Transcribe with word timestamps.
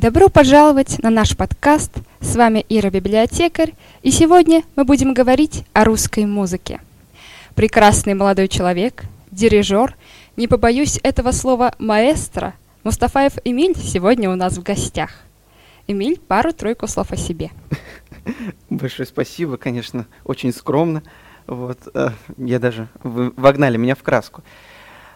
Добро 0.00 0.28
пожаловать 0.28 1.02
на 1.02 1.10
наш 1.10 1.36
подкаст. 1.36 1.90
С 2.20 2.36
вами 2.36 2.64
Ира 2.68 2.88
Библиотекарь, 2.88 3.74
и 4.04 4.12
сегодня 4.12 4.62
мы 4.76 4.84
будем 4.84 5.12
говорить 5.12 5.64
о 5.72 5.82
русской 5.82 6.24
музыке. 6.24 6.80
Прекрасный 7.56 8.14
молодой 8.14 8.46
человек, 8.46 9.02
дирижер, 9.32 9.96
не 10.36 10.46
побоюсь 10.46 11.00
этого 11.02 11.32
слова 11.32 11.74
маэстро, 11.80 12.54
Мустафаев 12.84 13.38
Эмиль 13.42 13.76
сегодня 13.76 14.30
у 14.30 14.36
нас 14.36 14.56
в 14.56 14.62
гостях. 14.62 15.10
Эмиль, 15.88 16.20
пару-тройку 16.20 16.86
слов 16.86 17.10
о 17.10 17.16
себе. 17.16 17.50
Большое 18.70 19.04
спасибо, 19.04 19.56
конечно, 19.56 20.06
очень 20.22 20.52
скромно. 20.52 21.02
Вот, 21.48 21.88
э, 21.92 22.10
я 22.36 22.60
даже 22.60 22.86
вы 23.02 23.32
вогнали 23.36 23.76
меня 23.76 23.96
в 23.96 24.04
краску. 24.04 24.44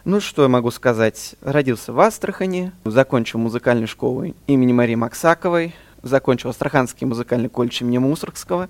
Ну, 0.05 0.21
что 0.21 0.43
я 0.43 0.49
могу 0.49 0.73
сказать? 0.73 1.37
Родился 1.43 1.93
в 1.93 2.01
Астрахани, 2.01 2.73
закончил 2.85 3.39
музыкальную 3.39 3.87
школу 3.87 4.35
имени 4.49 4.73
Марии 4.73 4.97
Максаковой, 4.97 5.77
закончил 6.03 6.51
Астраханский 6.51 7.07
музыкальный 7.07 7.49
колледж 7.49 7.83
имени 7.83 7.99
Мусоргского. 7.99 8.69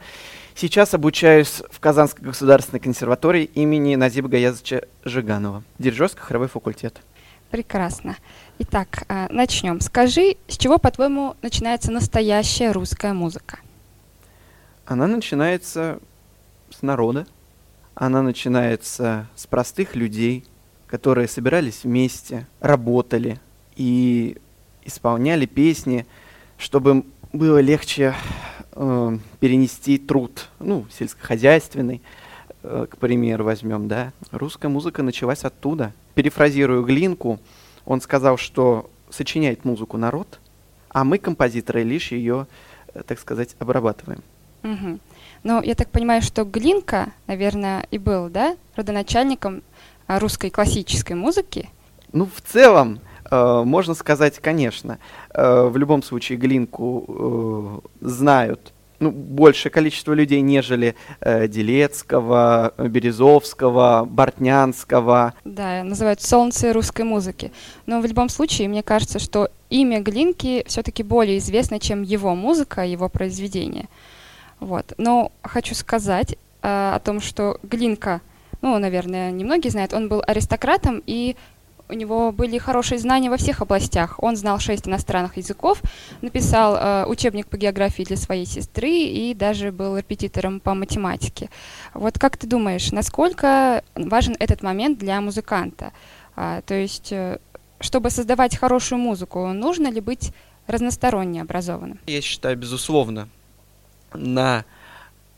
Сейчас 0.54 0.92
обучаюсь 0.92 1.62
в 1.70 1.80
Казанской 1.80 2.26
государственной 2.26 2.80
консерватории 2.80 3.44
имени 3.44 3.94
Назиба 3.94 4.28
Гаязовича 4.28 4.82
Жиганова, 5.04 5.62
дирижерско-хоровой 5.78 6.48
факультет. 6.48 7.00
Прекрасно. 7.50 8.16
Итак, 8.58 9.04
э, 9.08 9.28
начнем. 9.30 9.80
Скажи, 9.80 10.36
с 10.48 10.58
чего, 10.58 10.76
по-твоему, 10.76 11.36
начинается 11.40 11.90
настоящая 11.90 12.72
русская 12.72 13.14
музыка? 13.14 13.58
Она 14.84 15.06
начинается 15.06 15.98
с 16.68 16.82
народа, 16.82 17.26
она 17.94 18.20
начинается 18.20 19.28
с 19.34 19.46
простых 19.46 19.96
людей, 19.96 20.44
которые 20.92 21.26
собирались 21.26 21.84
вместе, 21.84 22.46
работали 22.60 23.40
и 23.76 24.36
исполняли 24.84 25.46
песни, 25.46 26.04
чтобы 26.58 27.04
было 27.32 27.62
легче 27.62 28.14
э, 28.72 29.18
перенести 29.40 29.96
труд, 29.96 30.50
ну, 30.60 30.84
сельскохозяйственный, 30.92 32.02
э, 32.62 32.86
к 32.90 32.98
примеру, 32.98 33.44
возьмем, 33.44 33.88
да. 33.88 34.12
Русская 34.32 34.68
музыка 34.68 35.02
началась 35.02 35.44
оттуда. 35.44 35.94
Перефразирую 36.14 36.84
Глинку, 36.84 37.40
он 37.86 38.02
сказал, 38.02 38.36
что 38.36 38.90
сочиняет 39.08 39.64
музыку 39.64 39.96
народ, 39.96 40.40
а 40.90 41.04
мы, 41.04 41.16
композиторы, 41.16 41.84
лишь 41.84 42.12
ее, 42.12 42.46
э, 42.92 43.02
так 43.06 43.18
сказать, 43.18 43.56
обрабатываем. 43.58 44.22
Угу. 44.62 44.98
Ну, 45.44 45.62
я 45.62 45.74
так 45.74 45.88
понимаю, 45.88 46.20
что 46.20 46.44
Глинка, 46.44 47.14
наверное, 47.26 47.86
и 47.90 47.96
был, 47.96 48.28
да, 48.28 48.58
родоначальником 48.76 49.62
русской 50.18 50.50
классической 50.50 51.14
музыки? 51.14 51.68
Ну, 52.12 52.26
в 52.26 52.40
целом, 52.40 53.00
э, 53.30 53.62
можно 53.64 53.94
сказать, 53.94 54.38
конечно. 54.38 54.98
Э, 55.30 55.68
в 55.68 55.76
любом 55.76 56.02
случае, 56.02 56.38
Глинку 56.38 57.82
э, 58.02 58.06
знают 58.06 58.72
ну, 59.02 59.10
большее 59.10 59.72
количество 59.72 60.12
людей, 60.12 60.40
нежели 60.40 60.94
э, 61.20 61.48
Делецкого, 61.48 62.72
Березовского, 62.78 64.04
Бортнянского. 64.08 65.34
Да, 65.44 65.82
называют 65.82 66.22
солнце 66.22 66.72
русской 66.72 67.02
музыки. 67.02 67.52
Но 67.86 68.00
в 68.00 68.06
любом 68.06 68.28
случае, 68.28 68.68
мне 68.68 68.82
кажется, 68.82 69.18
что 69.18 69.50
имя 69.70 70.00
Глинки 70.00 70.64
все-таки 70.68 71.02
более 71.02 71.38
известно, 71.38 71.80
чем 71.80 72.02
его 72.02 72.34
музыка, 72.36 72.84
его 72.84 73.08
произведение. 73.08 73.88
Вот. 74.60 74.94
Но 74.98 75.32
хочу 75.42 75.74
сказать 75.74 76.36
э, 76.62 76.92
о 76.94 77.00
том, 77.00 77.20
что 77.20 77.58
Глинка, 77.64 78.20
ну, 78.62 78.78
наверное, 78.78 79.30
немногие 79.30 79.70
знают, 79.70 79.92
он 79.92 80.08
был 80.08 80.22
аристократом, 80.26 81.02
и 81.06 81.36
у 81.88 81.94
него 81.94 82.32
были 82.32 82.58
хорошие 82.58 82.98
знания 82.98 83.28
во 83.28 83.36
всех 83.36 83.60
областях. 83.60 84.22
Он 84.22 84.36
знал 84.36 84.58
шесть 84.58 84.88
иностранных 84.88 85.36
языков, 85.36 85.82
написал 86.22 86.76
э, 86.76 87.04
учебник 87.06 87.48
по 87.48 87.56
географии 87.56 88.04
для 88.04 88.16
своей 88.16 88.46
сестры 88.46 88.88
и 88.88 89.34
даже 89.34 89.72
был 89.72 89.98
репетитором 89.98 90.60
по 90.60 90.74
математике. 90.74 91.50
Вот 91.92 92.18
как 92.18 92.38
ты 92.38 92.46
думаешь, 92.46 92.92
насколько 92.92 93.84
важен 93.94 94.36
этот 94.38 94.62
момент 94.62 94.98
для 94.98 95.20
музыканта? 95.20 95.92
А, 96.34 96.62
то 96.62 96.74
есть, 96.74 97.12
э, 97.12 97.38
чтобы 97.80 98.10
создавать 98.10 98.56
хорошую 98.56 98.98
музыку, 98.98 99.46
нужно 99.48 99.88
ли 99.88 100.00
быть 100.00 100.32
разносторонне 100.66 101.42
образованным? 101.42 101.98
Я 102.06 102.22
считаю, 102.22 102.56
безусловно, 102.56 103.28
на 104.14 104.64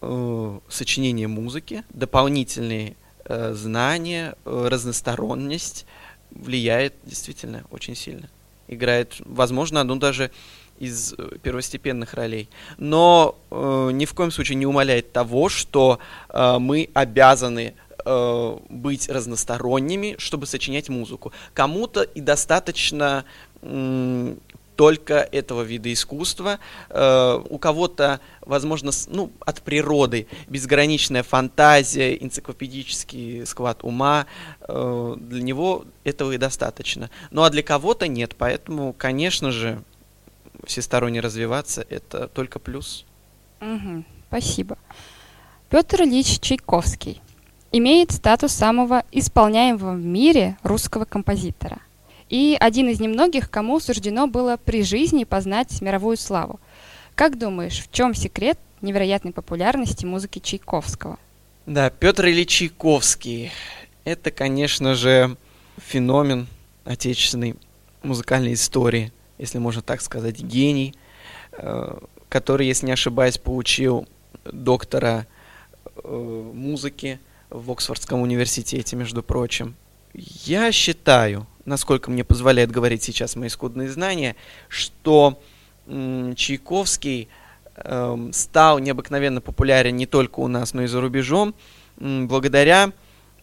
э, 0.02 0.58
сочинение 0.68 1.26
музыки, 1.26 1.82
дополнительные 1.90 2.94
э, 3.24 3.54
знания, 3.54 4.34
э, 4.44 4.68
разносторонность 4.70 5.86
влияет 6.30 6.94
действительно 7.04 7.64
очень 7.70 7.94
сильно. 7.94 8.28
Играет, 8.68 9.14
возможно, 9.20 9.80
одну 9.80 9.96
даже 9.96 10.30
из 10.78 11.14
э, 11.16 11.38
первостепенных 11.42 12.14
ролей. 12.14 12.48
Но 12.78 13.36
э, 13.50 13.90
ни 13.92 14.04
в 14.04 14.14
коем 14.14 14.30
случае 14.30 14.56
не 14.56 14.66
умаляет 14.66 15.12
того, 15.12 15.48
что 15.48 15.98
э, 16.28 16.58
мы 16.58 16.90
обязаны 16.94 17.74
быть 18.68 19.08
разносторонними, 19.08 20.16
чтобы 20.18 20.44
сочинять 20.44 20.90
музыку. 20.90 21.32
Кому-то 21.54 22.02
и 22.02 22.20
достаточно 22.20 23.24
только 24.76 25.14
этого 25.14 25.62
вида 25.62 25.92
искусства. 25.92 26.58
Э, 26.90 27.40
у 27.48 27.58
кого-то, 27.58 28.20
возможно, 28.40 28.90
ну, 29.08 29.30
от 29.40 29.62
природы 29.62 30.26
безграничная 30.48 31.22
фантазия, 31.22 32.16
энциклопедический 32.22 33.46
склад 33.46 33.82
ума. 33.82 34.26
Э, 34.60 35.16
для 35.18 35.42
него 35.42 35.84
этого 36.04 36.32
и 36.32 36.38
достаточно. 36.38 37.10
Ну 37.30 37.42
а 37.42 37.50
для 37.50 37.62
кого-то 37.62 38.08
нет. 38.08 38.34
Поэтому, 38.36 38.92
конечно 38.92 39.50
же, 39.50 39.82
всесторонне 40.64 41.20
развиваться 41.20 41.86
это 41.88 42.28
только 42.28 42.58
плюс. 42.58 43.04
Угу, 43.60 44.04
спасибо. 44.28 44.78
Петр 45.70 46.02
Ильич 46.02 46.40
Чайковский 46.40 47.20
имеет 47.72 48.12
статус 48.12 48.52
самого 48.52 49.04
исполняемого 49.10 49.92
в 49.94 50.04
мире 50.04 50.56
русского 50.62 51.04
композитора– 51.04 51.78
и 52.34 52.56
один 52.58 52.88
из 52.88 52.98
немногих, 52.98 53.48
кому 53.48 53.78
суждено 53.78 54.26
было 54.26 54.56
при 54.56 54.82
жизни 54.82 55.22
познать 55.22 55.80
мировую 55.80 56.16
славу. 56.16 56.58
Как 57.14 57.38
думаешь, 57.38 57.78
в 57.78 57.92
чем 57.92 58.12
секрет 58.12 58.58
невероятной 58.80 59.30
популярности 59.30 60.04
музыки 60.04 60.40
Чайковского? 60.40 61.16
Да, 61.64 61.90
Петр 61.90 62.26
Ильич 62.26 62.48
Чайковский. 62.48 63.52
Это, 64.02 64.32
конечно 64.32 64.96
же, 64.96 65.36
феномен 65.76 66.48
отечественной 66.84 67.54
музыкальной 68.02 68.54
истории, 68.54 69.12
если 69.38 69.58
можно 69.58 69.80
так 69.80 70.00
сказать, 70.00 70.40
гений, 70.40 70.96
э, 71.52 71.96
который, 72.28 72.66
если 72.66 72.86
не 72.86 72.92
ошибаюсь, 72.92 73.38
получил 73.38 74.08
доктора 74.44 75.28
э, 76.02 76.50
музыки 76.52 77.20
в 77.48 77.70
Оксфордском 77.70 78.22
университете, 78.22 78.96
между 78.96 79.22
прочим. 79.22 79.76
Я 80.14 80.70
считаю, 80.70 81.47
насколько 81.64 82.08
мне 82.08 82.22
позволяет 82.22 82.70
говорить 82.70 83.02
сейчас 83.02 83.34
мои 83.34 83.48
скудные 83.48 83.91
знания, 83.91 84.36
что 84.69 85.41
Чайковский 85.86 87.28
э, 87.76 88.28
стал 88.32 88.78
необыкновенно 88.78 89.41
популярен 89.41 89.97
не 89.97 90.06
только 90.06 90.38
у 90.38 90.47
нас, 90.47 90.72
но 90.72 90.82
и 90.82 90.86
за 90.86 91.00
рубежом, 91.00 91.54
благодаря, 91.97 92.92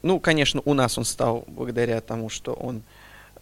ну, 0.02 0.20
конечно, 0.22 0.62
у 0.64 0.74
нас 0.74 0.98
он 0.98 1.04
стал 1.04 1.44
благодаря 1.48 2.00
тому, 2.00 2.30
что 2.30 2.54
он 2.54 2.84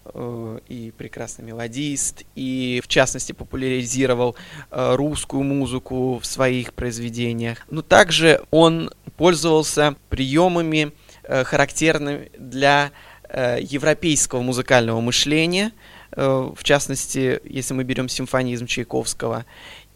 э, 0.06 0.60
и 0.68 0.92
прекрасный 0.98 1.46
мелодист, 1.46 2.24
и 2.34 2.82
в 2.84 2.88
частности 2.88 3.32
популяризировал 3.32 4.36
э, 4.72 4.96
русскую 4.96 5.44
музыку 5.44 6.18
в 6.18 6.26
своих 6.26 6.74
произведениях. 6.74 7.60
Но 7.70 7.84
также 7.84 8.42
он 8.50 8.90
пользовался 9.18 9.96
приемами, 10.10 10.94
э, 11.24 11.44
характерными 11.44 12.32
для 12.38 12.92
европейского 13.32 14.42
музыкального 14.42 15.00
мышления, 15.02 15.72
э, 16.12 16.52
в 16.56 16.64
частности, 16.64 17.40
если 17.46 17.74
мы 17.74 17.84
берем 17.84 18.10
симфонизм 18.10 18.66
Чайковского. 18.66 19.46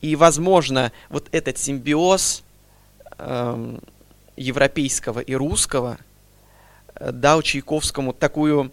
И, 0.01 0.15
возможно, 0.15 0.91
вот 1.09 1.27
этот 1.31 1.57
симбиоз 1.57 2.44
эм, 3.18 3.80
европейского 4.35 5.19
и 5.19 5.33
русского 5.33 5.97
э, 6.95 7.12
дал 7.12 7.41
Чайковскому 7.41 8.13
такую 8.13 8.71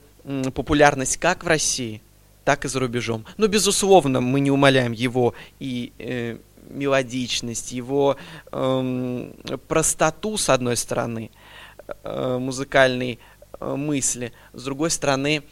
популярность 0.54 1.16
как 1.16 1.44
в 1.44 1.46
России, 1.46 2.02
так 2.44 2.66
и 2.66 2.68
за 2.68 2.80
рубежом. 2.80 3.24
Но, 3.38 3.46
безусловно, 3.46 4.20
мы 4.20 4.40
не 4.40 4.50
умаляем 4.50 4.92
его 4.92 5.34
и 5.58 5.92
э, 5.98 6.36
мелодичность, 6.68 7.72
его 7.72 8.16
э, 8.52 9.32
простоту, 9.66 10.36
с 10.36 10.50
одной 10.50 10.76
стороны, 10.76 11.30
э, 12.04 12.38
музыкальный 12.38 13.14
Э, 13.14 13.39
мысли, 13.60 14.32
с 14.52 14.64
другой 14.64 14.90
стороны, 14.90 15.42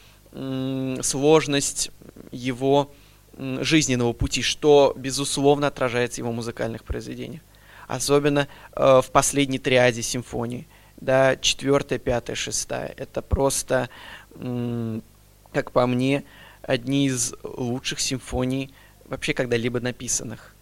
сложность 1.02 1.90
его 2.32 2.90
жизненного 3.38 4.12
пути, 4.12 4.42
что, 4.42 4.92
безусловно, 4.96 5.68
отражается 5.68 6.16
в 6.16 6.24
его 6.24 6.32
музыкальных 6.32 6.84
произведениях. 6.84 7.42
Особенно 7.86 8.48
э, 8.74 9.00
в 9.02 9.10
последней 9.12 9.58
триаде 9.58 10.02
симфонии. 10.02 10.66
Да, 11.00 11.36
четвертая, 11.36 11.98
пятая, 11.98 12.36
шестая. 12.36 12.92
Это 12.96 13.22
просто, 13.22 13.88
как 15.52 15.70
по 15.70 15.86
мне, 15.86 16.24
одни 16.62 17.06
из 17.06 17.34
лучших 17.42 18.00
симфоний 18.00 18.74
вообще 19.06 19.32
когда-либо 19.32 19.80
написанных. 19.80 20.54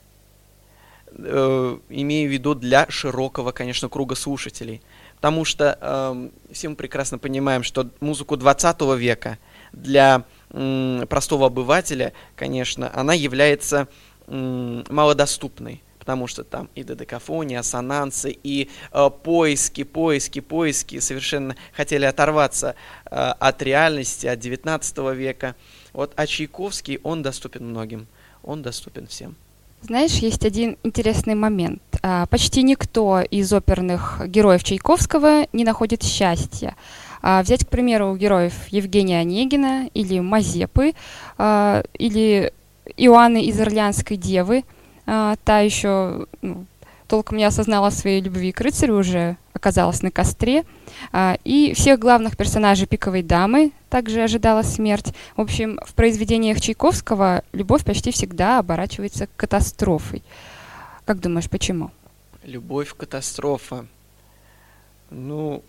Э, 1.13 1.79
имею 1.89 2.29
в 2.29 2.33
виду 2.33 2.55
для 2.55 2.89
широкого, 2.91 3.53
конечно, 3.53 3.89
круга 3.89 4.15
слушателей. 4.15 4.83
Потому 5.17 5.45
что 5.45 5.79
э, 5.81 6.29
все 6.53 6.69
мы 6.69 6.77
прекрасно 6.77 7.19
понимаем, 7.19 7.63
что 7.63 7.89
музыку 8.01 8.37
20 8.37 8.81
века 8.99 9.39
для 9.73 10.25
э, 10.51 11.07
простого 11.09 11.47
обывателя, 11.47 12.13
конечно, 12.37 12.91
она 12.95 13.15
является 13.15 13.89
э, 14.27 14.83
малодоступной 14.89 15.83
потому 16.07 16.29
что 16.29 16.45
там 16.45 16.71
и 16.77 16.85
додекафония, 16.85 17.59
ассонансы, 17.59 18.31
и 18.31 18.71
э, 18.93 19.11
поиски, 19.25 19.83
поиски, 19.83 20.39
поиски 20.39 21.01
совершенно 21.01 21.57
хотели 21.73 22.05
оторваться 22.05 22.77
э, 23.07 23.17
от 23.17 23.61
реальности, 23.63 24.29
от 24.29 24.39
19 24.39 24.99
века. 25.17 25.57
Вот, 25.93 26.13
а 26.15 26.29
Чайковский, 26.29 27.01
он 27.03 27.23
доступен 27.23 27.69
многим, 27.69 28.07
он 28.45 28.63
доступен 28.63 29.09
всем. 29.09 29.35
Знаешь, 29.87 30.15
есть 30.15 30.45
один 30.45 30.79
интересный 30.83 31.37
момент. 31.37 31.81
А, 32.03 32.27
почти 32.27 32.65
никто 32.65 33.21
из 33.21 33.53
оперных 33.53 34.21
героев 34.27 34.65
Чайковского 34.65 35.47
не 35.53 35.63
находит 35.63 36.03
счастья. 36.03 36.75
А, 37.23 37.41
взять, 37.41 37.65
к 37.65 37.69
примеру, 37.69 38.17
героев 38.17 38.53
Евгения 38.71 39.21
Онегина 39.21 39.89
или 39.95 40.19
Мазепы, 40.19 40.95
а, 41.39 41.85
или 41.95 42.53
Иоанны 42.97 43.45
из 43.45 43.61
Орлеанской 43.61 44.17
девы– 44.17 44.65
та 45.07 45.61
еще 45.61 46.27
ну, 46.43 46.67
толком 47.07 47.39
не 47.39 47.45
осознала 47.45 47.91
своей 47.91 48.21
любви 48.21 48.51
к 48.51 48.61
рыцарю, 48.61 48.99
уже 48.99 49.37
оказалась 49.53 50.03
на 50.03 50.11
костре. 50.11 50.65
А, 51.13 51.39
и 51.45 51.73
всех 51.75 51.99
главных 51.99 52.37
персонажей 52.37 52.87
«Пиковой 52.87 53.23
дамы» 53.23 53.73
также 53.89 54.23
ожидала 54.23 54.63
смерть. 54.63 55.13
В 55.37 55.41
общем, 55.41 55.79
в 55.85 55.95
произведениях 55.95 56.61
Чайковского 56.61 57.43
любовь 57.53 57.85
почти 57.85 58.11
всегда 58.11 58.59
оборачивается 58.59 59.29
катастрофой. 59.37 60.23
Как 61.05 61.21
думаешь, 61.21 61.49
почему? 61.51 61.91
Любовь– 62.43 62.95
катастрофа. 62.97 63.87
Ну, 65.11 65.63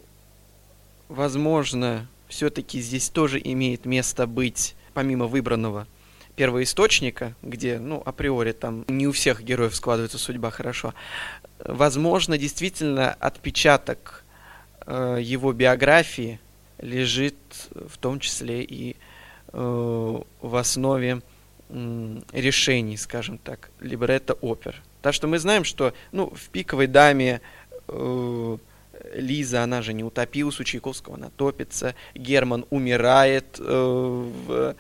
возможно, 1.10 2.08
все-таки 2.28 2.82
здесь 2.82 3.10
тоже 3.10 3.40
имеет 3.44 3.86
место 3.86 4.28
быть, 4.28 4.76
помимо 4.94 5.28
выбранного– 5.28 5.88
первоисточника, 6.38 7.34
где, 7.42 7.80
ну, 7.80 8.02
априори 8.06 8.54
там 8.54 8.86
не 8.88 9.08
у 9.08 9.12
всех 9.12 9.44
героев 9.44 9.76
складывается 9.76 10.20
судьба 10.20 10.52
хорошо, 10.52 10.94
возможно, 11.66 12.38
действительно 12.38 13.12
отпечаток 13.12 14.24
э, 14.88 15.20
его 15.22 15.54
биографии 15.54 16.40
лежит 16.80 17.36
в 17.72 17.98
том 17.98 18.20
числе 18.20 18.64
и 18.64 18.96
э, 19.54 20.22
в 20.42 20.56
основе 20.56 21.22
э, 21.70 22.22
решений, 22.32 22.98
скажем 22.98 23.38
так, 23.38 23.70
либретто 23.80 24.34
опер. 24.34 24.82
Так 25.02 25.14
что 25.14 25.28
мы 25.28 25.38
знаем, 25.38 25.64
что 25.64 25.94
ну, 26.12 26.32
в 26.34 26.50
«Пиковой 26.50 26.88
даме» 26.88 27.42
э, 27.88 28.58
Лиза, 29.14 29.62
она 29.62 29.84
же 29.84 29.94
не 29.94 30.04
утопилась, 30.04 30.60
у 30.60 30.64
Чайковского 30.64 31.16
она 31.16 31.30
топится, 31.30 31.94
Герман 32.16 32.66
умирает 32.72 33.60
э, 33.60 33.64
в 33.64 34.76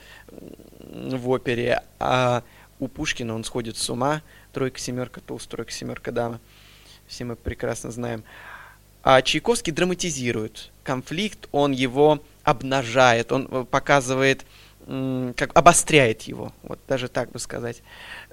в 0.89 1.30
опере, 1.30 1.83
а 2.00 2.44
у 2.80 2.88
Пушкина 2.88 3.36
он 3.36 3.44
сходит 3.44 3.77
с 3.77 3.89
ума. 3.89 4.21
Тройка, 4.54 4.80
семерка, 4.80 5.21
туз, 5.21 5.45
тройка, 5.48 5.71
семерка, 5.71 6.12
дама. 6.12 6.39
Все 7.07 7.25
мы 7.25 7.36
прекрасно 7.36 7.92
знаем. 7.92 8.24
А 9.09 9.21
Чайковский 9.21 9.71
драматизирует 9.71 10.69
конфликт, 10.83 11.48
он 11.54 11.71
его 11.71 12.21
обнажает, 12.44 13.31
он 13.31 13.48
э, 13.50 13.63
показывает, 13.63 14.45
как 14.86 15.51
обостряет 15.57 16.24
его, 16.24 16.51
вот 16.62 16.80
даже 16.89 17.07
так 17.07 17.31
бы 17.31 17.39
сказать, 17.39 17.83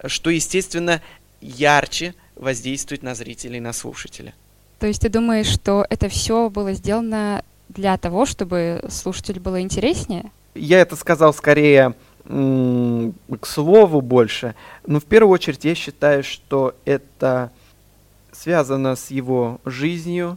что, 0.06 0.30
естественно, 0.30 1.00
ярче 1.40 2.16
воздействует 2.34 3.04
на 3.04 3.14
зрителей, 3.14 3.60
на 3.60 3.72
слушателя. 3.72 4.34
То 4.80 4.88
есть 4.88 5.02
ты 5.02 5.08
думаешь, 5.08 5.46
что 5.46 5.86
это 5.88 6.08
все 6.08 6.50
было 6.50 6.72
сделано 6.72 7.44
для 7.68 7.96
того, 7.96 8.26
чтобы 8.26 8.84
слушателю 8.88 9.40
было 9.40 9.60
интереснее? 9.60 10.32
Я 10.56 10.80
это 10.80 10.96
сказал 10.96 11.32
скорее 11.32 11.94
к 12.24 13.46
слову 13.46 14.00
больше. 14.00 14.56
Но 14.88 14.98
в 14.98 15.04
первую 15.04 15.34
очередь 15.34 15.64
я 15.64 15.76
считаю, 15.76 16.24
что 16.24 16.74
это 16.84 17.52
связано 18.32 18.96
с 18.96 19.12
его 19.12 19.60
жизнью 19.64 20.36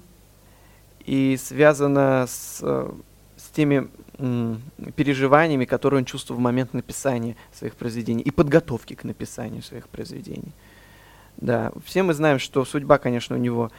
и 1.08 1.38
связано 1.38 2.26
с, 2.28 2.60
с 2.60 3.50
теми 3.54 3.88
переживаниями, 4.96 5.66
которые 5.66 6.00
он 6.00 6.06
чувствовал 6.06 6.40
в 6.40 6.44
момент 6.44 6.74
написания 6.74 7.36
своих 7.54 7.76
произведений 7.76 8.22
и 8.22 8.30
подготовки 8.30 8.94
к 8.94 9.04
написанию 9.04 9.64
своих 9.64 9.88
произведений. 9.88 10.52
Да, 11.38 11.72
все 11.86 12.04
мы 12.04 12.14
знаем, 12.14 12.40
что 12.40 12.66
судьба, 12.66 12.98
конечно, 12.98 13.36
у 13.36 13.40
него 13.40 13.72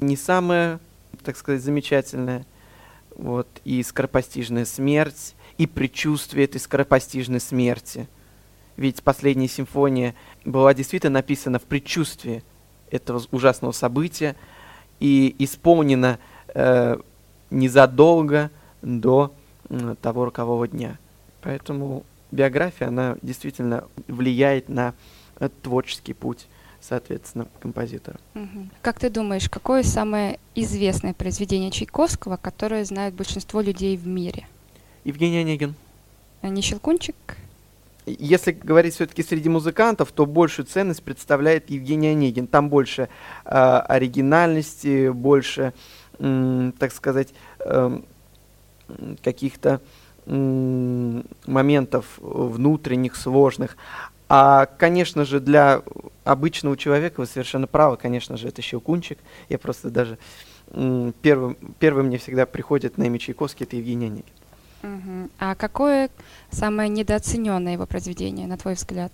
не 0.00 0.16
самая, 0.16 0.80
так 1.22 1.36
сказать, 1.36 1.62
замечательная, 1.62 2.44
вот, 3.16 3.46
и 3.64 3.82
скоропостижная 3.82 4.64
смерть, 4.64 5.34
и 5.58 5.66
предчувствие 5.66 6.46
этой 6.46 6.60
скоропостижной 6.60 7.40
смерти. 7.40 8.08
Ведь 8.76 9.02
последняя 9.02 9.48
симфония 9.48 10.14
была 10.44 10.74
действительно 10.74 11.18
написана 11.18 11.58
в 11.58 11.64
предчувствии 11.64 12.42
этого 12.90 13.22
ужасного 13.30 13.72
события 13.72 14.34
и 14.98 15.36
исполнена 15.38 16.18
э, 16.54 16.96
незадолго 17.50 18.50
до 18.82 19.32
э, 19.68 19.94
того 20.00 20.24
рокового 20.26 20.68
дня. 20.68 20.98
Поэтому 21.42 22.04
биография, 22.30 22.88
она 22.88 23.16
действительно 23.22 23.84
влияет 24.08 24.68
на 24.68 24.94
э, 25.38 25.48
творческий 25.62 26.14
путь, 26.14 26.46
соответственно, 26.80 27.46
композитора. 27.60 28.18
Как 28.80 28.98
ты 28.98 29.10
думаешь, 29.10 29.48
какое 29.48 29.82
самое 29.82 30.38
известное 30.54 31.14
произведение 31.14 31.70
Чайковского, 31.70 32.36
которое 32.36 32.84
знают 32.84 33.14
большинство 33.14 33.60
людей 33.60 33.96
в 33.96 34.06
мире? 34.06 34.46
Евгений 35.04 35.38
Онегин. 35.38 35.74
А 36.42 36.48
не 36.48 36.62
Щелкунчик? 36.62 37.16
Если 38.04 38.50
говорить 38.50 38.94
все-таки 38.94 39.22
среди 39.22 39.48
музыкантов, 39.48 40.10
то 40.10 40.26
большую 40.26 40.66
ценность 40.66 41.04
представляет 41.04 41.70
Евгений 41.70 42.08
Онегин. 42.08 42.48
Там 42.48 42.68
больше 42.68 43.08
э, 43.44 43.48
оригинальности, 43.48 45.10
больше, 45.10 45.72
так 46.18 46.92
сказать, 46.92 47.34
э, 47.60 48.00
каких-то 49.22 49.80
моментов 50.26 52.06
внутренних, 52.18 53.16
сложных. 53.16 53.76
А, 54.28 54.66
конечно 54.66 55.24
же, 55.24 55.40
для 55.40 55.82
обычного 56.24 56.76
человека, 56.76 57.20
вы 57.20 57.26
совершенно 57.26 57.66
правы, 57.66 57.96
конечно 57.96 58.36
же, 58.36 58.48
это 58.48 58.62
Щелкунчик. 58.62 59.18
Я 59.48 59.58
просто 59.58 59.90
даже... 59.90 60.18
Первым, 60.70 61.56
первым 61.78 62.06
мне 62.06 62.16
всегда 62.16 62.46
приходит 62.46 62.96
на 62.96 63.04
имя 63.04 63.18
Чайковский, 63.18 63.66
это 63.66 63.76
Евгений 63.76 64.06
Онегин. 64.06 64.24
Угу. 64.82 65.30
А 65.38 65.54
какое 65.54 66.08
самое 66.50 66.88
недооцененное 66.88 67.74
его 67.74 67.84
произведение, 67.84 68.46
на 68.46 68.56
твой 68.56 68.74
взгляд? 68.74 69.12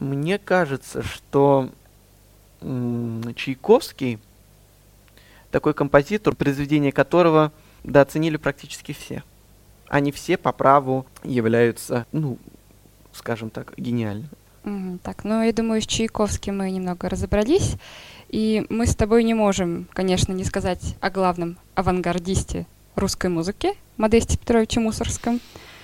Мне 0.00 0.38
кажется, 0.38 1.02
что 1.02 1.70
Чайковский 2.60 4.18
такой 5.52 5.74
композитор, 5.74 6.34
произведение 6.34 6.90
которого 6.90 7.52
дооценили 7.84 8.36
практически 8.36 8.92
все. 8.92 9.22
Они 9.88 10.10
все 10.10 10.36
по 10.36 10.52
праву 10.52 11.06
являются, 11.22 12.06
ну, 12.10 12.38
скажем 13.12 13.50
так, 13.50 13.74
гениальными. 13.76 14.30
Угу, 14.64 14.98
так, 15.02 15.24
ну, 15.24 15.42
я 15.42 15.52
думаю, 15.52 15.82
с 15.82 15.86
Чайковским 15.86 16.58
мы 16.58 16.70
немного 16.70 17.08
разобрались. 17.08 17.74
И 18.28 18.64
мы 18.70 18.86
с 18.86 18.96
тобой 18.96 19.24
не 19.24 19.34
можем, 19.34 19.86
конечно, 19.92 20.32
не 20.32 20.44
сказать 20.44 20.96
о 21.00 21.10
главном 21.10 21.58
авангардисте 21.74 22.66
русской 22.96 23.28
музыки 23.28 23.74
Модесте 23.98 24.38
Петровиче 24.38 24.80
Мусорском. 24.80 25.40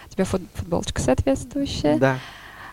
У 0.07 0.11
тебя 0.11 0.25
фут 0.25 0.43
футболочка 0.55 1.03
соответствующая. 1.03 1.99
Да. 1.99 2.19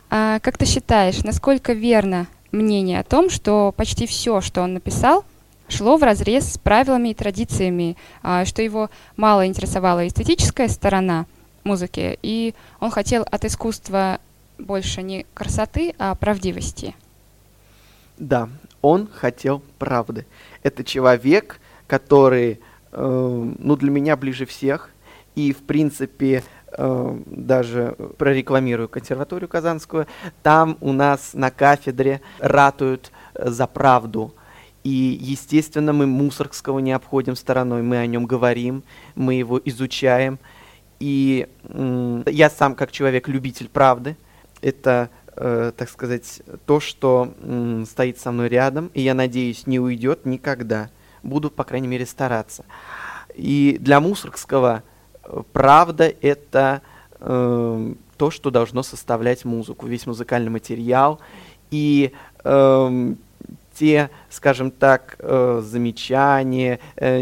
А, 0.10 0.40
как 0.40 0.58
ты 0.58 0.66
считаешь, 0.66 1.24
насколько 1.24 1.74
верно 1.74 2.28
мнение 2.54 3.00
о 3.00 3.04
том, 3.04 3.30
что 3.30 3.74
почти 3.76 4.08
все, 4.08 4.40
что 4.40 4.62
он 4.62 4.76
написал, 4.76 5.26
шло 5.68 5.98
в 5.98 6.04
разрез 6.04 6.54
с 6.54 6.58
правилами 6.58 7.10
и 7.10 7.14
традициями, 7.14 7.98
а, 8.22 8.46
что 8.46 8.62
его 8.62 8.90
мало 9.18 9.48
интересовала 9.48 10.08
эстетическая 10.08 10.68
сторона 10.68 11.26
музыки, 11.64 12.20
и 12.22 12.54
он 12.80 12.92
хотел 12.92 13.26
от 13.30 13.46
искусства 13.46 14.20
больше 14.58 15.02
не 15.02 15.26
красоты, 15.34 15.94
а 15.98 16.16
правдивости? 16.16 16.96
Да, 18.18 18.50
он 18.82 19.10
хотел 19.12 19.62
правды. 19.78 20.26
Это 20.64 20.84
человек, 20.84 21.60
который 21.88 22.60
Э, 22.96 23.54
ну, 23.60 23.76
для 23.76 23.92
меня 23.92 24.16
ближе 24.16 24.46
всех. 24.46 24.90
И, 25.36 25.52
в 25.52 25.64
принципе, 25.64 26.44
э, 26.72 27.18
даже 27.26 27.96
прорекламирую 28.18 28.88
консерваторию 28.88 29.50
Казанскую. 29.50 30.08
Там 30.42 30.78
у 30.80 30.94
нас 30.94 31.34
на 31.34 31.52
кафедре 31.52 32.22
ратуют 32.40 33.12
за 33.34 33.68
правду. 33.68 34.34
И, 34.86 35.18
естественно, 35.20 35.94
мы 35.94 36.06
Мусоргского 36.06 36.78
не 36.78 36.92
обходим 36.92 37.36
стороной, 37.36 37.82
мы 37.82 37.98
о 37.98 38.06
нем 38.06 38.28
говорим, 38.28 38.84
мы 39.16 39.34
его 39.34 39.60
изучаем. 39.66 40.38
И 41.00 41.48
я 42.28 42.50
сам, 42.52 42.76
как 42.76 42.92
человек-любитель 42.92 43.68
правды, 43.68 44.16
это 44.62 45.10
э, 45.36 45.72
так 45.76 45.90
сказать, 45.90 46.44
то, 46.68 46.80
что 46.80 47.34
м, 47.42 47.88
стоит 47.88 48.20
со 48.20 48.32
мной 48.32 48.48
рядом, 48.48 48.92
и 48.94 49.02
я 49.02 49.16
надеюсь, 49.16 49.66
не 49.66 49.80
уйдет 49.80 50.28
никогда. 50.28 50.92
Буду, 51.24 51.50
по 51.50 51.64
крайней 51.64 51.88
мере, 51.88 52.06
стараться. 52.06 52.64
И 53.34 53.78
для 53.82 54.00
Мусоргского 54.00 54.84
э, 55.24 55.42
правда 55.52 56.14
это 56.22 56.84
э, 57.22 57.94
то, 58.18 58.30
что 58.30 58.52
должно 58.52 58.84
составлять 58.84 59.46
музыку, 59.46 59.88
весь 59.88 60.06
музыкальный 60.06 60.52
материал 60.52 61.20
и 61.72 62.12
э, 62.44 63.16
те, 63.78 64.10
скажем 64.30 64.72
так, 64.72 65.18
э, 65.20 65.62
замечания, 65.64 66.80
э, 66.96 67.22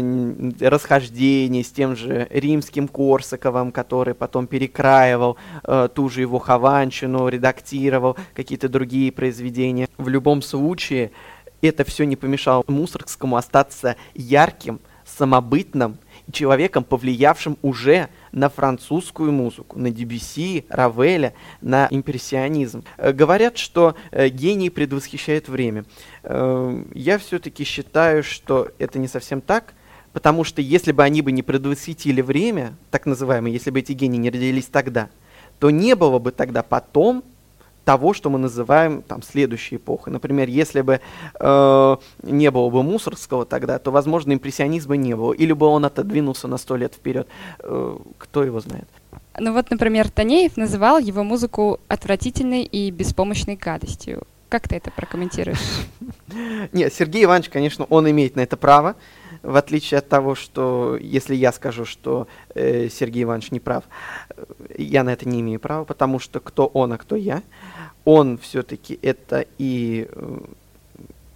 расхождения 0.60 1.62
с 1.62 1.70
тем 1.70 1.96
же 1.96 2.26
римским 2.30 2.88
Корсаковым, 2.88 3.72
который 3.72 4.14
потом 4.14 4.46
перекраивал 4.46 5.36
э, 5.64 5.88
ту 5.94 6.08
же 6.08 6.20
его 6.20 6.38
Хованщину, 6.38 7.28
редактировал 7.28 8.16
какие-то 8.34 8.68
другие 8.68 9.10
произведения. 9.10 9.88
В 9.98 10.08
любом 10.08 10.42
случае, 10.42 11.10
это 11.60 11.84
все 11.84 12.04
не 12.04 12.16
помешало 12.16 12.64
Мусоргскому 12.68 13.36
остаться 13.36 13.96
ярким, 14.14 14.80
самобытным 15.04 15.98
человеком, 16.32 16.84
повлиявшим 16.84 17.58
уже 17.62 18.08
на 18.32 18.48
французскую 18.48 19.32
музыку, 19.32 19.78
на 19.78 19.90
Дебюсси, 19.90 20.64
Равеля, 20.68 21.34
на 21.60 21.88
импрессионизм. 21.90 22.84
Э, 22.96 23.12
говорят, 23.12 23.58
что 23.58 23.94
э, 24.10 24.28
гений 24.28 24.70
предвосхищает 24.70 25.48
время. 25.48 25.84
Э, 26.22 26.82
я 26.94 27.18
все-таки 27.18 27.64
считаю, 27.64 28.22
что 28.22 28.70
это 28.78 28.98
не 28.98 29.08
совсем 29.08 29.40
так, 29.40 29.74
потому 30.12 30.44
что 30.44 30.62
если 30.62 30.92
бы 30.92 31.02
они 31.02 31.22
бы 31.22 31.32
не 31.32 31.42
предвосхитили 31.42 32.20
время, 32.20 32.74
так 32.90 33.06
называемое, 33.06 33.52
если 33.52 33.70
бы 33.70 33.80
эти 33.80 33.92
гении 33.92 34.18
не 34.18 34.30
родились 34.30 34.66
тогда, 34.66 35.08
то 35.58 35.70
не 35.70 35.94
было 35.94 36.18
бы 36.18 36.32
тогда 36.32 36.62
потом 36.62 37.24
того, 37.84 38.14
что 38.14 38.30
мы 38.30 38.38
называем 38.38 39.02
там 39.02 39.22
следующей 39.22 39.76
эпохой. 39.76 40.12
Например, 40.12 40.48
если 40.48 40.80
бы 40.80 41.00
э, 41.38 41.96
не 42.22 42.50
было 42.50 42.70
бы 42.70 42.82
Мусорского 42.82 43.44
тогда, 43.44 43.78
то, 43.78 43.90
возможно, 43.90 44.32
импрессионизма 44.32 44.96
не 44.96 45.14
было. 45.14 45.32
Или 45.32 45.52
бы 45.52 45.66
он 45.66 45.84
отодвинулся 45.84 46.48
на 46.48 46.58
сто 46.58 46.76
лет 46.76 46.94
вперед. 46.94 47.28
Э, 47.60 47.96
кто 48.18 48.44
его 48.44 48.60
знает? 48.60 48.88
Ну 49.38 49.52
вот, 49.52 49.70
например, 49.70 50.10
Танеев 50.10 50.56
называл 50.56 50.98
его 50.98 51.24
музыку 51.24 51.80
отвратительной 51.88 52.62
и 52.62 52.90
беспомощной 52.90 53.56
гадостью. 53.56 54.22
Как 54.48 54.68
ты 54.68 54.76
это 54.76 54.90
прокомментируешь? 54.92 55.58
Нет, 56.72 56.94
Сергей 56.94 57.24
Иванович, 57.24 57.48
конечно, 57.48 57.86
он 57.86 58.08
имеет 58.10 58.36
на 58.36 58.40
это 58.40 58.56
право, 58.56 58.94
в 59.42 59.56
отличие 59.56 59.98
от 59.98 60.08
того, 60.08 60.36
что 60.36 60.96
если 61.00 61.34
я 61.34 61.52
скажу, 61.52 61.84
что 61.84 62.28
э, 62.54 62.88
Сергей 62.88 63.24
Иванович 63.24 63.50
не 63.50 63.58
прав, 63.58 63.84
э, 64.30 64.44
я 64.78 65.02
на 65.02 65.10
это 65.10 65.28
не 65.28 65.40
имею 65.40 65.58
права, 65.58 65.84
потому 65.84 66.20
что 66.20 66.38
кто 66.38 66.66
он, 66.66 66.92
а 66.92 66.98
кто 66.98 67.16
я. 67.16 67.42
Он 68.04 68.38
все-таки 68.38 68.98
это 69.02 69.46
и 69.58 70.08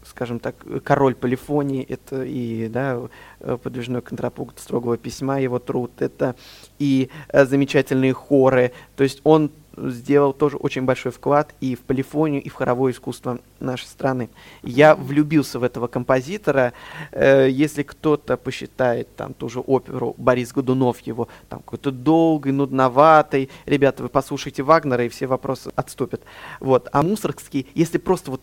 скажем 0.09 0.41
так, 0.41 0.57
король 0.83 1.15
полифонии, 1.15 1.85
это 1.89 2.25
и 2.25 2.69
да, 2.69 2.99
э, 3.41 3.57
подвижной 3.63 4.03
контрапункт 4.03 4.59
строгого 4.59 4.97
письма, 4.97 5.39
его 5.39 5.59
труд, 5.59 5.93
это 5.99 6.35
и 6.79 7.11
э, 7.29 7.45
замечательные 7.45 8.15
хоры. 8.15 8.73
То 8.97 9.05
есть 9.05 9.21
он 9.25 9.51
сделал 9.87 10.33
тоже 10.33 10.57
очень 10.57 10.83
большой 10.83 11.13
вклад 11.13 11.55
и 11.61 11.75
в 11.75 11.81
полифонию, 11.81 12.43
и 12.43 12.49
в 12.49 12.55
хоровое 12.55 12.93
искусство 12.93 13.39
нашей 13.61 13.87
страны. 13.87 14.29
Я 14.63 14.95
влюбился 14.95 15.59
в 15.59 15.63
этого 15.63 15.87
композитора. 15.87 16.73
Э, 17.13 17.49
если 17.51 17.83
кто-то 17.83 18.37
посчитает 18.37 19.09
там 19.17 19.35
ту 19.35 19.49
же 19.49 19.61
оперу 19.61 20.15
Борис 20.19 20.53
Годунов 20.53 21.01
его 21.01 21.29
там 21.49 21.61
какой-то 21.61 21.91
долгий, 21.91 22.53
нудноватый, 22.53 23.51
ребята, 23.67 24.03
вы 24.03 24.09
послушайте 24.09 24.63
Вагнера, 24.63 25.05
и 25.05 25.09
все 25.09 25.27
вопросы 25.27 25.71
отступят. 25.77 26.23
Вот. 26.61 26.89
А 26.93 27.03
Мусоргский, 27.03 27.67
если 27.75 27.99
просто 27.99 28.31
вот 28.33 28.43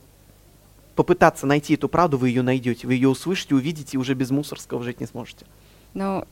попытаться 0.95 1.45
найти 1.45 1.73
эту 1.73 1.89
правду, 1.89 2.17
вы 2.17 2.29
ее 2.29 2.41
найдете, 2.41 2.87
вы 2.87 2.93
ее 2.93 3.09
услышите, 3.09 3.55
увидите, 3.55 3.97
и 3.97 3.99
уже 3.99 4.13
без 4.13 4.31
Мусоргского 4.31 4.83
жить 4.83 4.99
не 4.99 5.05
сможете. 5.05 5.45
Ну, 5.93 6.25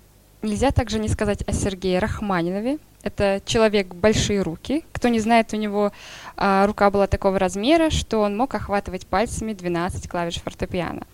нельзя 0.43 0.71
также 0.71 0.99
не 0.99 1.07
сказать 1.07 1.43
о 1.47 1.53
Сергее 1.53 1.99
Рахманинове, 1.99 2.77
это 3.03 3.41
человек 3.45 3.93
большие 3.93 4.41
руки. 4.41 4.85
Кто 4.93 5.09
не 5.09 5.19
знает, 5.19 5.53
у 5.53 5.57
него 5.57 5.91
а, 6.37 6.65
рука 6.65 6.89
была 6.89 7.07
такого 7.07 7.37
размера, 7.37 7.89
что 7.89 8.21
он 8.21 8.37
мог 8.37 8.55
охватывать 8.55 9.05
пальцами 9.05 9.53
12 9.53 10.07
клавиш 10.07 10.35
фортепиано. 10.35 11.05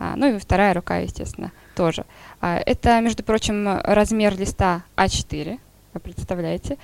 А, 0.00 0.16
ну 0.16 0.34
и 0.34 0.38
вторая 0.38 0.74
рука, 0.74 0.98
естественно, 0.98 1.52
тоже. 1.76 2.04
А, 2.40 2.60
это, 2.66 3.00
между 3.00 3.22
прочим, 3.22 3.68
размер 3.84 4.36
листа 4.36 4.82
А4, 4.96 5.60
вы 5.94 6.00
представляете. 6.00 6.76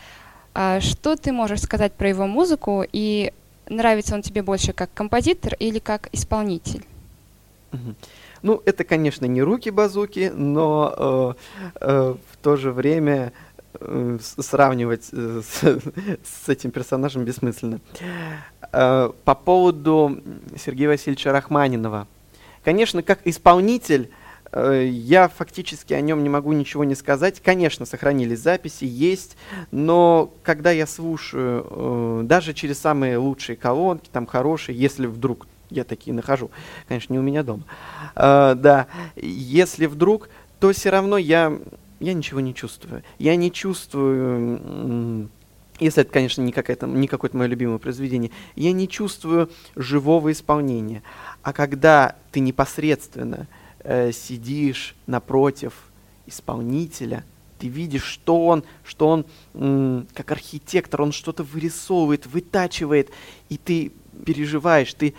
А, 0.55 0.81
что 0.81 1.17
ты 1.17 1.33
можешь 1.33 1.63
сказать 1.63 1.93
про 1.93 2.09
его 2.09 2.27
музыку 2.27 2.85
и 2.93 3.33
нравится 3.69 4.15
он 4.15 4.23
тебе 4.23 4.43
больше 4.43 4.73
как 4.73 4.93
композитор 4.95 5.55
или 5.59 5.81
как 5.81 6.09
исполнитель? 6.13 6.85
Ну, 8.45 8.63
это, 8.65 8.85
конечно, 8.85 9.27
не 9.27 9.43
руки-базуки, 9.43 10.31
но 10.35 11.37
э, 11.77 11.81
э, 11.81 12.15
в 12.31 12.37
то 12.37 12.57
же 12.57 12.73
время 12.73 13.33
Э, 13.81 14.19
сравнивать 14.21 15.09
э, 15.13 15.43
с, 15.45 15.61
с 16.23 16.49
этим 16.49 16.71
персонажем 16.71 17.25
бессмысленно. 17.25 17.81
Э, 18.73 19.11
по 19.25 19.35
поводу 19.35 20.23
Сергея 20.57 20.89
Васильевича 20.89 21.33
Рахманинова. 21.33 22.07
Конечно, 22.65 23.03
как 23.03 23.21
исполнитель, 23.25 24.11
я 24.53 25.29
фактически 25.29 25.95
о 25.95 26.01
нем 26.01 26.23
не 26.23 26.29
могу 26.29 26.53
ничего 26.53 26.85
не 26.85 26.95
сказать. 26.95 27.41
Конечно, 27.41 27.87
сохранились 27.87 28.39
записи, 28.39 28.85
есть, 28.85 29.37
но 29.73 30.33
когда 30.45 30.71
я 30.71 30.87
слушаю, 30.87 32.23
даже 32.23 32.55
через 32.55 32.79
самые 32.79 33.19
лучшие 33.19 33.57
колонки, 33.57 34.09
там 34.13 34.27
хорошие, 34.27 34.79
если 34.79 35.07
вдруг 35.07 35.49
я 35.75 35.85
такие 35.85 36.15
нахожу, 36.15 36.51
конечно, 36.89 37.13
не 37.13 37.19
у 37.19 37.23
меня 37.23 37.43
дома, 37.43 37.65
да, 38.15 38.87
если 39.17 39.87
вдруг, 39.87 40.29
то 40.61 40.73
все 40.73 40.91
равно 40.91 41.19
я 41.19 41.59
я 42.01 42.13
ничего 42.13 42.41
не 42.41 42.55
чувствую. 42.55 43.03
Я 43.19 43.37
не 43.37 43.51
чувствую, 43.51 45.31
если 45.81 46.03
это, 46.03 46.13
конечно, 46.13 46.43
не, 46.43 46.53
какое-то, 46.53 46.87
не 46.87 47.09
какое-то 47.09 47.37
мое 47.37 47.49
любимое 47.49 47.79
произведение, 47.79 48.31
я 48.57 48.73
не 48.73 48.89
чувствую 48.89 49.51
живого 49.75 50.31
исполнения. 50.33 51.03
А 51.43 51.53
когда 51.53 52.17
ты 52.31 52.41
непосредственно 52.41 53.47
э, 53.81 54.13
сидишь 54.13 54.95
напротив 55.07 55.73
исполнителя, 56.27 57.25
ты 57.59 57.69
видишь, 57.69 58.05
что 58.05 58.47
он, 58.47 58.65
что 58.85 59.09
он 59.09 59.27
м, 59.55 60.07
как 60.13 60.31
архитектор, 60.33 61.03
он 61.03 61.13
что-то 61.13 61.43
вырисовывает, 61.43 62.27
вытачивает, 62.27 63.11
и 63.49 63.57
ты 63.57 63.93
переживаешь, 64.27 64.93
ты, 64.95 65.15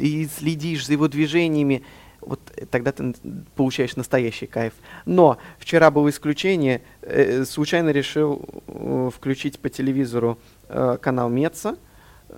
ты 0.00 0.26
следишь 0.34 0.86
за 0.86 0.94
его 0.94 1.08
движениями, 1.08 1.82
вот 2.22 2.40
тогда 2.70 2.90
ты 2.90 3.14
получаешь 3.54 3.96
настоящий 3.96 4.46
кайф. 4.46 4.72
Но 5.04 5.36
вчера 5.58 5.90
было 5.90 6.08
исключение, 6.08 6.80
э, 7.02 7.44
случайно 7.44 7.90
решил 7.90 8.42
э, 8.66 9.10
включить 9.14 9.58
по 9.58 9.68
телевизору 9.68 10.38
э, 10.68 10.96
канал 11.00 11.28
Меца. 11.28 11.76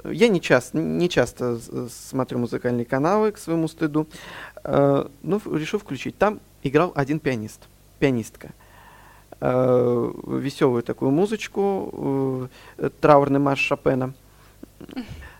Я 0.04 0.26
не 0.28 0.40
часто, 0.40 0.78
не 0.78 1.08
часто 1.08 1.60
смотрю 1.88 2.40
музыкальные 2.40 2.84
каналы 2.84 3.30
к 3.30 3.38
своему 3.38 3.68
стыду, 3.68 4.08
э, 4.64 5.06
но 5.22 5.40
решил 5.52 5.78
включить. 5.78 6.18
Там 6.18 6.40
играл 6.64 6.90
один 6.96 7.20
пианист, 7.20 7.68
пианистка. 8.00 8.50
Э, 9.40 10.12
веселую 10.26 10.82
такую 10.82 11.12
музычку, 11.12 12.48
э, 12.78 12.90
траурный 13.00 13.38
марш 13.38 13.60
Шопена. 13.60 14.14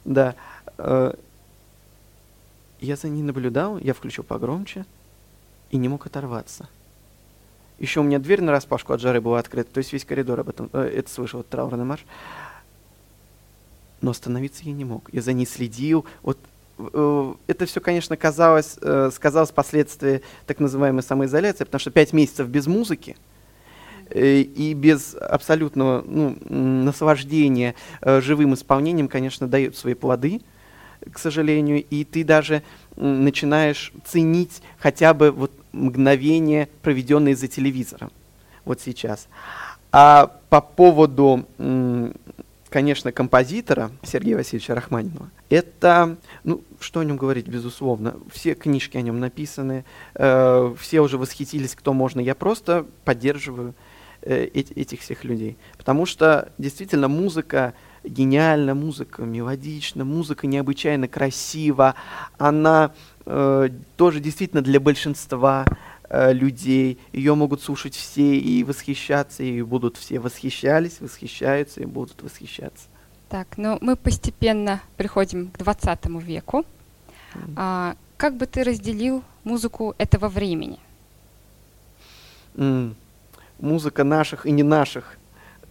Да. 0.05 0.37
Я 2.83 2.97
за 2.97 3.09
ней 3.09 3.23
наблюдал, 3.23 3.79
я 3.79 3.95
включил 3.95 4.25
погромче 4.25 4.85
и 5.71 5.77
не 5.77 5.89
мог 5.89 6.05
оторваться. 6.05 6.69
Еще 7.79 8.01
у 8.01 8.03
меня 8.03 8.19
дверь 8.19 8.43
на 8.43 8.51
распашку 8.51 8.93
от 8.93 9.01
жары 9.01 9.21
была 9.21 9.39
открыта, 9.39 9.73
то 9.73 9.79
есть 9.79 9.93
весь 9.93 10.05
коридор 10.05 10.41
об 10.41 10.49
этом, 10.49 10.69
э, 10.73 10.93
это 10.97 11.09
слышал, 11.09 11.39
вот 11.39 11.49
траурный 11.49 11.85
марш. 11.85 12.05
Но 14.01 14.11
остановиться 14.11 14.65
я 14.65 14.73
не 14.73 14.85
мог. 14.85 15.09
Я 15.13 15.23
за 15.23 15.33
ней 15.33 15.47
следил. 15.47 16.07
Вот 16.25 16.39
э, 16.79 17.35
это 17.47 17.67
все, 17.67 17.81
конечно, 17.81 18.17
казалось, 18.17 18.79
э, 18.83 19.11
сказалось 19.15 19.53
последствия 19.53 20.21
так 20.49 20.59
называемой 20.59 21.05
самоизоляции, 21.05 21.63
потому 21.63 21.79
что 21.79 21.93
пять 21.93 22.13
месяцев 22.13 22.49
без 22.49 22.67
музыки 22.67 23.17
э, 24.11 24.41
и 24.41 24.75
без 24.75 25.15
абсолютного 25.15 26.03
ну, 26.05 26.37
наслаждения 26.49 27.77
живым 28.05 28.55
исполнением, 28.55 29.07
конечно, 29.07 29.47
дают 29.47 29.77
свои 29.77 29.95
плоды 29.95 30.41
к 31.11 31.19
сожалению, 31.19 31.83
и 31.83 32.05
ты 32.05 32.25
даже 32.25 32.63
начинаешь 32.97 33.93
ценить 34.05 34.63
хотя 34.79 35.15
бы 35.15 35.31
вот 35.31 35.53
мгновения, 35.73 36.69
проведенные 36.83 37.35
за 37.35 37.49
телевизором, 37.49 38.13
вот 38.65 38.81
сейчас. 38.81 39.29
А 39.91 40.39
по 40.49 40.61
поводу, 40.61 41.47
конечно, 42.69 43.13
композитора 43.13 43.91
Сергея 44.03 44.37
Васильевича 44.37 44.75
Рахманинова, 44.75 45.31
это, 45.51 46.17
ну, 46.45 46.63
что 46.81 47.01
о 47.01 47.05
нем 47.05 47.19
говорить, 47.19 47.47
безусловно, 47.47 48.17
все 48.31 48.55
книжки 48.55 48.97
о 48.97 49.03
нем 49.03 49.21
написаны, 49.21 49.85
э, 50.15 50.75
все 50.79 51.01
уже 51.01 51.19
восхитились, 51.19 51.75
кто 51.75 51.93
можно, 51.93 52.21
я 52.21 52.35
просто 52.35 52.87
поддерживаю 53.05 53.75
э, 54.23 54.45
этих 54.45 55.01
всех 55.01 55.25
людей, 55.25 55.59
потому 55.77 56.07
что 56.07 56.51
действительно 56.57 57.09
музыка 57.09 57.75
гениальна, 58.05 58.75
музыка 58.75 59.23
мелодична, 59.23 60.05
музыка 60.05 60.47
необычайно 60.47 61.09
красива, 61.09 61.95
она 62.39 62.93
э, 63.27 63.69
тоже 63.97 64.21
действительно 64.21 64.63
для 64.63 64.81
большинства 64.81 65.65
э, 66.09 66.33
людей, 66.33 66.99
ее 67.13 67.35
могут 67.35 67.63
слушать 67.63 67.95
все 67.95 68.37
и 68.37 68.65
восхищаться, 68.65 69.43
и 69.43 69.63
будут 69.63 69.97
все 69.97 70.19
восхищались, 70.19 71.01
восхищаются 71.01 71.81
и 71.81 71.87
будут 71.87 72.23
восхищаться. 72.23 72.87
Так, 73.29 73.57
ну 73.57 73.79
мы 73.81 73.97
постепенно 73.97 74.83
приходим 74.97 75.51
к 75.51 75.59
20 75.59 76.07
веку. 76.23 76.67
Mm. 77.35 77.55
А, 77.57 77.97
как 78.19 78.37
бы 78.37 78.47
ты 78.47 78.63
разделил 78.63 79.23
музыку 79.43 79.95
этого 79.97 80.29
времени? 80.29 80.79
Mm. 82.55 82.95
Музыка 83.59 84.05
наших 84.05 84.45
и 84.45 84.51
не 84.51 84.63
наших 84.63 85.17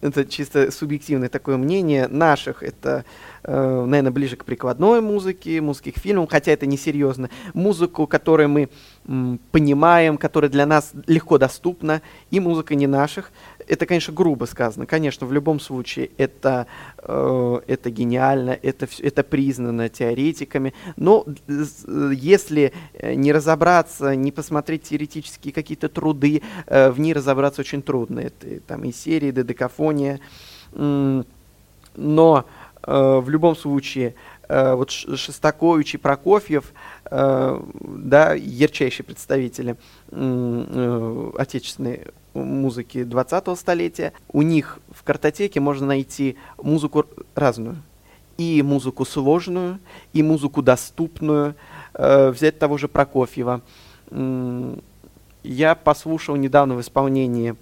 это 0.02 0.24
чисто 0.26 0.70
субъективное 0.70 1.28
такое 1.28 1.56
мнение 1.56 2.08
наших, 2.08 2.62
это, 2.62 3.04
э, 3.44 3.84
наверное, 3.86 4.10
ближе 4.10 4.36
к 4.36 4.44
прикладной 4.44 5.00
музыке, 5.00 5.60
музыке 5.60 5.92
к 5.92 5.98
фильмам, 5.98 6.26
хотя 6.26 6.52
это 6.52 6.66
несерьезно. 6.66 7.30
Музыку, 7.54 8.06
которую 8.06 8.48
мы 8.48 8.68
м, 9.06 9.40
понимаем, 9.50 10.18
которая 10.18 10.50
для 10.50 10.66
нас 10.66 10.92
легко 11.06 11.38
доступна, 11.38 12.02
и 12.30 12.40
музыка 12.40 12.74
не 12.74 12.86
наших, 12.86 13.32
это, 13.66 13.86
конечно, 13.86 14.12
грубо 14.12 14.44
сказано. 14.44 14.86
Конечно, 14.86 15.26
в 15.26 15.32
любом 15.32 15.60
случае 15.60 16.10
это, 16.16 16.66
э, 16.98 17.60
это 17.66 17.90
гениально, 17.90 18.58
это, 18.62 18.88
это 19.00 19.22
признано 19.22 19.88
теоретиками, 19.88 20.74
но 20.96 21.24
э, 21.48 22.12
если 22.14 22.72
э, 22.94 23.14
не 23.14 23.32
разобраться, 23.32 24.14
не 24.14 24.32
посмотреть 24.32 24.84
теоретические 24.84 25.52
какие-то 25.52 25.88
труды, 25.88 26.42
э, 26.66 26.90
в 26.90 27.00
ней 27.00 27.12
разобраться 27.12 27.60
очень 27.60 27.82
трудно. 27.82 28.20
Это 28.20 28.60
там 28.60 28.84
и 28.84 28.92
серии, 28.92 29.30
додекафония. 29.30 30.20
Э, 30.72 31.22
но 31.94 32.44
э, 32.82 33.16
в 33.18 33.28
любом 33.28 33.56
случае 33.56 34.14
э, 34.48 34.74
вот 34.74 34.90
Шостакович 34.90 35.94
и 35.94 35.98
Прокофьев, 35.98 36.72
да, 37.10 38.32
ярчайшие 38.32 39.04
представители 39.04 39.76
э, 40.10 41.30
отечественной 41.36 42.06
музыки 42.34 42.98
20-го 42.98 43.54
столетия. 43.56 44.12
У 44.32 44.42
них 44.42 44.78
в 44.90 45.02
картотеке 45.02 45.60
можно 45.60 45.86
найти 45.86 46.36
музыку 46.62 47.06
разную. 47.34 47.76
И 48.38 48.62
музыку 48.62 49.04
сложную, 49.04 49.78
и 50.12 50.22
музыку 50.22 50.62
доступную. 50.62 51.54
Э, 51.94 52.30
взять 52.30 52.58
того 52.58 52.78
же 52.78 52.88
Прокофьева. 52.88 53.60
Я 55.42 55.74
послушал 55.74 56.36
недавно 56.36 56.74
в 56.74 56.80
исполнении 56.80 57.56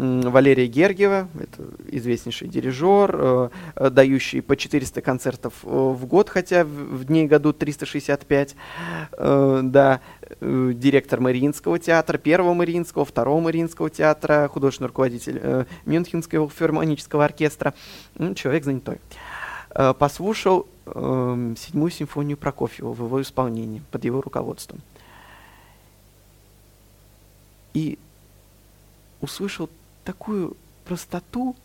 Валерия 0.00 0.66
Гергиева, 0.66 1.28
это 1.38 1.62
известнейший 1.88 2.48
дирижер, 2.48 3.14
э, 3.14 3.48
э, 3.76 3.90
дающий 3.90 4.40
по 4.40 4.56
400 4.56 5.02
концертов 5.02 5.52
э, 5.62 5.68
в 5.68 6.06
год, 6.06 6.30
хотя 6.30 6.64
в, 6.64 7.04
дней 7.04 7.26
году 7.26 7.52
365, 7.52 8.56
да, 9.18 10.00
директор 10.40 11.20
Мариинского 11.20 11.78
театра, 11.78 12.16
первого 12.16 12.54
Мариинского, 12.54 13.04
второго 13.04 13.40
Мариинского 13.40 13.90
театра, 13.90 14.48
художественный 14.48 14.88
руководитель 14.88 15.66
Мюнхенского 15.84 16.48
филармонического 16.48 17.24
оркестра, 17.24 17.74
ну, 18.16 18.34
человек 18.34 18.64
занятой. 18.64 18.98
Послушал 19.98 20.66
эм, 20.86 21.56
седьмую 21.56 21.90
симфонию 21.90 22.36
Прокофьева 22.36 22.92
в 22.92 23.04
его 23.04 23.20
исполнении, 23.22 23.82
под 23.90 24.04
его 24.04 24.20
руководством. 24.20 24.80
И 27.74 27.98
услышал 29.20 29.68
такую 30.04 30.56
простоту, 30.84 31.56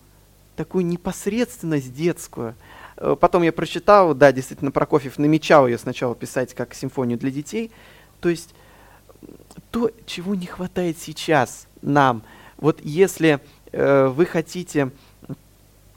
такую 0.55 0.85
непосредственность 0.85 1.93
детскую. 1.93 2.55
Э, 2.97 3.15
потом 3.19 3.43
я 3.43 3.51
прочитал, 3.51 4.13
да, 4.13 4.31
действительно, 4.31 4.71
Прокофьев 4.71 5.17
намечал 5.17 5.67
ее 5.67 5.77
сначала 5.77 6.15
писать 6.15 6.53
как 6.53 6.73
симфонию 6.73 7.17
для 7.17 7.31
детей. 7.31 7.71
То 8.19 8.29
есть 8.29 8.53
то, 9.71 9.91
чего 10.05 10.35
не 10.35 10.45
хватает 10.45 10.97
сейчас 10.97 11.67
нам. 11.81 12.23
Вот 12.57 12.79
если 12.81 13.39
э, 13.71 14.07
вы 14.07 14.25
хотите 14.25 14.91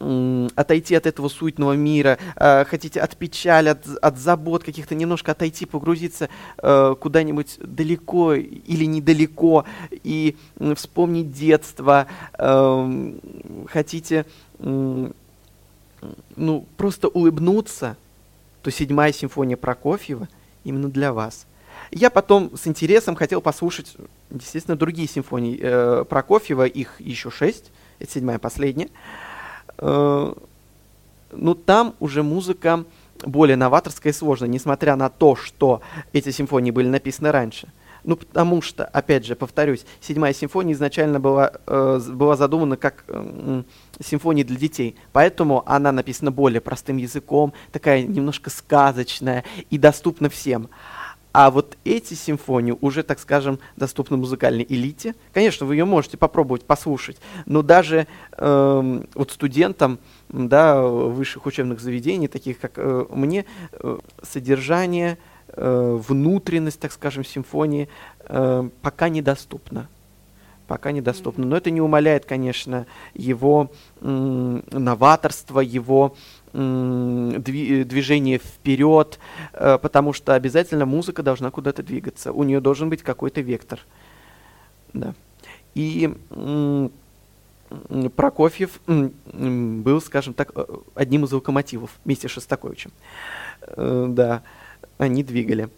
отойти 0.00 0.94
от 0.94 1.06
этого 1.06 1.28
суетного 1.28 1.72
мира, 1.72 2.18
э, 2.36 2.64
хотите 2.64 3.00
от 3.00 3.16
печали, 3.16 3.70
от, 3.70 3.86
от 4.00 4.18
забот 4.18 4.62
каких-то, 4.62 4.94
немножко 4.94 5.32
отойти, 5.32 5.66
погрузиться 5.66 6.28
э, 6.58 6.94
куда-нибудь 7.00 7.58
далеко 7.60 8.34
или 8.34 8.84
недалеко 8.84 9.64
и 9.90 10.36
э, 10.58 10.74
вспомнить 10.76 11.32
детство, 11.32 12.06
э, 12.38 13.12
хотите 13.68 14.24
э, 14.60 15.10
ну, 16.36 16.66
просто 16.76 17.08
улыбнуться, 17.08 17.96
то 18.62 18.70
седьмая 18.70 19.12
симфония 19.12 19.56
Прокофьева 19.56 20.28
именно 20.64 20.88
для 20.88 21.12
вас. 21.12 21.46
Я 21.90 22.10
потом 22.10 22.56
с 22.56 22.66
интересом 22.66 23.14
хотел 23.14 23.40
послушать, 23.40 23.96
естественно, 24.30 24.76
другие 24.76 25.08
симфонии 25.08 25.58
э, 25.60 26.04
Прокофьева, 26.08 26.66
их 26.66 27.00
еще 27.00 27.30
шесть, 27.30 27.72
это 27.98 28.12
седьмая 28.12 28.38
последняя. 28.38 28.90
Э, 29.78 30.32
ну 31.32 31.54
там 31.54 31.94
уже 32.00 32.22
музыка 32.22 32.84
более 33.24 33.56
новаторская 33.56 34.12
и 34.12 34.16
сложная, 34.16 34.48
несмотря 34.48 34.96
на 34.96 35.08
то, 35.08 35.36
что 35.36 35.82
эти 36.12 36.30
симфонии 36.30 36.70
были 36.70 36.88
написаны 36.88 37.32
раньше. 37.32 37.68
Ну, 38.04 38.16
потому 38.16 38.62
что, 38.62 38.84
опять 38.84 39.26
же, 39.26 39.34
повторюсь, 39.34 39.84
седьмая 40.00 40.32
симфония 40.32 40.72
изначально 40.72 41.18
была, 41.18 41.52
э, 41.66 42.00
была 42.08 42.36
задумана 42.36 42.76
как 42.76 43.04
э, 43.08 43.62
симфония 44.00 44.44
для 44.44 44.56
детей, 44.56 44.96
поэтому 45.12 45.64
она 45.66 45.90
написана 45.90 46.30
более 46.30 46.60
простым 46.60 46.96
языком, 46.96 47.52
такая 47.72 48.02
немножко 48.02 48.50
сказочная 48.50 49.44
и 49.68 49.78
доступна 49.78 50.30
всем. 50.30 50.70
А 51.40 51.52
вот 51.52 51.78
эти 51.84 52.14
симфонии 52.14 52.76
уже, 52.80 53.04
так 53.04 53.20
скажем, 53.20 53.60
доступны 53.76 54.16
музыкальной 54.16 54.66
элите. 54.68 55.14
Конечно, 55.32 55.66
вы 55.66 55.76
ее 55.76 55.84
можете 55.84 56.16
попробовать 56.16 56.64
послушать, 56.64 57.18
но 57.46 57.62
даже 57.62 58.08
э, 58.32 59.02
вот 59.14 59.30
студентам 59.30 60.00
да, 60.30 60.82
высших 60.82 61.46
учебных 61.46 61.78
заведений, 61.78 62.26
таких 62.26 62.58
как 62.58 62.72
э, 62.74 63.06
мне, 63.10 63.44
э, 63.70 63.98
содержание, 64.20 65.16
э, 65.50 66.00
внутренность, 66.08 66.80
так 66.80 66.90
скажем, 66.90 67.24
симфонии 67.24 67.88
э, 68.24 68.68
пока 68.82 69.08
недоступна 69.08 69.88
пока 70.66 70.92
недоступно. 70.92 71.46
Но 71.46 71.56
это 71.56 71.70
не 71.70 71.80
умаляет, 71.80 72.26
конечно, 72.26 72.86
его 73.14 73.72
новаторство, 74.02 75.60
его 75.60 76.14
движение 76.52 78.38
вперед, 78.38 79.18
э, 79.52 79.78
потому 79.80 80.12
что 80.12 80.34
обязательно 80.34 80.86
музыка 80.86 81.22
должна 81.22 81.50
куда-то 81.50 81.82
двигаться. 81.82 82.32
У 82.32 82.42
нее 82.44 82.60
должен 82.60 82.88
быть 82.88 83.02
какой-то 83.02 83.40
вектор. 83.40 83.80
Да. 84.92 85.14
И 85.74 86.10
Прокофьев 88.16 88.80
был, 88.86 90.00
скажем 90.00 90.34
так, 90.34 90.52
э, 90.54 90.64
одним 90.94 91.24
из 91.24 91.32
локомотивов 91.32 91.90
вместе 92.04 92.28
с 92.28 92.30
Шостаковичем. 92.30 92.92
Э, 93.60 94.06
да, 94.08 94.42
они 94.96 95.22
двигали. 95.22 95.68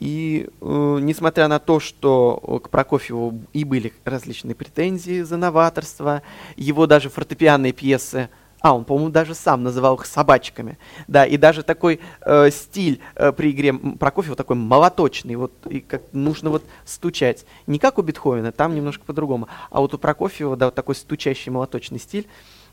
И 0.00 0.48
э, 0.60 0.98
несмотря 1.00 1.48
на 1.48 1.58
то, 1.58 1.80
что 1.80 2.60
к 2.62 2.68
Прокофьеву 2.68 3.40
и 3.52 3.64
были 3.64 3.92
различные 4.04 4.54
претензии 4.54 5.22
за 5.22 5.36
новаторство, 5.36 6.22
его 6.56 6.86
даже 6.86 7.08
фортепианные 7.08 7.72
пьесы 7.72 8.28
а, 8.62 8.74
он, 8.74 8.84
по-моему, 8.84 9.10
даже 9.10 9.34
сам 9.34 9.62
называл 9.62 9.96
их 9.96 10.06
собачками. 10.06 10.78
Да, 11.08 11.26
и 11.26 11.36
даже 11.36 11.62
такой 11.62 12.00
э, 12.20 12.50
стиль 12.50 13.00
э, 13.16 13.32
при 13.32 13.50
игре 13.50 13.74
Прокофьева 13.74 14.36
такой 14.36 14.56
молоточный, 14.56 15.34
вот, 15.34 15.52
и 15.68 15.80
как 15.80 16.02
нужно 16.12 16.50
вот 16.50 16.64
стучать. 16.84 17.44
Не 17.66 17.78
как 17.78 17.98
у 17.98 18.02
Бетховена, 18.02 18.52
там 18.52 18.74
немножко 18.74 19.04
по-другому. 19.04 19.48
А 19.70 19.80
вот 19.80 19.94
у 19.94 19.98
Прокофьева, 19.98 20.56
да, 20.56 20.66
вот 20.66 20.74
такой 20.76 20.94
стучащий 20.94 21.50
молоточный 21.50 21.98
стиль, 21.98 22.28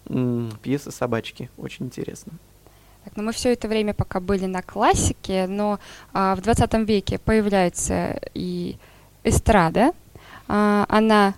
м- 0.07 0.51
пьеса 0.61 0.91
«Собачки». 0.91 1.49
Очень 1.57 1.87
интересно. 1.87 2.33
Так, 3.03 3.13
ну 3.15 3.23
мы 3.23 3.31
все 3.31 3.53
это 3.53 3.67
время 3.67 3.93
пока 3.93 4.19
были 4.19 4.45
на 4.45 4.61
классике, 4.61 5.47
но 5.47 5.79
а, 6.13 6.35
в 6.35 6.41
20 6.41 6.73
веке 6.87 7.17
появляется 7.17 8.19
и 8.33 8.77
эстрада. 9.23 9.93
А, 10.47 10.85
она 10.89 11.33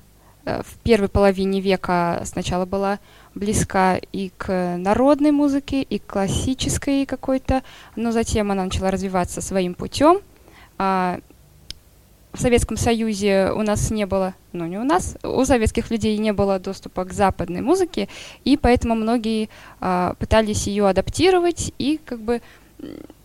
а, 0.45 0.63
в 0.63 0.77
первой 0.83 1.07
половине 1.07 1.61
века 1.61 2.23
сначала 2.25 2.65
была 2.65 2.99
близка 3.35 3.97
и 4.11 4.31
к 4.37 4.77
народной 4.77 5.31
музыке, 5.31 5.81
и 5.81 5.99
к 5.99 6.05
классической 6.05 7.05
какой-то, 7.05 7.63
но 7.95 8.11
затем 8.11 8.51
она 8.51 8.65
начала 8.65 8.91
развиваться 8.91 9.41
своим 9.41 9.73
путем. 9.73 10.19
А 10.77 11.19
в 12.33 12.39
Советском 12.39 12.77
Союзе 12.77 13.51
у 13.53 13.61
нас 13.61 13.91
не 13.91 14.05
было, 14.05 14.33
ну 14.53 14.65
не 14.65 14.77
у 14.77 14.83
нас, 14.83 15.17
у 15.23 15.43
советских 15.43 15.91
людей 15.91 16.17
не 16.17 16.31
было 16.31 16.59
доступа 16.59 17.03
к 17.05 17.13
западной 17.13 17.61
музыке, 17.61 18.07
и 18.45 18.57
поэтому 18.57 18.95
многие 18.95 19.49
а, 19.79 20.13
пытались 20.17 20.67
ее 20.67 20.87
адаптировать 20.87 21.73
и 21.77 21.99
как 22.03 22.19
бы 22.19 22.41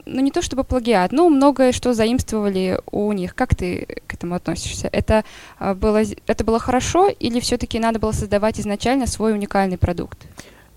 ну 0.06 0.20
не 0.20 0.30
то 0.30 0.40
чтобы 0.40 0.64
плагиат, 0.64 1.12
но 1.12 1.28
многое, 1.28 1.72
что 1.72 1.92
заимствовали 1.92 2.80
у 2.90 3.12
них. 3.12 3.34
Как 3.34 3.54
ты 3.54 3.86
к 4.06 4.14
этому 4.14 4.34
относишься? 4.34 4.88
Это 4.92 5.24
было, 5.60 6.02
это 6.26 6.44
было 6.44 6.58
хорошо 6.58 7.08
или 7.08 7.40
все-таки 7.40 7.78
надо 7.78 7.98
было 7.98 8.12
создавать 8.12 8.60
изначально 8.60 9.06
свой 9.06 9.32
уникальный 9.32 9.78
продукт? 9.78 10.26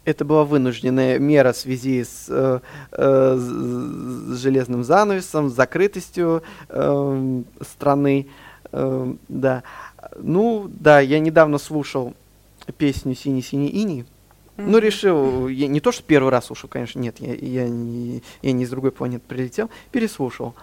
Это 0.06 0.26
была 0.26 0.44
вынужденная 0.44 1.20
мера 1.20 1.52
в 1.52 1.58
связи 1.58 2.04
с, 2.04 2.26
э, 2.30 2.60
э, 2.94 3.36
с 3.38 4.38
железным 4.40 4.84
занавесом, 4.84 5.50
с 5.50 5.54
закрытостью 5.54 6.42
э, 6.70 7.42
страны. 7.62 8.28
Э, 8.72 9.14
да. 9.28 9.64
Ну, 10.18 10.68
да, 10.68 11.00
я 11.00 11.20
недавно 11.20 11.60
слушал 11.60 12.16
песню 12.78 13.14
«Синий-синий 13.14 13.70
иней». 13.70 14.02
Mm-hmm. 14.02 14.19
Ну, 14.68 14.78
решил, 14.78 15.48
я 15.48 15.68
не 15.68 15.80
то, 15.80 15.92
что 15.92 16.04
первый 16.04 16.30
раз 16.30 16.46
слушал, 16.46 16.70
конечно, 16.70 17.00
нет, 17.00 17.20
я, 17.20 17.34
я, 17.34 17.70
не, 17.70 18.22
я 18.42 18.52
не 18.52 18.66
с 18.66 18.70
другой 18.70 18.92
планеты 18.92 19.24
прилетел, 19.28 19.70
переслушал. 19.92 20.54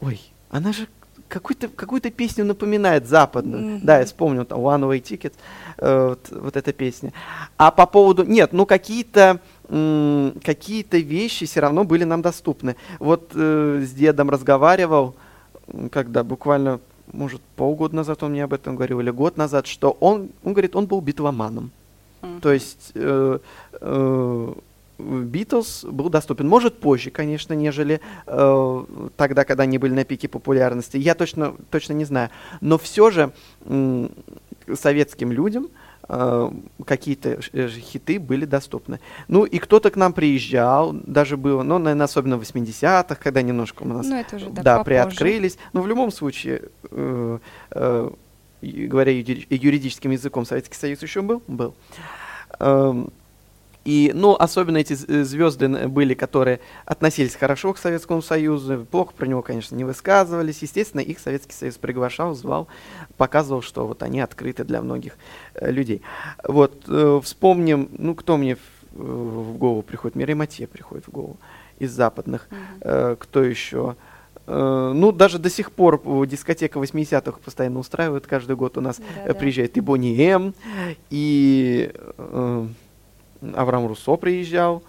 Ой, 0.00 0.20
она 0.50 0.72
же 0.72 0.86
какую-то 1.28 1.68
какую 1.68 2.00
песню 2.00 2.44
напоминает 2.44 3.08
западную. 3.08 3.62
Mm-hmm. 3.62 3.80
Да, 3.82 3.98
я 3.98 4.04
вспомнил, 4.04 4.44
там, 4.44 4.60
One 4.60 4.82
Way 4.82 5.02
Ticket, 5.02 5.32
э, 5.78 6.08
вот, 6.10 6.28
вот 6.30 6.56
эта 6.56 6.72
песня. 6.72 7.12
А 7.56 7.70
по 7.70 7.86
поводу, 7.86 8.24
нет, 8.24 8.52
ну 8.52 8.66
какие-то 8.66 9.40
м- 9.68 10.34
какие-то 10.44 10.98
вещи 10.98 11.46
все 11.46 11.60
равно 11.60 11.84
были 11.84 12.04
нам 12.04 12.22
доступны. 12.22 12.76
Вот 12.98 13.32
э, 13.34 13.82
с 13.84 13.90
дедом 13.92 14.30
разговаривал, 14.30 15.16
когда 15.90 16.22
буквально, 16.22 16.80
может, 17.12 17.40
полгода 17.56 17.96
назад 17.96 18.22
он 18.22 18.32
мне 18.32 18.44
об 18.44 18.52
этом 18.52 18.76
говорил, 18.76 19.00
или 19.00 19.10
год 19.10 19.36
назад, 19.36 19.66
что 19.66 19.96
он, 20.00 20.30
он 20.44 20.52
говорит, 20.52 20.76
он 20.76 20.86
был 20.86 21.00
битломаном. 21.00 21.70
То 22.40 22.52
есть 22.52 22.92
э, 22.94 23.38
э, 23.80 24.54
Битлз 24.98 25.84
был 25.84 26.08
доступен. 26.08 26.48
Может, 26.48 26.78
позже, 26.78 27.10
конечно, 27.10 27.52
нежели 27.54 28.00
э, 28.26 28.84
тогда, 29.16 29.44
когда 29.44 29.64
они 29.64 29.78
были 29.78 29.92
на 29.92 30.04
пике 30.04 30.28
популярности. 30.28 30.96
Я 30.96 31.14
точно, 31.14 31.54
точно 31.70 31.94
не 31.94 32.04
знаю. 32.04 32.30
Но 32.60 32.78
все 32.78 33.10
же 33.10 33.32
э, 33.62 34.08
советским 34.72 35.32
людям 35.32 35.68
э, 36.08 36.50
какие-то 36.86 37.40
э, 37.52 37.68
хиты 37.68 38.20
были 38.20 38.44
доступны. 38.44 39.00
Ну, 39.26 39.44
и 39.44 39.58
кто-то 39.58 39.90
к 39.90 39.96
нам 39.96 40.12
приезжал, 40.12 40.92
даже 40.92 41.36
было, 41.36 41.62
ну, 41.62 41.78
наверное, 41.78 42.04
особенно 42.04 42.38
в 42.38 42.42
80-х, 42.42 43.16
когда 43.16 43.42
немножко 43.42 43.82
у 43.82 43.88
нас 43.88 44.06
ну, 44.06 44.16
это 44.16 44.36
уже, 44.36 44.50
да, 44.50 44.62
да 44.62 44.84
приоткрылись. 44.84 45.58
Но 45.72 45.82
в 45.82 45.88
любом 45.88 46.12
случае, 46.12 46.62
э, 46.90 47.38
э, 47.72 48.10
говоря 48.64 49.12
юридическим 49.12 50.10
языком, 50.10 50.44
Советский 50.44 50.76
Союз 50.76 51.02
еще 51.02 51.22
был? 51.22 51.42
Был. 51.46 51.74
Э, 52.58 53.04
и, 53.84 54.12
ну, 54.14 54.34
особенно 54.34 54.78
эти 54.78 54.94
э, 54.94 55.24
звезды 55.24 55.68
были, 55.88 56.14
которые 56.14 56.60
относились 56.86 57.34
хорошо 57.34 57.74
к 57.74 57.78
Советскому 57.78 58.22
Союзу, 58.22 58.86
плохо 58.90 59.12
про 59.16 59.26
него, 59.26 59.42
конечно, 59.42 59.76
не 59.76 59.84
высказывались. 59.84 60.62
Естественно, 60.62 61.02
их 61.02 61.18
Советский 61.18 61.52
Союз 61.52 61.76
приглашал, 61.76 62.34
звал, 62.34 62.66
показывал, 63.18 63.60
что 63.60 63.86
вот 63.86 64.02
они 64.02 64.20
открыты 64.20 64.64
для 64.64 64.80
многих 64.80 65.18
э, 65.54 65.70
людей. 65.70 66.00
Вот, 66.42 66.84
э, 66.88 67.20
вспомним, 67.22 67.90
ну, 67.98 68.14
кто 68.14 68.38
мне 68.38 68.56
в, 68.56 69.52
в 69.52 69.58
голову 69.58 69.82
приходит? 69.82 70.16
Мирей 70.16 70.34
Матье 70.34 70.66
приходит 70.66 71.06
в 71.06 71.10
голову 71.10 71.36
из 71.78 71.92
западных. 71.92 72.48
Mm-hmm. 72.48 72.78
Э, 72.80 73.16
кто 73.18 73.42
еще? 73.42 73.96
Э, 74.46 74.92
ну, 74.94 75.12
даже 75.12 75.38
до 75.38 75.50
сих 75.50 75.72
пор 75.72 76.02
дискотека 76.26 76.78
80-х 76.78 77.38
постоянно 77.44 77.78
устраивает. 77.78 78.26
Каждый 78.26 78.56
год 78.56 78.76
у 78.78 78.80
нас 78.80 78.98
Да-да. 78.98 79.34
приезжает 79.34 79.76
и 79.76 79.80
Бонни 79.80 80.18
М, 80.20 80.54
и... 81.10 81.92
Э, 82.18 82.66
Авраам 83.54 83.86
Руссо 83.86 84.16
приезжал, 84.16 84.82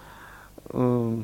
э, 0.70 1.18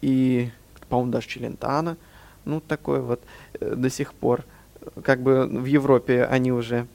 и, 0.00 0.50
по-моему, 0.88 1.12
даже 1.12 1.26
Челентано, 1.26 1.96
ну, 2.44 2.60
такой 2.60 3.00
вот 3.00 3.20
э, 3.60 3.74
до 3.74 3.90
сих 3.90 4.14
пор. 4.14 4.44
Как 5.02 5.20
бы 5.20 5.46
в 5.46 5.64
Европе 5.64 6.24
они 6.24 6.52
уже, 6.52 6.86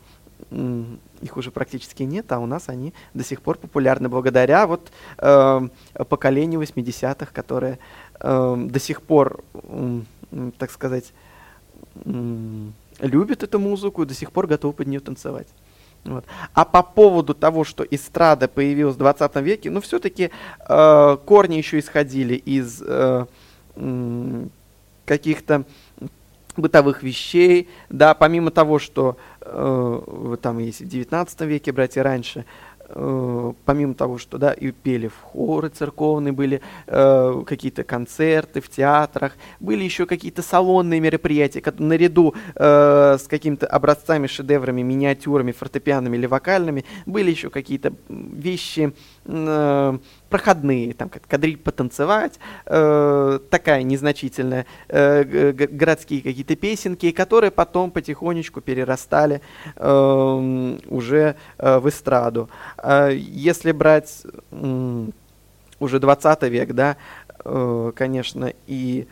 э, 0.52 0.84
их 1.22 1.38
уже 1.38 1.52
практически 1.52 2.04
нет, 2.04 2.32
а 2.32 2.40
у 2.40 2.46
нас 2.46 2.70
они 2.70 2.94
до 3.14 3.24
сих 3.24 3.42
пор 3.42 3.58
популярны 3.58 4.10
благодаря 4.10 4.68
вот 4.68 4.92
э, 5.18 5.68
поколению 6.10 6.62
80-х, 6.62 7.28
которое 7.34 7.80
э, 8.20 8.56
до 8.58 8.80
сих 8.80 9.02
пор, 9.02 9.44
э, 9.54 10.02
так 10.58 10.72
сказать, 10.72 11.14
любит 12.06 13.44
эту 13.44 13.60
музыку 13.60 14.04
и 14.04 14.06
до 14.06 14.14
сих 14.14 14.32
пор 14.32 14.48
готов 14.48 14.76
под 14.76 14.88
нее 14.88 15.00
танцевать. 15.00 15.48
Вот. 16.06 16.26
А 16.54 16.66
по 16.66 16.84
поводу 16.84 17.34
того, 17.34 17.64
что 17.64 17.86
эстрада 17.90 18.48
появилась 18.48 18.96
в 18.96 19.00
20 19.00 19.36
веке, 19.38 19.72
ну, 19.72 19.80
все-таки 19.80 20.32
э, 20.68 21.18
корни 21.26 21.56
еще 21.56 21.80
исходили 21.80 22.36
из 22.36 22.82
э, 22.86 23.26
э, 23.76 24.48
каких-то 25.06 25.64
бытовых 26.58 27.04
вещей, 27.04 27.70
да, 27.90 28.14
помимо 28.14 28.52
того, 28.52 28.80
что 28.80 29.18
э, 29.42 30.36
там 30.42 30.60
есть 30.60 30.82
в 30.82 30.88
19 30.88 31.42
веке 31.42 31.72
брать 31.72 31.96
и 31.96 32.02
раньше, 32.02 32.40
э, 32.40 32.44
помимо 33.66 33.94
того, 33.94 34.18
что 34.18 34.38
да, 34.38 34.52
и 34.52 34.72
пели 34.72 35.08
в 35.08 35.18
хоры 35.18 35.70
церковные, 35.70 36.32
были 36.32 36.62
э, 36.88 37.44
какие-то 37.46 37.84
концерты 37.84 38.62
в 38.62 38.70
театрах, 38.70 39.34
были 39.60 39.84
еще 39.84 40.06
какие-то 40.06 40.42
салонные 40.42 41.00
мероприятия, 41.00 41.62
которые 41.62 41.90
наряду 41.90 42.36
э, 42.56 43.18
с 43.20 43.28
какими-то 43.28 43.68
образцами, 43.68 44.28
шедеврами, 44.28 44.82
миниатюрами, 44.82 45.52
фортепианами 45.52 46.18
или 46.18 46.26
вокальными, 46.26 46.86
были 47.06 47.32
еще 47.32 47.50
какие-то 47.50 47.94
вещи 48.10 48.94
э, 49.26 49.98
проходные, 50.30 50.94
там 50.94 51.10
как 51.10 51.28
кадриль 51.28 51.58
потанцевать, 51.58 52.40
э, 52.66 53.40
такая 53.50 53.84
незначительная, 53.84 54.66
э, 54.88 55.52
городские 55.52 56.22
какие-то 56.22 56.56
песенки, 56.56 57.12
которые 57.12 57.52
потом 57.52 57.92
потихонечку 57.92 58.62
перерастали 58.62 59.42
э, 59.76 60.78
уже 60.88 61.36
э, 61.58 61.80
в 61.80 61.90
эстраду. 61.90 62.50
Э, 62.78 63.10
если 63.14 63.72
брать 63.72 64.24
э, 64.52 65.06
уже 65.80 66.00
20 66.00 66.44
век, 66.44 66.74
да, 66.74 66.98
э, 67.44 67.92
конечно, 67.96 68.54
и 68.68 69.08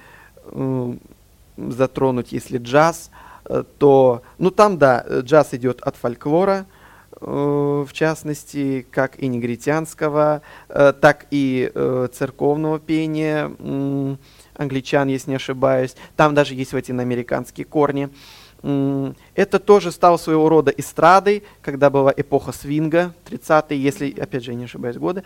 э, 0.46 0.94
затронуть, 1.58 2.32
если 2.32 2.58
джаз, 2.58 3.12
э, 3.46 3.64
то, 3.78 4.22
ну 4.38 4.52
там, 4.52 4.78
да, 4.78 5.06
джаз 5.22 5.54
идет 5.54 5.82
от 5.82 5.96
фольклора, 5.96 6.66
Э, 6.66 6.81
в 7.20 7.90
частности, 7.94 8.86
как 8.90 9.20
и 9.20 9.28
негритянского, 9.28 10.42
э, 10.70 10.94
так 11.00 11.28
и 11.30 11.72
э, 11.74 12.08
церковного 12.12 12.80
пения 12.80 13.52
англичан, 14.56 15.08
если 15.08 15.32
не 15.32 15.36
ошибаюсь. 15.36 15.96
Там 16.16 16.34
даже 16.34 16.56
есть 16.56 16.74
латиноамериканские 16.74 17.66
корни. 17.66 18.10
Это 18.64 19.60
тоже 19.60 19.92
стало 19.92 20.18
своего 20.18 20.48
рода 20.48 20.72
эстрадой, 20.72 21.44
когда 21.62 21.90
была 21.90 22.14
эпоха 22.16 22.52
свинга, 22.52 23.14
30-е, 23.26 23.82
если, 23.82 24.12
опять 24.20 24.44
же, 24.44 24.52
я 24.52 24.58
не 24.58 24.66
ошибаюсь, 24.66 24.98
годы. 24.98 25.24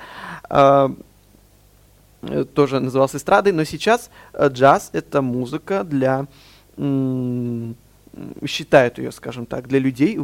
Тоже 2.53 2.79
назывался 2.79 3.17
эстрадой, 3.17 3.51
но 3.51 3.65
сейчас 3.65 4.09
джаз— 4.39 4.89
это 4.93 5.21
музыка 5.21 5.83
для 5.83 6.27
считают 8.47 8.97
ее, 8.97 9.11
скажем 9.11 9.45
так, 9.45 9.67
для 9.67 9.79
людей 9.79 10.17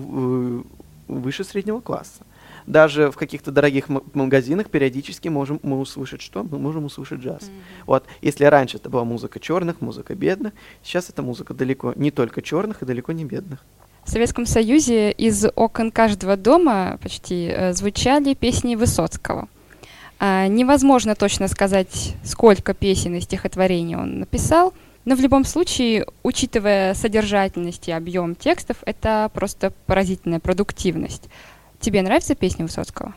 выше 1.20 1.44
среднего 1.44 1.82
класса. 1.82 2.26
Даже 2.68 3.12
в 3.12 3.16
каких-то 3.16 3.52
дорогих 3.52 3.90
магазинах 3.90 4.70
периодически 4.70 5.28
можем 5.28 5.60
мы 5.64 5.80
услышать 5.80 6.22
что? 6.22 6.44
Мы 6.44 6.60
можем 6.60 6.86
услышать 6.86 7.20
джаз. 7.20 7.44
Mm-hmm. 7.44 7.84
Вот, 7.88 8.06
если 8.22 8.46
раньше 8.46 8.78
это 8.78 8.90
была 8.90 9.04
музыка 9.04 9.40
черных, 9.40 9.82
музыка 9.82 10.16
бедных, 10.16 10.54
сейчас 10.84 11.10
это 11.10 11.22
музыка 11.22 11.54
далеко 11.54 11.94
не 11.96 12.12
только 12.12 12.42
черных 12.42 12.82
и 12.82 12.86
далеко 12.86 13.12
не 13.12 13.26
бедных. 13.26 13.66
В 14.04 14.10
Советском 14.10 14.46
Союзе 14.46 15.12
из 15.12 15.46
окон 15.56 15.92
каждого 15.92 16.36
дома 16.36 16.98
почти 17.02 17.48
э, 17.48 17.74
звучали 17.74 18.34
песни 18.34 18.76
Высоцкого. 18.76 19.48
А, 20.20 20.48
невозможно 20.48 21.16
точно 21.16 21.48
сказать, 21.48 22.16
сколько 22.24 22.74
песен 22.74 23.16
и 23.16 23.22
стихотворений 23.22 23.96
он 23.96 24.20
написал, 24.20 24.74
но 25.06 25.16
в 25.16 25.20
любом 25.20 25.46
случае, 25.46 26.06
учитывая 26.24 26.94
содержательность 26.94 27.88
и 27.88 27.92
объем 27.92 28.36
текстов, 28.36 28.78
это 28.86 29.32
просто 29.34 29.74
поразительная 29.86 30.40
продуктивность. 30.40 31.30
Тебе 31.80 32.02
нравится 32.02 32.36
песня 32.36 32.66
Высоцкого? 32.66 33.16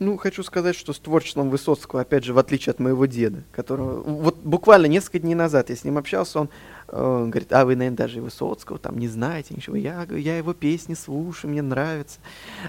Ну, 0.00 0.16
хочу 0.16 0.42
сказать, 0.42 0.74
что 0.74 0.92
с 0.92 0.98
творчеством 0.98 1.48
Высоцкого, 1.48 2.02
опять 2.02 2.24
же, 2.24 2.34
в 2.34 2.38
отличие 2.38 2.72
от 2.72 2.80
моего 2.80 3.06
деда, 3.06 3.44
которого 3.52 4.02
вот 4.02 4.36
буквально 4.42 4.86
несколько 4.86 5.20
дней 5.20 5.36
назад 5.36 5.70
я 5.70 5.76
с 5.76 5.84
ним 5.84 5.96
общался, 5.96 6.40
он 6.40 6.48
э, 6.88 7.26
говорит, 7.28 7.52
а 7.52 7.64
вы, 7.64 7.76
наверное, 7.76 7.96
даже 7.96 8.20
Высоцкого 8.20 8.80
там 8.80 8.98
не 8.98 9.06
знаете 9.06 9.54
ничего. 9.54 9.76
Я, 9.76 10.04
я 10.10 10.36
его 10.36 10.54
песни 10.54 10.94
слушаю, 10.94 11.52
мне 11.52 11.62
нравится. 11.62 12.18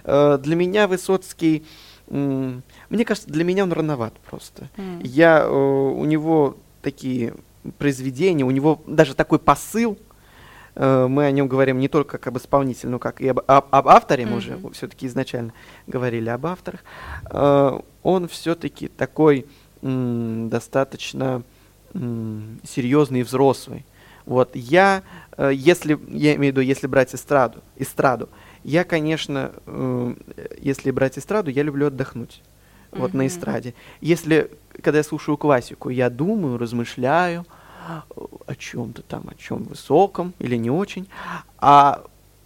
Э, 0.03 0.37
для 0.37 0.55
меня 0.55 0.87
Высоцкий, 0.87 1.65
э, 2.09 2.59
мне 2.89 3.05
кажется, 3.05 3.31
для 3.31 3.43
меня 3.43 3.63
он 3.63 3.73
рановат 3.73 4.13
просто. 4.29 4.69
Mm. 4.77 5.01
Я, 5.03 5.39
э, 5.39 5.49
у 5.49 6.05
него 6.05 6.57
такие 6.83 7.33
произведение, 7.77 8.45
у 8.45 8.51
него 8.51 8.81
даже 8.87 9.15
такой 9.15 9.39
посыл, 9.39 9.97
э, 10.75 11.07
мы 11.07 11.25
о 11.25 11.31
нем 11.31 11.47
говорим 11.47 11.79
не 11.79 11.87
только 11.87 12.17
как 12.17 12.27
об 12.27 12.37
исполнителе, 12.37 12.89
но 12.89 12.99
как 12.99 13.21
и 13.21 13.27
об, 13.27 13.39
об, 13.47 13.65
об 13.71 13.87
авторе, 13.87 14.25
мы 14.25 14.33
mm-hmm. 14.33 14.37
уже 14.65 14.73
все-таки 14.73 15.07
изначально 15.07 15.53
говорили 15.87 16.29
об 16.29 16.45
авторах, 16.45 16.81
э, 17.29 17.79
он 18.03 18.27
все-таки 18.27 18.87
такой 18.87 19.45
достаточно 19.81 21.43
серьезный 21.93 23.19
и 23.19 23.23
взрослый. 23.23 23.85
Вот 24.25 24.55
я, 24.55 25.03
э, 25.37 25.51
если, 25.53 25.99
я 26.07 26.35
имею 26.35 26.53
в 26.53 26.57
виду, 26.57 26.61
если 26.61 26.87
брать 26.87 27.13
эстраду, 27.13 27.59
эстраду, 27.77 28.29
Я, 28.63 28.85
конечно, 28.85 29.51
если 30.57 30.91
брать 30.91 31.17
эстраду, 31.17 31.51
я 31.51 31.63
люблю 31.63 31.87
отдохнуть. 31.87 32.41
Вот 32.95 33.13
на 33.13 33.23
Мгм. 33.23 33.27
эстраде. 33.27 33.73
Если, 34.01 34.51
когда 34.81 34.99
я 34.99 35.03
слушаю 35.03 35.37
классику, 35.37 35.89
я 35.89 36.09
думаю, 36.09 36.57
размышляю 36.57 37.45
о 38.47 38.55
чем-то 38.55 39.01
там, 39.01 39.23
о 39.29 39.35
чем 39.35 39.63
высоком 39.63 40.33
или 40.39 40.55
не 40.55 40.69
очень. 40.69 41.07
А 41.57 42.05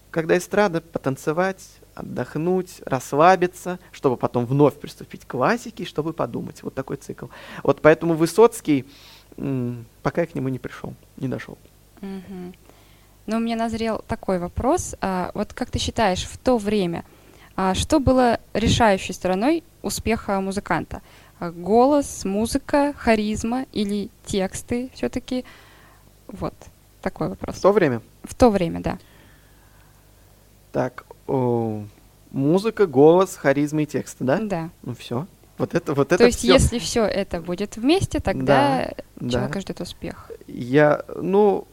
когда 0.10 0.38
эстрада, 0.38 0.82
потанцевать, 0.82 1.64
отдохнуть, 1.94 2.82
расслабиться, 2.86 3.80
чтобы 3.92 4.18
потом 4.18 4.46
вновь 4.46 4.76
приступить 4.80 5.26
к 5.26 5.32
классике, 5.32 5.86
чтобы 5.86 6.14
подумать. 6.14 6.64
Вот 6.64 6.74
такой 6.74 6.98
цикл. 6.98 7.28
Вот 7.64 7.82
поэтому 7.82 8.14
Высоцкий, 8.16 8.86
пока 10.04 10.22
я 10.22 10.28
к 10.28 10.36
нему 10.36 10.50
не 10.50 10.60
пришел, 10.60 10.94
не 11.18 11.28
дошел. 11.28 11.58
Мгм. 12.02 12.54
Но 13.26 13.38
у 13.38 13.40
меня 13.40 13.56
назрел 13.58 14.04
такой 14.08 14.40
вопрос. 14.40 14.96
А, 15.02 15.32
вот 15.34 15.54
как 15.54 15.70
ты 15.70 15.80
считаешь, 15.80 16.24
в 16.24 16.38
то 16.38 16.58
время, 16.58 17.04
что 17.74 18.00
было 18.00 18.40
решающей 18.54 19.14
стороной 19.14 19.64
успеха 19.82 20.40
музыканта? 20.40 21.02
А, 21.40 21.52
Голос, 21.52 22.24
музыка, 22.26 22.94
харизма 22.98 23.66
или 23.74 24.10
тексты 24.26 24.90
все-таки? 24.94 25.44
Вот 26.28 26.54
такой 27.02 27.30
вопрос. 27.30 27.56
В 27.56 27.62
то 27.62 27.72
время 27.72 28.02
В 28.24 28.36
то 28.36 28.50
время, 28.50 28.80
да. 28.82 28.98
Так, 30.72 31.06
о, 31.28 31.84
музыка, 32.32 32.86
голос, 32.88 33.36
харизма 33.36 33.84
и 33.84 33.86
тексты, 33.86 34.24
да? 34.24 34.40
Да. 34.42 34.70
Ну 34.84 34.94
все. 34.96 35.26
Вот 35.58 35.74
это, 35.74 35.94
вот 35.96 36.08
это 36.12 36.18
То 36.20 36.26
есть, 36.26 36.40
всё. 36.40 36.54
если 36.54 36.78
все 36.78 37.04
это 37.04 37.42
будет 37.42 37.78
вместе, 37.78 38.20
тогда 38.20 38.92
Да. 39.16 39.30
человека 39.30 39.62
ждет 39.62 39.82
успех. 39.82 40.30
Я, 40.46 41.04
ну, 41.16 41.68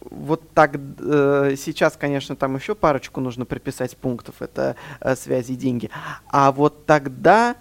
вот 0.00 0.48
так 0.54 0.76
э, 0.76 1.54
сейчас, 1.56 1.96
конечно, 1.96 2.36
там 2.36 2.56
еще 2.56 2.74
парочку 2.74 3.20
нужно 3.20 3.44
приписать 3.44 3.96
пунктов. 3.96 4.36
Это 4.40 4.76
э, 5.00 5.16
связи 5.16 5.52
и 5.52 5.56
деньги. 5.56 5.90
А 6.28 6.52
вот 6.52 6.86
тогда, 6.86 7.56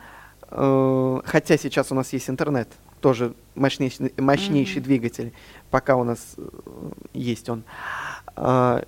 э, 0.49 1.21
хотя 1.25 1.57
сейчас 1.57 1.91
у 1.91 1.95
нас 1.95 2.13
есть 2.13 2.29
интернет, 2.29 2.69
тоже 3.01 3.33
мощнейший, 3.55 4.13
мощнейший 4.17 4.77
Мгм. 4.77 4.83
двигатель, 4.83 5.33
пока 5.71 5.95
у 5.95 6.03
нас 6.03 6.35
э, 6.37 6.41
есть 7.13 7.49
он. 7.49 7.63
А, 8.35 8.83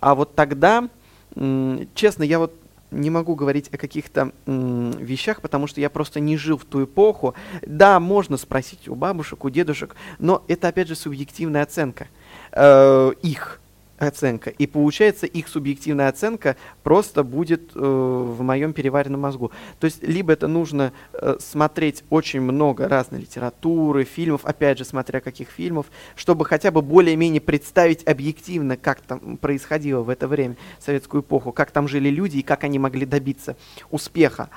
а 0.00 0.14
вот 0.14 0.34
тогда, 0.34 0.88
м, 1.34 1.88
честно, 1.94 2.22
я 2.22 2.38
вот 2.38 2.54
не 2.90 3.08
могу 3.10 3.34
говорить 3.34 3.70
о 3.72 3.78
каких-то 3.78 4.32
вещах, 4.46 5.40
потому 5.40 5.66
что 5.66 5.80
я 5.80 5.88
просто 5.88 6.20
не 6.20 6.36
жил 6.36 6.58
в 6.58 6.64
ту 6.66 6.84
эпоху. 6.84 7.34
Да, 7.62 7.98
можно 7.98 8.36
спросить 8.36 8.86
у 8.86 8.94
бабушек, 8.94 9.44
у 9.44 9.50
дедушек, 9.50 9.96
но 10.18 10.42
это 10.46 10.68
опять 10.68 10.88
же 10.88 10.94
субъективная 10.94 11.62
оценка. 11.62 12.08
Э, 12.52 13.12
их 13.22 13.60
оценка. 14.06 14.50
И 14.50 14.66
получается, 14.66 15.26
их 15.26 15.48
субъективная 15.48 16.08
оценка 16.08 16.56
просто 16.82 17.22
будет 17.22 17.70
э, 17.74 17.78
в 17.78 18.42
моем 18.42 18.72
переваренном 18.72 19.20
мозгу. 19.20 19.52
То 19.78 19.84
есть, 19.84 20.02
либо 20.02 20.32
это 20.32 20.48
нужно 20.48 20.92
э, 21.12 21.36
смотреть 21.38 22.04
очень 22.10 22.40
много 22.40 22.88
разной 22.88 23.20
литературы, 23.20 24.04
фильмов, 24.04 24.44
опять 24.44 24.78
же, 24.78 24.84
смотря 24.84 25.20
каких 25.20 25.48
фильмов, 25.50 25.86
чтобы 26.16 26.44
хотя 26.44 26.70
бы 26.70 26.82
более-менее 26.82 27.40
представить 27.40 28.06
объективно, 28.06 28.76
как 28.76 29.00
там 29.00 29.36
происходило 29.36 30.02
в 30.02 30.08
это 30.08 30.26
время, 30.28 30.56
советскую 30.80 31.22
эпоху, 31.22 31.52
как 31.52 31.70
там 31.70 31.88
жили 31.88 32.08
люди 32.08 32.38
и 32.38 32.42
как 32.42 32.64
они 32.64 32.78
могли 32.78 33.06
добиться 33.06 33.56
успеха. 33.90 34.50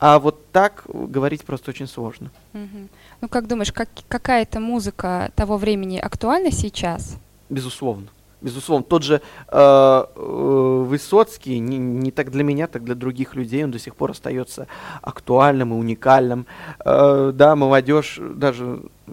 А 0.00 0.18
вот 0.18 0.52
так 0.52 0.84
говорить 0.86 1.44
просто 1.44 1.70
очень 1.70 1.88
сложно. 1.88 2.30
Мгм. 2.52 2.88
Ну, 3.20 3.28
как 3.28 3.48
думаешь, 3.48 3.72
как, 3.72 3.88
какая-то 4.08 4.60
музыка 4.60 5.32
того 5.34 5.56
времени 5.56 5.98
актуальна 5.98 6.52
сейчас? 6.52 7.16
Безусловно. 7.48 8.08
Безусловно. 8.40 8.84
Тот 8.84 9.02
же 9.02 9.14
э, 9.16 9.20
э, 9.50 10.84
Высоцкий, 10.86 11.58
не, 11.58 11.76
не 11.76 12.12
так 12.12 12.30
для 12.30 12.44
меня, 12.44 12.68
так 12.68 12.84
для 12.84 12.94
других 12.94 13.34
людей, 13.34 13.64
он 13.64 13.72
до 13.72 13.80
сих 13.80 13.96
пор 13.96 14.12
остается 14.12 14.68
актуальным 15.02 15.74
и 15.74 15.76
уникальным. 15.76 16.46
Э, 16.84 17.32
да, 17.34 17.56
молодежь, 17.56 18.20
даже 18.20 18.82
э, 19.08 19.12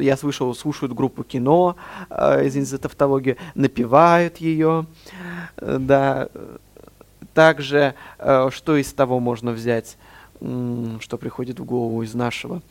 я 0.00 0.18
слышал, 0.18 0.54
слушают 0.54 0.92
группу 0.92 1.24
кино, 1.24 1.76
э, 2.10 2.46
извините 2.46 2.72
за 2.72 2.78
тавтологию, 2.78 3.38
напевают 3.54 4.36
ее. 4.36 4.84
Э, 5.56 5.78
да. 5.80 6.28
Также, 7.32 7.94
э, 8.18 8.50
что 8.52 8.76
из 8.76 8.92
того 8.92 9.18
можно 9.18 9.52
взять, 9.52 9.96
что 10.40 11.18
приходит 11.18 11.58
в 11.60 11.64
голову 11.64 12.02
из 12.02 12.14
нашего? 12.14 12.62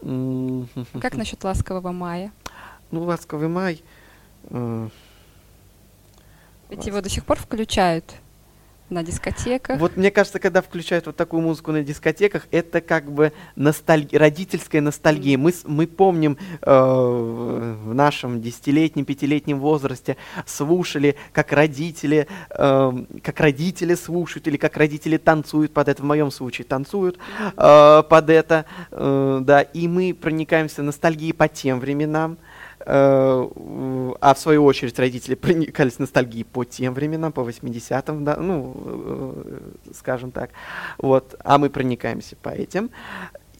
Как 1.00 1.14
насчет 1.16 1.42
ласкового 1.42 1.92
мая? 1.92 2.32
Ну, 2.90 3.02
ласковый 3.02 3.48
май. 3.48 3.82
э, 4.44 4.88
Ведь 6.70 6.86
его 6.86 7.00
до 7.00 7.08
сих 7.08 7.24
пор 7.24 7.38
включают 7.38 8.14
на 8.90 9.02
дискотеках. 9.02 9.78
Вот 9.78 9.96
мне 9.96 10.10
кажется, 10.10 10.38
когда 10.38 10.62
включают 10.62 11.06
вот 11.06 11.16
такую 11.16 11.42
музыку 11.42 11.72
на 11.72 11.82
дискотеках, 11.82 12.46
это 12.50 12.80
как 12.80 13.10
бы 13.10 13.32
ностальги- 13.56 14.16
родительская 14.16 14.80
ностальгия. 14.80 15.36
Мы, 15.36 15.52
мы 15.64 15.86
помним 15.86 16.38
э, 16.62 16.70
в 16.70 17.94
нашем 17.94 18.40
десятилетнем, 18.40 19.04
пятилетнем 19.04 19.60
возрасте 19.60 20.16
слушали, 20.46 21.16
как 21.32 21.52
родители, 21.52 22.26
э, 22.50 22.92
как 23.22 23.40
родители 23.40 23.94
слушают 23.94 24.46
или 24.48 24.56
как 24.56 24.76
родители 24.76 25.16
танцуют 25.16 25.72
под 25.72 25.88
это. 25.88 26.02
В 26.02 26.06
моем 26.06 26.30
случае 26.30 26.64
танцуют 26.64 27.18
э, 27.56 28.02
под 28.08 28.30
это, 28.30 28.64
э, 28.90 29.40
да. 29.42 29.62
И 29.62 29.88
мы 29.88 30.14
проникаемся 30.14 30.82
ностальгией 30.82 31.34
по 31.34 31.48
тем 31.48 31.80
временам. 31.80 32.38
Э, 32.90 34.14
а 34.20 34.34
в 34.34 34.38
свою 34.38 34.64
очередь 34.64 34.98
родители 34.98 35.34
проникались 35.34 35.98
ностальгией 35.98 36.44
по 36.44 36.64
тем 36.64 36.94
временам, 36.94 37.32
по 37.32 37.40
80-м, 37.40 38.24
да, 38.24 38.36
ну, 38.36 38.74
э, 38.76 39.60
скажем 39.94 40.30
так. 40.30 40.50
Вот, 40.96 41.34
а 41.44 41.58
мы 41.58 41.68
проникаемся 41.68 42.36
по 42.36 42.48
этим. 42.48 42.90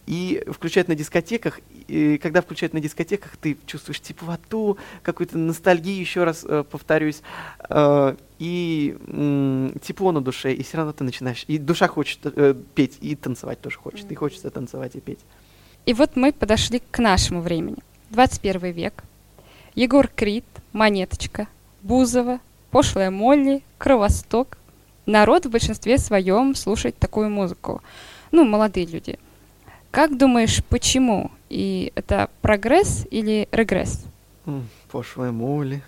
И 0.07 0.43
включают 0.47 0.87
на 0.87 0.95
дискотеках, 0.95 1.59
и 1.87 2.17
когда 2.17 2.41
включают 2.41 2.73
на 2.73 2.79
дискотеках, 2.79 3.37
ты 3.37 3.55
чувствуешь 3.67 4.01
теплоту, 4.01 4.79
какую-то 5.03 5.37
ностальгию, 5.37 5.99
еще 5.99 6.23
раз 6.23 6.43
э, 6.49 6.63
повторюсь, 6.63 7.21
э, 7.69 8.15
и 8.39 8.97
м, 9.05 9.75
тепло 9.79 10.11
на 10.11 10.21
душе, 10.21 10.53
и 10.53 10.63
все 10.63 10.77
равно 10.77 10.93
ты 10.93 11.03
начинаешь, 11.03 11.45
и 11.45 11.59
душа 11.59 11.87
хочет 11.87 12.21
э, 12.23 12.55
петь, 12.73 12.97
и 13.01 13.15
танцевать 13.15 13.61
тоже 13.61 13.77
хочет, 13.77 14.11
и 14.11 14.15
хочется 14.15 14.49
танцевать 14.49 14.95
и 14.95 14.99
петь. 14.99 15.19
И 15.85 15.93
вот 15.93 16.15
мы 16.15 16.33
подошли 16.33 16.81
к 16.89 16.97
нашему 16.97 17.41
времени. 17.41 17.77
21 18.09 18.71
век. 18.71 19.03
Егор 19.79 20.09
Крид, 20.13 20.43
Монеточка, 20.73 21.47
Бузова, 21.83 22.41
Пошлая 22.69 23.11
Молли, 23.11 23.63
Кровосток. 23.77 24.57
Народ 25.05 25.45
в 25.45 25.51
большинстве 25.51 25.97
своем 25.97 26.53
слушает 26.53 26.97
такую 26.97 27.29
музыку. 27.29 27.81
Ну, 28.33 28.43
молодые 28.43 28.87
люди. 28.87 29.17
Как 29.89 30.17
думаешь, 30.17 30.61
почему? 30.65 31.31
И 31.49 31.93
это 31.95 32.29
прогресс 32.41 33.07
или 33.09 33.47
регресс? 33.53 34.03
Пошлая 34.91 35.31
моли, 35.31 35.81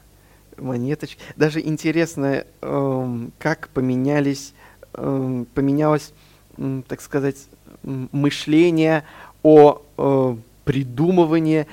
монеточки. 0.58 1.21
Даже 1.36 1.60
интересно, 1.60 2.45
эм, 2.62 3.34
как 3.39 3.67
поменялись, 3.73 4.54
эм, 4.93 5.45
поменялось, 5.54 6.13
так 6.88 7.01
сказать, 7.01 7.45
мышление 7.84 9.04
о 9.43 9.82
э, 9.97 10.36
придумывании 10.63 11.67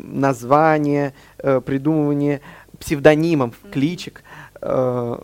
э, 0.00 0.06
названия, 0.06 1.14
э, 1.38 1.60
придумывании 1.60 2.40
псевдонимов, 2.78 3.54
кличек 3.70 4.22
э, 4.60 5.18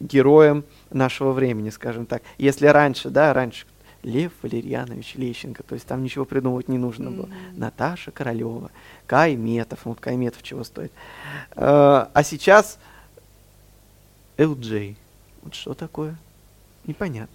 героям 0.00 0.64
нашего 0.90 1.32
времени, 1.32 1.70
скажем 1.70 2.06
так. 2.06 2.22
Если 2.38 2.66
раньше, 2.66 3.10
да, 3.10 3.32
раньше 3.32 3.66
Лев 4.02 4.32
Валерьянович 4.42 5.14
Лещенко, 5.16 5.62
то 5.62 5.74
есть 5.74 5.86
там 5.86 6.02
ничего 6.02 6.24
придумывать 6.24 6.68
не 6.68 6.78
нужно 6.78 7.10
было. 7.10 7.26
Мгм. 7.26 7.34
Наташа 7.56 8.10
Королева, 8.10 8.70
Кай 9.06 9.34
Метов, 9.36 9.80
вот 9.84 10.00
Кай 10.00 10.16
Метов 10.16 10.42
чего 10.42 10.64
стоит. 10.64 10.92
Э, 11.56 12.06
А 12.12 12.22
сейчас 12.22 12.78
LJ. 14.36 14.96
Вот 15.42 15.54
что 15.54 15.74
такое? 15.74 16.16
Непонятно. 16.86 17.34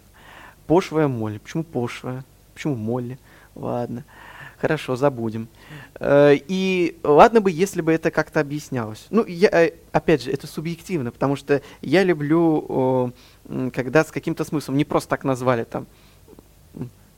Пошлая 0.68 1.08
Молли. 1.08 1.40
Почему 1.40 1.64
пошлая? 1.64 2.24
Почему 2.54 2.76
Молли? 2.76 3.20
Ладно. 3.56 4.04
Хорошо, 4.62 4.96
забудем. 4.96 5.48
Э, 6.00 6.36
И 6.48 7.00
ладно 7.04 7.42
бы, 7.42 7.50
если 7.50 7.82
бы 7.82 7.92
это 7.92 8.12
как-то 8.12 8.40
объяснялось. 8.40 9.08
Ну, 9.10 9.26
я, 9.26 9.50
э, 9.50 9.72
опять 9.92 10.22
же, 10.22 10.32
это 10.32 10.46
субъективно, 10.46 11.12
потому 11.12 11.36
что 11.36 11.62
я 11.82 12.04
люблю, 12.04 13.12
когда 13.74 14.04
с 14.04 14.12
каким-то 14.12 14.44
смыслом, 14.46 14.78
не 14.78 14.86
просто 14.86 15.10
так 15.10 15.24
назвали 15.24 15.64
там, 15.64 15.88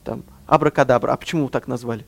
там, 0.04 0.22
абракадабра. 0.46 1.12
А 1.12 1.16
почему 1.16 1.50
так 1.50 1.68
назвали? 1.68 2.06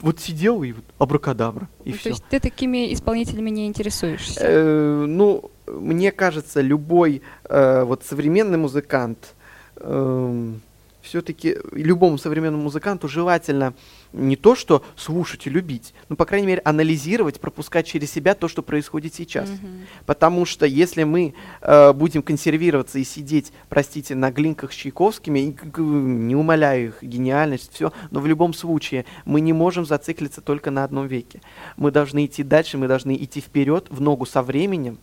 Вот 0.00 0.20
сидел 0.20 0.62
и 0.62 0.72
вот 0.72 0.84
абракадабра, 0.98 1.68
и 1.84 1.90
Ну, 1.90 1.94
все. 1.96 2.02
То 2.04 2.08
есть 2.10 2.24
ты 2.30 2.40
такими 2.40 2.92
исполнителями 2.92 3.50
не 3.50 3.66
интересуешься? 3.66 4.40
Э, 4.40 5.04
ну, 5.06 5.50
мне 5.66 6.12
кажется, 6.12 6.60
любой 6.60 7.22
э, 7.48 7.82
вот 7.82 8.04
современный 8.04 8.58
музыкант, 8.58 9.34
эм, 9.76 10.60
все-таки 11.00 11.56
любому 11.72 12.18
современному 12.18 12.64
музыканту 12.64 13.08
желательно 13.08 13.74
не 14.12 14.36
то, 14.36 14.54
что 14.54 14.84
слушать 14.96 15.46
и 15.46 15.50
любить, 15.50 15.94
но, 16.08 16.16
по 16.16 16.24
крайней 16.24 16.46
мере, 16.46 16.62
анализировать, 16.64 17.40
пропускать 17.40 17.86
через 17.86 18.10
себя 18.10 18.34
то, 18.34 18.48
что 18.48 18.62
происходит 18.62 19.14
сейчас. 19.14 19.48
Mm-hmm. 19.48 19.86
Потому 20.06 20.44
что 20.44 20.66
если 20.66 21.04
мы 21.04 21.34
э, 21.60 21.92
будем 21.92 22.22
консервироваться 22.22 22.98
и 22.98 23.04
сидеть, 23.04 23.52
простите, 23.68 24.14
на 24.14 24.30
глинках 24.30 24.72
с 24.72 24.76
Чайковскими, 24.76 25.56
не 25.78 26.34
умоляю 26.34 26.88
их 26.88 27.02
гениальность, 27.02 27.72
все, 27.72 27.92
но 28.10 28.20
в 28.20 28.26
любом 28.26 28.54
случае 28.54 29.04
мы 29.24 29.40
не 29.40 29.52
можем 29.52 29.84
зациклиться 29.84 30.40
только 30.40 30.70
на 30.70 30.84
одном 30.84 31.06
веке. 31.06 31.40
Мы 31.76 31.90
должны 31.90 32.26
идти 32.26 32.42
дальше, 32.42 32.78
мы 32.78 32.88
должны 32.88 33.16
идти 33.16 33.40
вперед, 33.40 33.86
в 33.90 34.00
ногу 34.00 34.26
со 34.26 34.42
временем, 34.42 34.98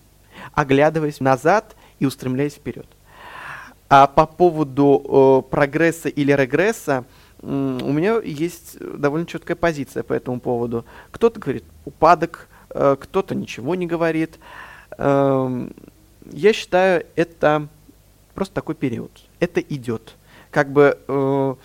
оглядываясь 0.53 1.19
назад 1.19 1.75
и 1.99 2.05
устремляясь 2.05 2.53
вперед. 2.53 2.87
А 3.87 4.07
по 4.07 4.25
поводу 4.25 5.43
э, 5.47 5.49
прогресса 5.49 6.09
или 6.09 6.31
регресса, 6.31 7.05
э, 7.41 7.79
у 7.83 7.91
меня 7.91 8.19
есть 8.21 8.77
довольно 8.79 9.27
четкая 9.27 9.55
позиция 9.55 10.03
по 10.03 10.13
этому 10.13 10.39
поводу. 10.39 10.85
Кто-то 11.11 11.39
говорит 11.39 11.63
упадок, 11.85 12.47
э, 12.71 12.95
кто-то 12.99 13.35
ничего 13.35 13.75
не 13.75 13.85
говорит. 13.85 14.39
Э, 14.97 15.69
я 16.31 16.53
считаю, 16.53 17.05
это 17.15 17.67
просто 18.33 18.55
такой 18.55 18.75
период. 18.75 19.11
Это 19.39 19.61
идет. 19.61 20.15
Как 20.49 20.71
бы 20.71 20.97
э, 21.07 21.55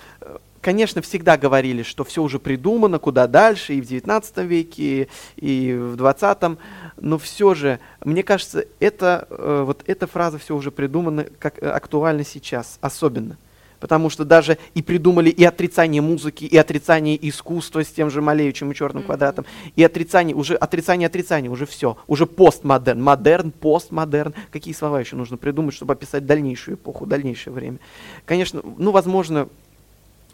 конечно, 0.61 1.03
всегда 1.03 1.37
говорили, 1.37 1.83
что 1.83 2.05
все 2.05 2.23
уже 2.23 2.38
придумано, 2.38 2.99
куда 2.99 3.27
дальше, 3.27 3.75
и 3.75 3.81
в 3.81 3.87
19 3.87 4.37
веке, 4.38 5.09
и 5.37 5.73
в 5.75 5.96
20 5.96 6.59
но 7.01 7.18
все 7.18 7.55
же, 7.55 7.81
мне 8.05 8.23
кажется, 8.23 8.66
это, 8.79 9.27
э, 9.31 9.62
вот 9.66 9.83
эта 9.87 10.07
фраза 10.07 10.38
все 10.38 10.55
уже 10.55 10.70
придумана, 10.70 11.27
как 11.38 11.62
э, 11.62 11.68
актуальна 11.68 12.25
сейчас, 12.25 12.79
особенно. 12.81 13.38
Потому 13.81 14.11
что 14.11 14.27
даже 14.27 14.59
и 14.75 14.83
придумали 14.83 15.31
и 15.31 15.42
отрицание 15.42 16.03
музыки, 16.03 16.44
и 16.44 16.57
отрицание 16.59 17.18
искусства 17.29 17.83
с 17.83 17.88
тем 17.88 18.11
же 18.11 18.20
Малевичем 18.20 18.70
и 18.70 18.75
черным 18.75 19.03
mm-hmm. 19.03 19.07
квадратом, 19.07 19.46
и 19.75 19.83
отрицание, 19.83 20.37
уже 20.37 20.55
отрицание 20.55 21.07
отрицание, 21.07 21.51
уже 21.51 21.64
все, 21.64 21.96
уже 22.07 22.27
постмодерн, 22.27 23.03
модерн, 23.03 23.51
постмодерн. 23.51 24.35
Какие 24.51 24.75
слова 24.75 25.01
еще 25.01 25.16
нужно 25.16 25.38
придумать, 25.38 25.75
чтобы 25.75 25.94
описать 25.94 26.27
дальнейшую 26.27 26.77
эпоху, 26.77 27.07
дальнейшее 27.07 27.55
время? 27.55 27.79
Конечно, 28.27 28.61
ну, 28.77 28.90
возможно, 28.90 29.49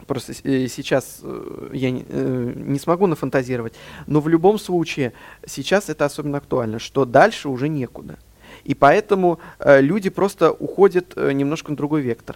Просто 0.05 0.33
э, 0.43 0.67
сейчас 0.67 1.19
э, 1.23 1.69
я 1.73 1.89
э, 1.89 2.53
не 2.55 2.79
смогу 2.79 3.07
нафантазировать. 3.07 3.73
Но 4.05 4.21
в 4.21 4.27
любом 4.27 4.59
случае 4.59 5.13
сейчас 5.45 5.89
это 5.89 6.05
особенно 6.05 6.37
актуально, 6.37 6.79
что 6.79 7.05
дальше 7.05 7.49
уже 7.49 7.69
некуда. 7.69 8.17
И 8.63 8.75
поэтому 8.75 9.39
люди 9.63 10.09
просто 10.09 10.51
уходят 10.51 11.15
немножко 11.15 11.71
на 11.71 11.77
другой 11.77 12.01
вектор, 12.01 12.35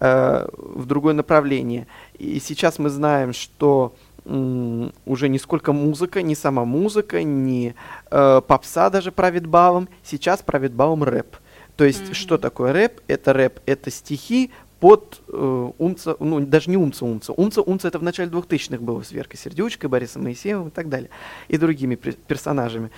в 0.00 0.86
другое 0.86 1.14
направление. 1.14 1.86
И 2.18 2.40
сейчас 2.40 2.78
мы 2.78 2.88
знаем, 2.90 3.32
что 3.32 3.94
уже 4.24 5.28
не 5.28 5.38
сколько 5.38 5.72
музыка, 5.72 6.22
не 6.22 6.34
сама 6.34 6.64
музыка, 6.64 7.22
не 7.22 7.74
попса 8.10 8.90
даже 8.90 9.12
правит 9.12 9.46
балом. 9.46 9.88
Сейчас 10.02 10.42
правит 10.42 10.72
балом 10.72 11.04
рэп. 11.04 11.36
То 11.76 11.84
есть, 11.84 12.02
mm-hmm. 12.02 12.14
что 12.14 12.38
такое 12.38 12.72
рэп? 12.72 13.00
Это 13.06 13.32
рэп, 13.32 13.60
это 13.66 13.90
стихи, 13.90 14.50
под 14.82 15.22
э, 15.28 15.70
умца, 15.78 16.16
ну 16.18 16.40
даже 16.40 16.68
не 16.68 16.76
умца 16.76 17.04
умца. 17.04 17.32
Умца 17.32 17.62
умца 17.62 17.86
это 17.86 18.00
в 18.00 18.02
начале 18.02 18.28
2000-х 18.28 18.82
было 18.82 19.02
с 19.02 19.12
Веркой 19.12 19.38
Сердючкой, 19.38 19.88
Борисом 19.88 20.24
Моисеевым 20.24 20.68
и 20.68 20.70
так 20.72 20.88
далее. 20.88 21.08
И 21.46 21.56
другими 21.56 21.94
персонажами. 21.94 22.90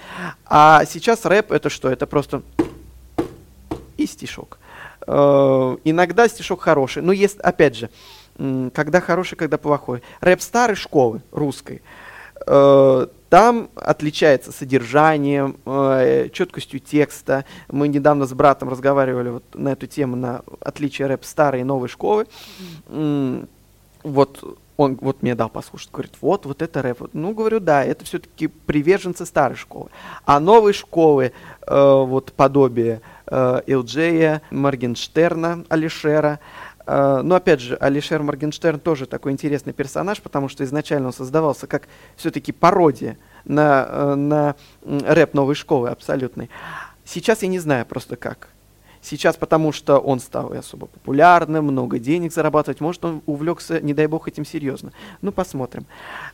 А 0.47 0.87
сейчас 0.87 1.27
рэп 1.27 1.53
это 1.53 1.68
что? 1.68 1.90
Это 1.90 2.07
просто 2.07 2.42
и 3.99 4.07
стишок. 4.07 4.59
Э, 5.07 5.77
иногда 5.85 6.27
стишок 6.27 6.62
хороший. 6.62 7.03
Но 7.03 7.12
есть, 7.12 7.38
опять 7.40 7.77
же, 7.77 7.90
когда 8.73 9.03
хороший, 9.03 9.37
когда 9.37 9.59
плохой. 9.59 10.03
Рэп 10.23 10.40
старой 10.40 10.77
школы 10.77 11.20
русской. 11.33 11.83
Э, 12.47 13.09
там 13.35 13.68
отличается 13.75 14.53
содержанием, 14.53 15.57
э, 15.66 16.29
четкостью 16.33 16.79
текста. 16.79 17.44
Мы 17.68 17.88
недавно 17.88 18.27
с 18.27 18.33
братом 18.33 18.68
разговаривали 18.68 19.31
вот 19.31 19.42
на 19.55 19.70
эту 19.70 19.88
тему, 19.88 20.14
на 20.14 20.42
отличие 20.61 21.09
рэп 21.09 21.25
старой 21.25 21.62
и 21.62 21.64
новой 21.64 21.88
школы. 21.88 22.29
Mm, 22.87 23.49
вот 24.05 24.59
он 24.77 24.97
вот 25.01 25.23
мне 25.23 25.35
дал 25.35 25.49
послушать, 25.49 25.90
говорит, 25.90 26.12
вот, 26.20 26.47
вот 26.47 26.62
это 26.62 26.81
рэп. 26.81 27.09
Ну, 27.12 27.35
говорю, 27.35 27.59
да, 27.59 27.85
это 27.85 28.05
все-таки 28.05 28.47
приверженцы 28.47 29.27
старой 29.27 29.57
школы. 29.57 29.88
А 30.25 30.38
новой 30.38 30.73
школы, 30.73 31.33
э, 31.66 32.05
вот 32.07 32.33
подобие 32.35 33.01
э, 33.27 33.62
Элджея, 33.66 34.42
Моргенштерна, 34.53 35.64
Алишера, 35.68 36.38
но 36.87 37.37
опять 37.37 37.61
же, 37.61 37.77
Алишер 37.77 38.23
Моргенштерн 38.23 38.79
тоже 38.79 39.07
такой 39.07 39.33
интересный 39.33 39.73
персонаж, 39.73 40.20
потому 40.20 40.49
что 40.49 40.64
изначально 40.64 41.09
он 41.09 41.12
создавался 41.12 41.66
как 41.66 41.88
все-таки 42.16 42.53
пародия 42.53 43.16
на, 43.44 43.88
uh, 43.88 44.14
на 44.14 44.57
рэп 44.83 45.35
новой 45.35 45.55
школы 45.55 45.88
абсолютной. 45.88 46.51
Сейчас 47.05 47.42
я 47.42 47.49
не 47.49 47.59
знаю 47.59 47.87
просто 47.87 48.16
как. 48.16 48.49
Сейчас 49.05 49.37
потому 49.37 49.70
что 49.70 49.99
он 49.99 50.18
стал 50.18 50.53
особо 50.53 50.87
популярным, 50.87 51.66
много 51.66 51.99
денег 51.99 52.33
зарабатывать, 52.33 52.81
может 52.81 53.05
он 53.05 53.23
увлекся, 53.27 53.79
не 53.81 53.92
дай 53.92 54.07
бог, 54.07 54.29
этим 54.29 54.47
серьезно. 54.47 54.92
Ну, 55.20 55.31
посмотрим. 55.31 55.85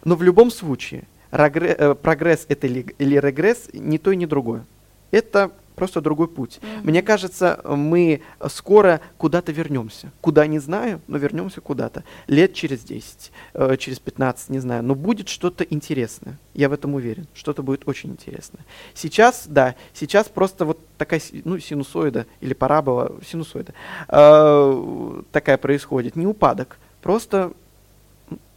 Но 0.05 0.15
в 0.15 0.23
любом 0.23 0.53
случае, 0.53 1.03
э, 1.33 1.95
прогресс 1.95 2.47
это 2.49 2.69
или, 2.69 2.95
или 2.99 3.17
регресс, 3.17 3.69
ни 3.73 3.99
то 3.99 4.13
и 4.13 4.17
ни 4.17 4.25
другое. 4.25 4.65
Это 5.11 5.51
просто 5.81 6.03
другой 6.03 6.29
путь. 6.29 6.61
Mm-hmm. 6.61 6.81
Мне 6.85 7.03
кажется, 7.03 7.59
мы 7.65 8.21
скоро 8.49 9.01
куда-то 9.17 9.51
вернемся. 9.51 10.13
Куда 10.21 10.47
не 10.47 10.59
знаю, 10.59 11.01
но 11.09 11.17
вернемся 11.17 11.63
куда-то. 11.63 12.05
Лет 12.27 12.53
через 12.53 12.81
10, 12.81 13.33
э, 13.55 13.77
через 13.79 13.99
15, 13.99 14.51
не 14.51 14.59
знаю. 14.59 14.83
Но 14.83 14.95
будет 14.95 15.29
что-то 15.29 15.65
интересное. 15.65 16.37
Я 16.53 16.69
в 16.69 16.75
этом 16.75 16.95
уверен. 16.95 17.27
Что-то 17.33 17.63
будет 17.63 17.89
очень 17.89 18.11
интересное. 18.11 18.63
Сейчас, 18.93 19.47
да, 19.49 19.75
сейчас 19.95 20.29
просто 20.29 20.67
вот 20.67 20.79
такая, 20.99 21.23
ну, 21.45 21.59
синусоида 21.59 22.27
или 22.43 22.53
парабола, 22.53 23.17
синусоида, 23.27 23.73
э, 24.09 25.23
такая 25.33 25.57
происходит. 25.57 26.15
Не 26.15 26.27
упадок, 26.27 26.77
просто 27.01 27.53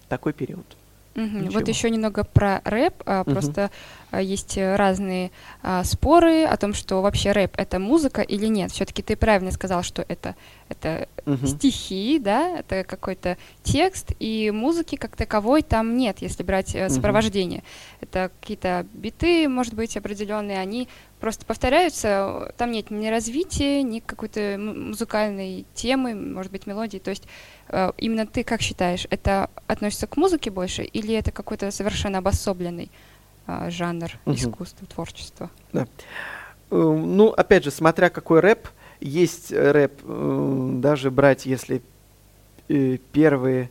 такой 0.10 0.34
период. 0.34 0.66
Угу. 1.16 1.52
Вот 1.52 1.68
еще 1.68 1.90
немного 1.90 2.24
про 2.24 2.62
рэп. 2.64 3.04
А, 3.06 3.22
угу. 3.22 3.32
Просто 3.32 3.72
а, 4.12 4.22
есть 4.22 4.58
разные 4.58 5.32
а, 5.62 5.84
споры 5.84 6.44
о 6.44 6.58
том, 6.58 6.74
что 6.74 7.02
вообще 7.02 7.32
рэп 7.32 7.54
это 7.58 7.80
музыка 7.80 8.22
или 8.22 8.48
нет. 8.48 8.72
Все-таки 8.72 9.02
ты 9.02 9.16
правильно 9.16 9.52
сказал, 9.52 9.84
что 9.84 10.04
это 10.08 10.36
это 10.70 11.08
угу. 11.26 11.46
стихи, 11.46 12.20
да, 12.20 12.60
это 12.60 12.84
какой-то 12.84 13.38
текст 13.62 14.12
и 14.20 14.50
музыки 14.52 14.96
как 14.96 15.16
таковой 15.16 15.62
там 15.62 15.98
нет, 15.98 16.18
если 16.20 16.42
брать 16.42 16.74
э, 16.74 16.90
сопровождение. 16.90 17.60
Угу. 17.60 17.68
Это 18.02 18.32
какие-то 18.40 18.86
биты, 18.94 19.48
может 19.48 19.76
быть, 19.76 19.96
определенные, 19.96 20.60
они 20.60 20.88
просто 21.20 21.46
повторяются. 21.46 22.54
Там 22.58 22.72
нет 22.72 22.90
ни 22.92 23.08
развития, 23.08 23.84
ни 23.84 24.00
какой-то 24.00 24.58
музыкальной 24.58 25.66
темы, 25.76 26.16
может 26.16 26.52
быть, 26.52 26.66
мелодии. 26.66 26.98
То 26.98 27.12
есть 27.12 27.28
Э, 27.63 27.63
именно 27.98 28.26
ты 28.26 28.44
как 28.44 28.62
считаешь, 28.62 29.08
это 29.10 29.50
относится 29.68 30.08
к 30.08 30.18
музыке 30.18 30.52
больше 30.52 30.84
или 30.84 31.14
это 31.16 31.32
какой-то 31.32 31.72
совершенно 31.72 32.20
обособленный 32.20 32.92
э, 33.48 33.70
жанр 33.70 34.12
угу. 34.26 34.36
искусства, 34.36 34.88
творчества? 34.88 35.50
Да. 35.72 35.88
Э, 36.70 36.76
ну, 36.76 37.30
опять 37.30 37.64
же, 37.64 37.72
смотря 37.72 38.10
какой 38.10 38.42
рэп, 38.42 38.68
есть 39.00 39.52
рэп, 39.52 40.02
даже 40.80 41.12
брать, 41.12 41.46
если 41.46 41.82
первые, 42.68 43.70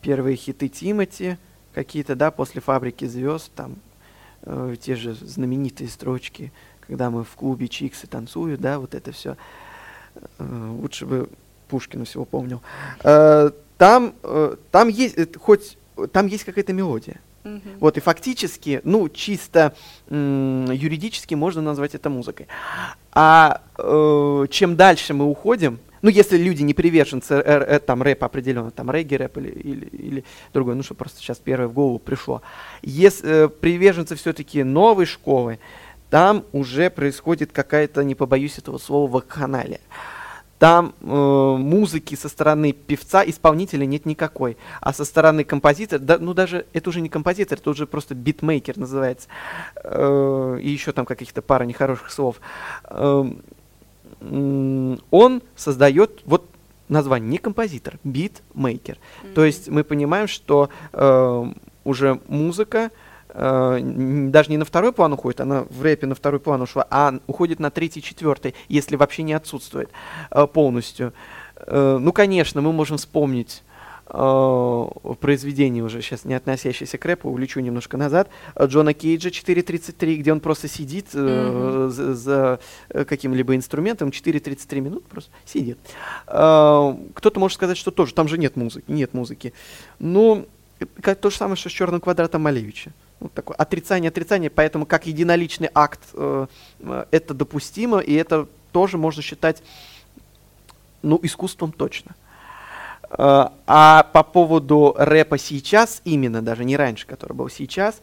первые 0.00 0.36
хиты 0.36 0.68
Тимати 0.68 1.36
какие-то, 1.74 2.16
да, 2.16 2.30
после 2.30 2.62
«Фабрики 2.62 3.04
звезд», 3.04 3.50
там, 3.54 3.76
те 4.80 4.96
же 4.96 5.12
знаменитые 5.12 5.88
строчки, 5.90 6.52
когда 6.80 7.10
мы 7.10 7.24
в 7.24 7.34
клубе 7.34 7.68
Чиксы 7.68 8.06
танцуют, 8.06 8.62
да, 8.62 8.78
вот 8.78 8.94
это 8.94 9.12
все. 9.12 9.36
Лучше 10.38 11.04
бы 11.04 11.28
Пушкина 11.70 12.04
всего 12.04 12.24
помнил. 12.24 12.60
Э, 13.04 13.50
там, 13.78 14.14
э, 14.22 14.56
там 14.70 14.88
есть, 14.88 15.16
э, 15.16 15.26
хоть 15.38 15.78
там 16.12 16.26
есть 16.26 16.44
какая-то 16.44 16.72
мелодия. 16.72 17.20
Mm-hmm. 17.44 17.78
Вот, 17.80 17.96
и 17.96 18.00
фактически, 18.00 18.80
ну, 18.84 19.08
чисто 19.08 19.74
юридически 20.10 21.34
можно 21.34 21.62
назвать 21.62 21.94
это 21.94 22.10
музыкой. 22.10 22.48
А 23.12 23.62
э, 23.78 24.46
чем 24.50 24.76
дальше 24.76 25.14
мы 25.14 25.24
уходим, 25.24 25.78
ну, 26.02 26.10
если 26.10 26.38
люди 26.38 26.62
не 26.62 26.74
приверженцы 26.74 27.34
э, 27.34 27.40
э, 27.42 27.78
там 27.78 28.02
рэпа 28.02 28.26
определенно, 28.26 28.70
там 28.70 28.90
регги 28.90 29.14
рэп 29.14 29.38
или, 29.38 29.48
или, 29.48 29.84
или 29.86 30.24
другой, 30.52 30.74
ну, 30.74 30.82
что 30.82 30.94
просто 30.94 31.20
сейчас 31.20 31.38
первое 31.38 31.68
в 31.68 31.72
голову 31.72 31.98
пришло. 31.98 32.42
Если 32.82 33.44
э, 33.44 33.48
приверженцы 33.48 34.16
все-таки 34.16 34.62
новой 34.62 35.06
школы, 35.06 35.58
там 36.08 36.44
уже 36.52 36.90
происходит 36.90 37.52
какая-то, 37.52 38.02
не 38.02 38.14
побоюсь 38.14 38.58
этого 38.58 38.78
слова, 38.78 39.10
вакханалия. 39.10 39.80
Там 40.60 40.92
э, 41.00 41.06
музыки 41.06 42.14
со 42.14 42.28
стороны 42.28 42.72
певца, 42.74 43.24
исполнителя 43.24 43.86
нет 43.86 44.04
никакой. 44.04 44.58
А 44.82 44.92
со 44.92 45.06
стороны 45.06 45.42
композитора, 45.42 45.98
да, 45.98 46.18
ну 46.18 46.34
даже 46.34 46.66
это 46.74 46.90
уже 46.90 47.00
не 47.00 47.08
композитор, 47.08 47.58
это 47.58 47.70
уже 47.70 47.86
просто 47.86 48.14
битмейкер 48.14 48.76
называется. 48.76 49.28
Э, 49.82 50.58
и 50.62 50.68
еще 50.68 50.92
там 50.92 51.06
каких-то 51.06 51.40
пара 51.40 51.64
нехороших 51.64 52.10
слов. 52.10 52.42
Э, 52.84 53.24
он 54.20 55.42
создает 55.56 56.20
вот 56.26 56.46
название, 56.90 57.30
не 57.30 57.38
композитор, 57.38 57.98
битмейкер. 58.04 58.98
Mm-hmm. 58.98 59.32
То 59.32 59.46
есть 59.46 59.68
мы 59.68 59.82
понимаем, 59.82 60.28
что 60.28 60.68
э, 60.92 61.52
уже 61.84 62.20
музыка 62.28 62.90
даже 63.34 64.50
не 64.50 64.56
на 64.56 64.64
второй 64.64 64.92
план 64.92 65.12
уходит, 65.12 65.40
она 65.40 65.64
в 65.70 65.82
рэпе 65.82 66.06
на 66.06 66.14
второй 66.14 66.40
план 66.40 66.62
ушла, 66.62 66.86
а 66.90 67.14
уходит 67.26 67.60
на 67.60 67.70
третий, 67.70 68.02
четвертый, 68.02 68.54
если 68.68 68.96
вообще 68.96 69.22
не 69.22 69.32
отсутствует 69.32 69.90
э, 70.30 70.46
полностью. 70.46 71.12
Э, 71.56 71.98
ну, 72.00 72.12
конечно, 72.12 72.60
мы 72.60 72.72
можем 72.72 72.96
вспомнить 72.96 73.62
э, 74.06 74.86
произведение 75.20 75.84
уже 75.84 76.02
сейчас 76.02 76.24
не 76.24 76.34
относящееся 76.34 76.98
к 76.98 77.04
рэпу, 77.04 77.30
улечу 77.30 77.60
немножко 77.60 77.96
назад, 77.96 78.28
Джона 78.60 78.94
Кейджа 78.94 79.28
4.33, 79.28 80.16
где 80.16 80.32
он 80.32 80.40
просто 80.40 80.66
сидит 80.66 81.06
э, 81.14 81.18
mm-hmm. 81.18 81.88
за, 81.90 82.14
за 82.14 82.60
каким-либо 83.04 83.54
инструментом, 83.54 84.08
4.33 84.08 84.80
минут 84.80 85.06
просто 85.06 85.30
сидит. 85.44 85.78
Э, 86.26 86.94
кто-то 87.14 87.38
может 87.38 87.54
сказать, 87.54 87.76
что 87.76 87.90
тоже, 87.90 88.14
там 88.14 88.26
же 88.26 88.38
нет 88.38 88.56
музыки, 88.56 88.84
нет 88.88 89.14
музыки. 89.14 89.52
Ну, 89.98 90.46
то 91.20 91.30
же 91.30 91.36
самое, 91.36 91.56
что 91.56 91.68
с 91.68 91.72
черным 91.72 92.00
квадратом 92.00 92.42
Малевича. 92.42 92.92
Вот 93.20 93.32
такое 93.34 93.56
отрицание, 93.56 94.08
отрицание, 94.08 94.50
поэтому 94.50 94.86
как 94.86 95.06
единоличный 95.06 95.70
акт 95.74 96.00
э, 96.14 96.46
э 96.80 97.04
это 97.10 97.34
допустимо, 97.34 98.00
и 98.00 98.14
это 98.14 98.48
тоже 98.72 98.96
можно 98.98 99.22
считать 99.22 99.62
ну, 101.02 101.18
искусством 101.22 101.72
точно. 101.72 102.14
А, 103.10 103.52
а 103.66 104.04
по 104.12 104.22
поводу 104.22 104.94
рэпа 104.96 105.38
сейчас, 105.38 106.00
именно 106.04 106.42
даже 106.42 106.64
не 106.64 106.76
раньше, 106.76 107.06
который 107.06 107.32
был 107.32 107.48
сейчас, 107.48 108.00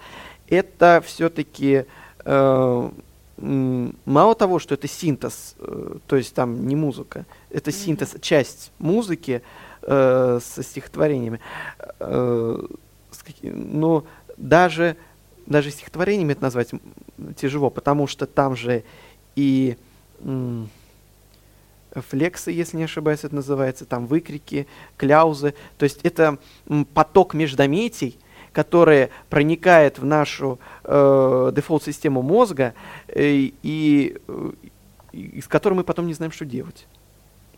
это 0.48 1.02
все-таки 1.06 1.86
э, 2.26 2.90
мало 3.38 4.36
того, 4.36 4.60
что 4.60 4.76
это 4.76 4.88
синтез, 4.88 5.56
э, 5.60 5.98
то 6.08 6.16
есть 6.16 6.34
там 6.34 6.68
не 6.68 6.76
музыка, 6.76 7.26
это 7.50 7.72
синтез, 7.72 8.16
часть 8.22 8.72
музыки 8.80 9.42
э, 9.84 10.40
со 10.44 10.64
стихотворениями. 10.64 11.40
Э, 12.00 12.62
с 13.12 13.24
но 13.42 14.06
даже, 14.38 14.98
даже 15.48 15.72
стихотворениями 15.72 16.34
это 16.34 16.44
назвать 16.44 16.72
тяжело, 17.36 17.70
потому 17.70 18.06
что 18.06 18.28
там 18.28 18.56
же 18.56 18.84
и 19.36 19.78
флексы, 21.94 22.52
если 22.52 22.78
не 22.78 22.84
ошибаюсь, 22.84 23.24
это 23.24 23.36
называется, 23.36 23.86
там 23.86 24.06
выкрики, 24.06 24.68
кляузы. 24.98 25.54
То 25.78 25.84
есть 25.84 26.00
это 26.04 26.38
поток 26.94 27.34
междометий, 27.34 28.20
который 28.54 29.10
проникает 29.30 30.00
в 30.00 30.06
нашу 30.06 30.60
э, 30.84 31.52
дефолт-систему 31.56 32.22
мозга 32.22 32.74
э, 33.08 33.50
и, 33.64 34.18
э, 34.28 34.52
и 35.12 35.42
с 35.42 35.48
которой 35.48 35.76
мы 35.76 35.84
потом 35.84 36.08
не 36.08 36.14
знаем, 36.14 36.32
что 36.32 36.46
делать. 36.46 36.88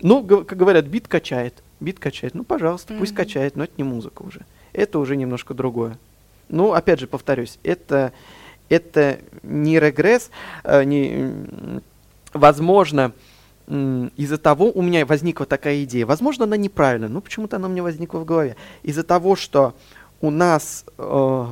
Ну, 0.01 0.23
как 0.25 0.57
говорят, 0.57 0.85
бит 0.85 1.07
качает. 1.07 1.63
Бит 1.79 1.99
качает. 1.99 2.35
Ну, 2.35 2.43
пожалуйста, 2.43 2.93
mm-hmm. 2.93 2.99
пусть 2.99 3.15
качает, 3.15 3.55
но 3.55 3.65
это 3.65 3.73
не 3.77 3.83
музыка 3.83 4.21
уже. 4.21 4.45
Это 4.73 4.99
уже 4.99 5.15
немножко 5.15 5.53
другое. 5.53 5.97
Ну, 6.49 6.73
опять 6.73 6.99
же, 6.99 7.07
повторюсь, 7.07 7.59
это, 7.63 8.11
это 8.67 9.19
не 9.43 9.79
регресс, 9.79 10.31
э, 10.63 10.83
не, 10.83 11.81
возможно, 12.33 13.13
из-за 13.67 14.39
того 14.39 14.71
у 14.71 14.81
меня 14.81 15.05
возникла 15.05 15.45
такая 15.45 15.83
идея. 15.83 16.07
Возможно, 16.07 16.45
она 16.45 16.57
неправильная, 16.57 17.07
но 17.09 17.21
почему-то 17.21 17.57
она 17.57 17.67
у 17.67 17.71
меня 17.71 17.83
возникла 17.83 18.19
в 18.19 18.25
голове. 18.25 18.55
Из-за 18.81 19.03
того, 19.03 19.35
что 19.35 19.75
у 20.21 20.31
нас 20.31 20.85
э, 20.97 21.45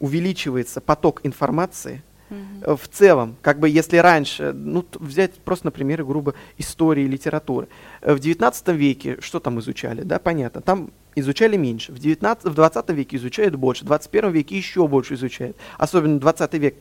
увеличивается 0.00 0.80
поток 0.80 1.20
информации, 1.22 2.02
mm-hmm. 2.30 2.76
в 2.76 2.88
целом, 2.88 3.36
как 3.42 3.60
бы 3.60 3.68
если 3.68 3.98
раньше, 3.98 4.52
ну, 4.52 4.84
взять 4.98 5.34
просто, 5.34 5.66
например, 5.66 6.04
грубо 6.04 6.34
истории, 6.58 7.06
литературы. 7.06 7.68
Э, 8.02 8.14
в 8.14 8.18
19 8.18 8.68
веке 8.68 9.18
что 9.20 9.40
там 9.40 9.60
изучали, 9.60 10.02
да, 10.02 10.18
понятно, 10.18 10.60
там 10.60 10.90
изучали 11.16 11.56
меньше. 11.56 11.92
В, 11.92 11.98
19, 11.98 12.46
в 12.46 12.54
20 12.54 12.90
веке 12.90 13.16
изучают 13.16 13.56
больше, 13.56 13.84
в 13.84 13.86
21 13.86 14.30
веке 14.30 14.56
еще 14.56 14.86
больше 14.86 15.14
изучают. 15.14 15.56
Особенно 15.78 16.20
20 16.20 16.54
век 16.54 16.76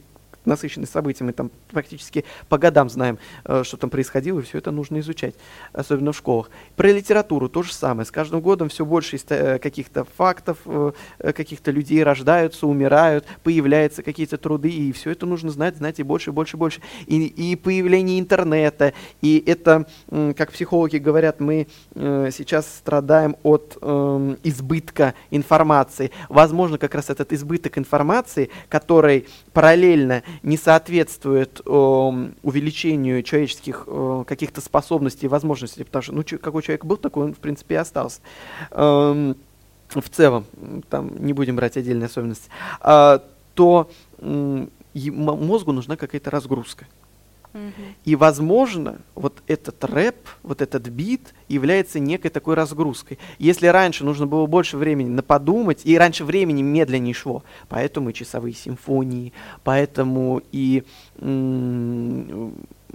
насыщенный 0.46 0.88
событиями, 0.88 1.32
там 1.32 1.52
практически 1.72 2.26
по 2.50 2.58
годам 2.58 2.90
знаем, 2.90 3.20
э, 3.46 3.64
что 3.64 3.78
там 3.78 3.90
происходило, 3.90 4.40
и 4.40 4.44
все 4.44 4.58
это 4.58 4.72
нужно 4.72 5.00
изучать, 5.00 5.36
особенно 5.74 6.12
в 6.12 6.18
школах. 6.18 6.50
Про 6.76 6.92
литературу 6.92 7.50
то 7.50 7.64
же 7.64 7.74
самое. 7.74 8.06
С 8.06 8.12
каждым 8.12 8.42
годом 8.42 8.70
все 8.70 8.86
больше 8.86 9.18
э, 9.30 9.60
каких-то 9.60 10.06
фактов, 10.18 10.58
э, 10.66 10.92
каких-то 11.20 11.72
людей 11.72 12.04
рождаются, 12.04 12.68
умирают, 12.68 13.26
появляются 13.44 14.04
какие-то 14.04 14.38
труды, 14.38 14.70
и 14.70 14.92
все 14.92 15.12
это 15.12 15.26
нужно 15.26 15.52
знать, 15.52 15.78
знать 15.78 16.00
и 16.00 16.04
больше, 16.04 16.30
и 16.30 16.34
больше, 16.34 16.58
и 16.58 16.60
больше. 16.60 16.82
И, 17.08 17.26
и 17.26 17.56
появление 17.56 18.20
интернета, 18.20 18.94
и 19.22 19.44
это, 19.46 19.88
как 20.36 20.52
психологи 20.52 20.98
говорят, 20.98 21.40
мы 21.40 21.68
сейчас 21.96 22.68
страдаем 22.68 23.36
от 23.44 23.78
эм, 23.82 24.38
избытка 24.44 25.14
информации. 25.32 26.12
Возможно, 26.30 26.78
как 26.78 26.96
раз 26.96 27.10
этот 27.10 27.34
избыток 27.34 27.78
информации, 27.78 28.50
который 28.70 29.28
параллельно 29.54 30.24
не 30.44 30.58
соответствует 30.58 31.62
э, 31.66 31.70
увеличению 31.70 33.24
человеческих 33.24 33.86
э, 33.88 34.24
каких-то 34.28 34.62
способностей 34.62 35.26
и 35.26 35.30
возможностей, 35.30 35.84
потому 35.84 36.02
что, 36.04 36.14
ну, 36.14 36.24
какой 36.24 36.64
человек 36.64 36.86
был, 36.86 36.98
такой 36.98 37.26
он, 37.26 37.34
в 37.34 37.40
принципе, 37.40 37.76
и 37.76 37.78
остался. 37.78 38.22
Э, 38.72 39.34
в 39.90 40.10
целом, 40.10 40.46
там 40.90 41.12
не 41.26 41.34
будем 41.34 41.56
брать 41.56 41.78
отдельные 41.78 42.08
особенности, 42.08 42.50
э, 42.82 43.20
то 43.54 43.90
э, 44.18 44.68
мозгу 44.94 45.72
нужна 45.72 45.96
какая-то 45.96 46.32
разгрузка. 46.32 46.88
И, 48.04 48.16
возможно, 48.16 49.00
вот 49.16 49.42
этот 49.48 49.84
рэп, 49.84 50.16
вот 50.44 50.62
этот 50.62 50.88
бит 50.88 51.34
является 51.48 52.00
некой 52.00 52.32
такой 52.32 52.56
разгрузкой. 52.56 53.18
Если 53.40 53.68
раньше 53.68 54.04
нужно 54.04 54.28
было 54.28 54.46
больше 54.46 54.78
времени 54.78 55.10
на 55.10 55.24
подумать, 55.24 55.82
и 55.86 55.98
раньше 55.98 56.26
времени 56.26 56.62
медленнее 56.62 57.14
шло, 57.14 57.44
поэтому 57.70 58.10
и 58.10 58.14
часовые 58.14 58.54
симфонии, 58.54 59.34
поэтому 59.64 60.42
и 60.52 60.84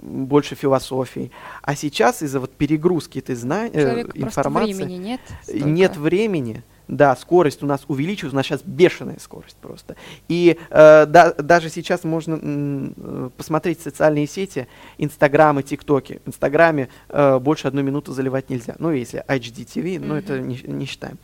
больше 0.01 0.55
философии. 0.55 1.31
А 1.61 1.75
сейчас 1.75 2.21
из-за 2.21 2.39
вот 2.39 2.51
перегрузки 2.51 3.19
этой 3.19 3.35
знаний, 3.35 3.71
э, 3.73 4.05
информации, 4.15 4.73
времени 4.73 4.97
нет, 4.97 5.21
нет 5.47 5.97
времени, 5.97 6.63
да, 6.87 7.15
скорость 7.15 7.63
у 7.63 7.65
нас 7.65 7.83
увеличивается, 7.87 8.35
у 8.35 8.37
нас 8.37 8.45
сейчас 8.45 8.61
бешеная 8.63 9.17
скорость 9.19 9.57
просто. 9.61 9.95
И 10.27 10.57
э, 10.69 11.05
да, 11.05 11.33
даже 11.33 11.69
сейчас 11.69 12.03
можно 12.03 12.39
э, 12.41 13.29
посмотреть 13.37 13.81
социальные 13.81 14.27
сети, 14.27 14.67
Инстаграм 14.97 15.59
и 15.59 15.63
ТикТоки. 15.63 16.21
В 16.25 16.29
Инстаграме 16.29 16.89
э, 17.09 17.39
больше 17.39 17.67
одной 17.67 17.83
минуты 17.83 18.11
заливать 18.11 18.49
нельзя. 18.49 18.75
Ну, 18.79 18.91
если 18.91 19.23
HDTV, 19.27 19.83
mm-hmm. 19.83 20.05
ну, 20.05 20.15
это 20.15 20.39
не, 20.39 20.59
не 20.63 20.85
считаем. 20.85 21.17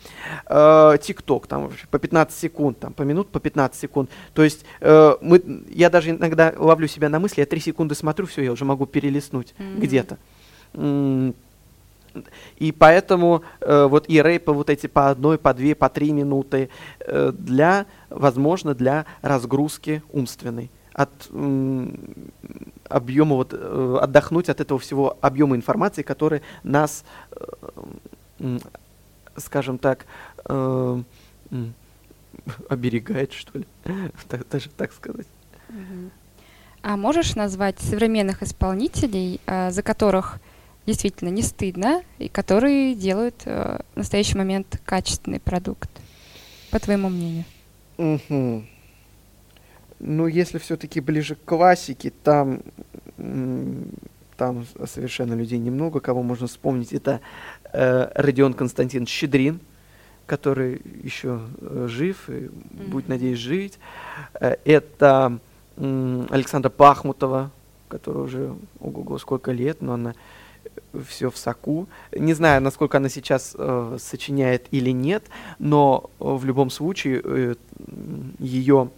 Э, 0.47 0.97
ТикТок, 1.01 1.47
там 1.47 1.71
по 1.91 1.99
15 1.99 2.37
секунд, 2.37 2.79
там 2.79 2.93
по 2.93 3.03
минут 3.03 3.29
по 3.29 3.39
15 3.39 3.79
секунд. 3.79 4.09
То 4.33 4.43
есть 4.43 4.65
э, 4.81 5.15
мы, 5.21 5.41
я 5.69 5.89
даже 5.89 6.11
иногда 6.11 6.53
ловлю 6.57 6.87
себя 6.87 7.09
на 7.09 7.19
мысли, 7.19 7.41
я 7.41 7.45
3 7.45 7.59
секунды 7.59 7.95
смотрю, 7.95 8.25
все, 8.25 8.43
я 8.43 8.51
уже 8.51 8.65
могу 8.65 8.85
перелистнуть 8.85 9.53
mm-hmm. 9.57 9.79
где-то. 9.79 10.17
И 12.57 12.71
поэтому 12.71 13.43
э, 13.61 13.87
вот 13.89 14.09
и 14.09 14.21
рейпы 14.21 14.51
вот 14.51 14.69
эти 14.69 14.87
по 14.87 15.09
одной, 15.09 15.37
по 15.37 15.53
две, 15.53 15.75
по 15.75 15.89
три 15.89 16.11
минуты 16.11 16.69
э, 16.99 17.31
для, 17.37 17.85
возможно, 18.09 18.73
для 18.73 19.05
разгрузки 19.21 20.01
умственной 20.11 20.69
от 20.97 21.29
объема, 22.89 23.35
вот, 23.35 23.53
э, 23.53 23.97
отдохнуть 24.01 24.49
от 24.49 24.61
этого 24.61 24.79
всего 24.79 25.17
объема 25.21 25.55
информации, 25.55 26.01
который 26.01 26.41
нас, 26.63 27.05
э, 28.39 28.57
скажем 29.35 29.77
так, 29.77 30.07
э, 30.45 31.03
оберегает, 32.69 33.31
что 33.31 33.59
ли, 33.59 33.65
даже 34.49 34.69
так 34.69 34.91
сказать. 34.91 35.27
А 36.81 36.95
можешь 36.95 37.35
назвать 37.35 37.79
современных 37.79 38.41
исполнителей, 38.41 39.39
э, 39.45 39.71
за 39.71 39.83
которых 39.83 40.39
действительно 40.87 41.29
не 41.29 41.43
стыдно, 41.43 42.01
и 42.17 42.29
которые 42.29 42.95
делают 42.95 43.43
э, 43.45 43.79
в 43.93 43.97
настоящий 43.97 44.37
момент 44.37 44.81
качественный 44.85 45.39
продукт, 45.39 45.89
по 46.71 46.79
твоему 46.79 47.09
мнению? 47.09 47.43
Угу. 47.97 48.63
Ну, 49.99 50.27
если 50.27 50.57
все-таки 50.57 51.01
ближе 51.01 51.35
к 51.35 51.43
классике, 51.43 52.13
там, 52.23 52.61
там 54.37 54.65
совершенно 54.85 55.33
людей 55.33 55.59
немного, 55.59 55.99
кого 55.99 56.23
можно 56.23 56.47
вспомнить. 56.47 56.93
Это 56.93 57.19
э, 57.73 58.09
Родион 58.15 58.53
Константин 58.53 59.07
Щедрин, 59.07 59.59
который 60.27 60.81
еще 61.03 61.41
э, 61.59 61.87
жив 61.89 62.29
и 62.29 62.33
mm-hmm. 62.33 62.87
будет, 62.89 63.07
надеюсь, 63.07 63.39
жить. 63.39 63.79
Э, 64.39 64.55
это 64.65 65.39
э, 65.77 66.25
Александра 66.29 66.69
Пахмутова, 66.69 67.49
которая 67.89 68.23
уже, 68.23 68.55
ого-го, 68.79 69.17
сколько 69.17 69.51
лет, 69.51 69.81
но 69.81 69.93
она 69.93 70.13
все 71.07 71.29
в 71.29 71.37
соку. 71.37 71.87
Не 72.11 72.33
знаю, 72.33 72.61
насколько 72.61 72.97
она 72.97 73.09
сейчас 73.09 73.55
э, 73.57 73.97
сочиняет 73.99 74.67
или 74.71 74.91
нет, 74.91 75.25
но 75.59 76.09
э, 76.19 76.23
в 76.23 76.45
любом 76.45 76.69
случае 76.69 77.21
э, 77.23 77.55
ее 78.39 78.89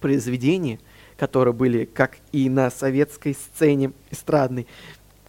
произведения, 0.00 0.78
которые 1.16 1.54
были 1.54 1.84
как 1.84 2.18
и 2.32 2.48
на 2.48 2.70
советской 2.70 3.34
сцене 3.34 3.92
эстрадной, 4.10 4.66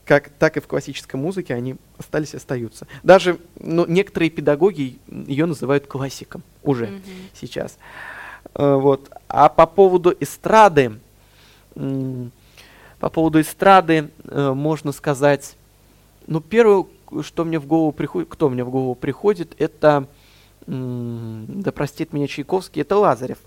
как, 0.06 0.30
так 0.30 0.58
и 0.58 0.60
в 0.60 0.68
классической 0.68 1.18
музыке 1.18 1.54
они 1.54 1.76
остались 1.98 2.34
и 2.34 2.38
остаются. 2.38 2.88
Даже 3.04 3.40
ну, 3.60 3.86
некоторые 3.86 4.30
педагоги 4.30 5.00
ее 5.08 5.46
называют 5.46 5.88
классиком 5.88 6.44
уже 6.64 6.86
mm-hmm. 6.86 7.02
сейчас. 7.34 7.78
Э, 8.56 8.76
вот. 8.76 9.10
А 9.28 9.50
по 9.50 9.66
поводу 9.66 10.14
эстрады, 10.20 11.00
по 11.74 13.10
поводу 13.10 13.40
эстрады 13.40 14.10
э, 14.26 14.52
можно 14.54 14.92
сказать, 14.92 15.56
ну, 16.32 16.40
первое, 16.40 16.86
что 17.24 17.44
мне 17.44 17.60
в 17.60 17.68
голову 17.68 17.92
приходит, 17.92 18.30
кто 18.30 18.50
мне 18.50 18.64
в 18.64 18.70
голову 18.70 18.96
приходит, 18.96 19.54
это, 19.60 20.08
да 20.66 21.72
простит 21.74 22.14
меня 22.14 22.28
Чайковский, 22.28 22.84
это 22.84 22.96
Лазарев. 22.98 23.38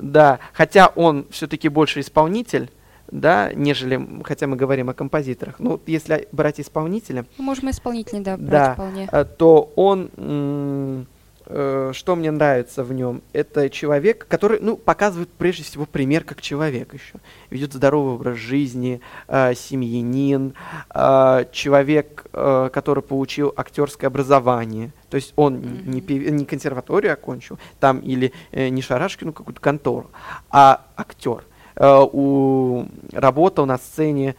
Да, 0.00 0.40
хотя 0.52 0.88
он 0.88 1.26
все-таки 1.30 1.68
больше 1.68 2.00
исполнитель, 2.00 2.72
да, 3.08 3.52
нежели, 3.54 4.04
хотя 4.24 4.48
мы 4.48 4.56
говорим 4.56 4.88
о 4.90 4.94
композиторах. 4.94 5.60
Ну, 5.60 5.80
если 5.86 6.26
брать 6.32 6.58
исполнителя... 6.58 7.24
Можем 7.38 7.70
исполнителя, 7.70 8.20
да, 8.20 8.36
брать 8.36 8.50
да, 8.50 8.74
вполне. 8.74 9.08
Э, 9.12 9.24
то 9.24 9.70
он, 9.76 11.06
что 11.46 12.16
мне 12.16 12.30
нравится 12.30 12.84
в 12.84 12.92
нем, 12.92 13.22
это 13.32 13.68
человек, 13.68 14.26
который, 14.28 14.58
ну, 14.60 14.76
показывает 14.76 15.28
прежде 15.30 15.64
всего 15.64 15.86
пример 15.86 16.24
как 16.24 16.40
человек 16.40 16.94
еще. 16.94 17.14
Ведет 17.50 17.72
здоровый 17.72 18.14
образ 18.14 18.36
жизни, 18.36 19.00
э, 19.28 19.54
семьянин, 19.54 20.54
э, 20.94 21.44
человек, 21.52 22.26
э, 22.32 22.70
который 22.72 23.02
получил 23.02 23.52
актерское 23.56 24.08
образование. 24.08 24.92
То 25.10 25.16
есть 25.16 25.32
он 25.36 25.56
mm-hmm. 25.56 25.86
не, 25.86 26.30
не 26.30 26.44
консерваторию 26.44 27.12
окончил, 27.12 27.58
там 27.80 27.98
или 27.98 28.32
э, 28.52 28.68
не 28.68 28.82
Шарашкину 28.82 29.32
какую-то 29.32 29.60
контору, 29.60 30.10
а 30.50 30.86
актер 30.96 31.44
Э, 31.76 32.06
у, 32.10 32.86
работал 33.12 33.66
на 33.66 33.78
сцене 33.78 34.36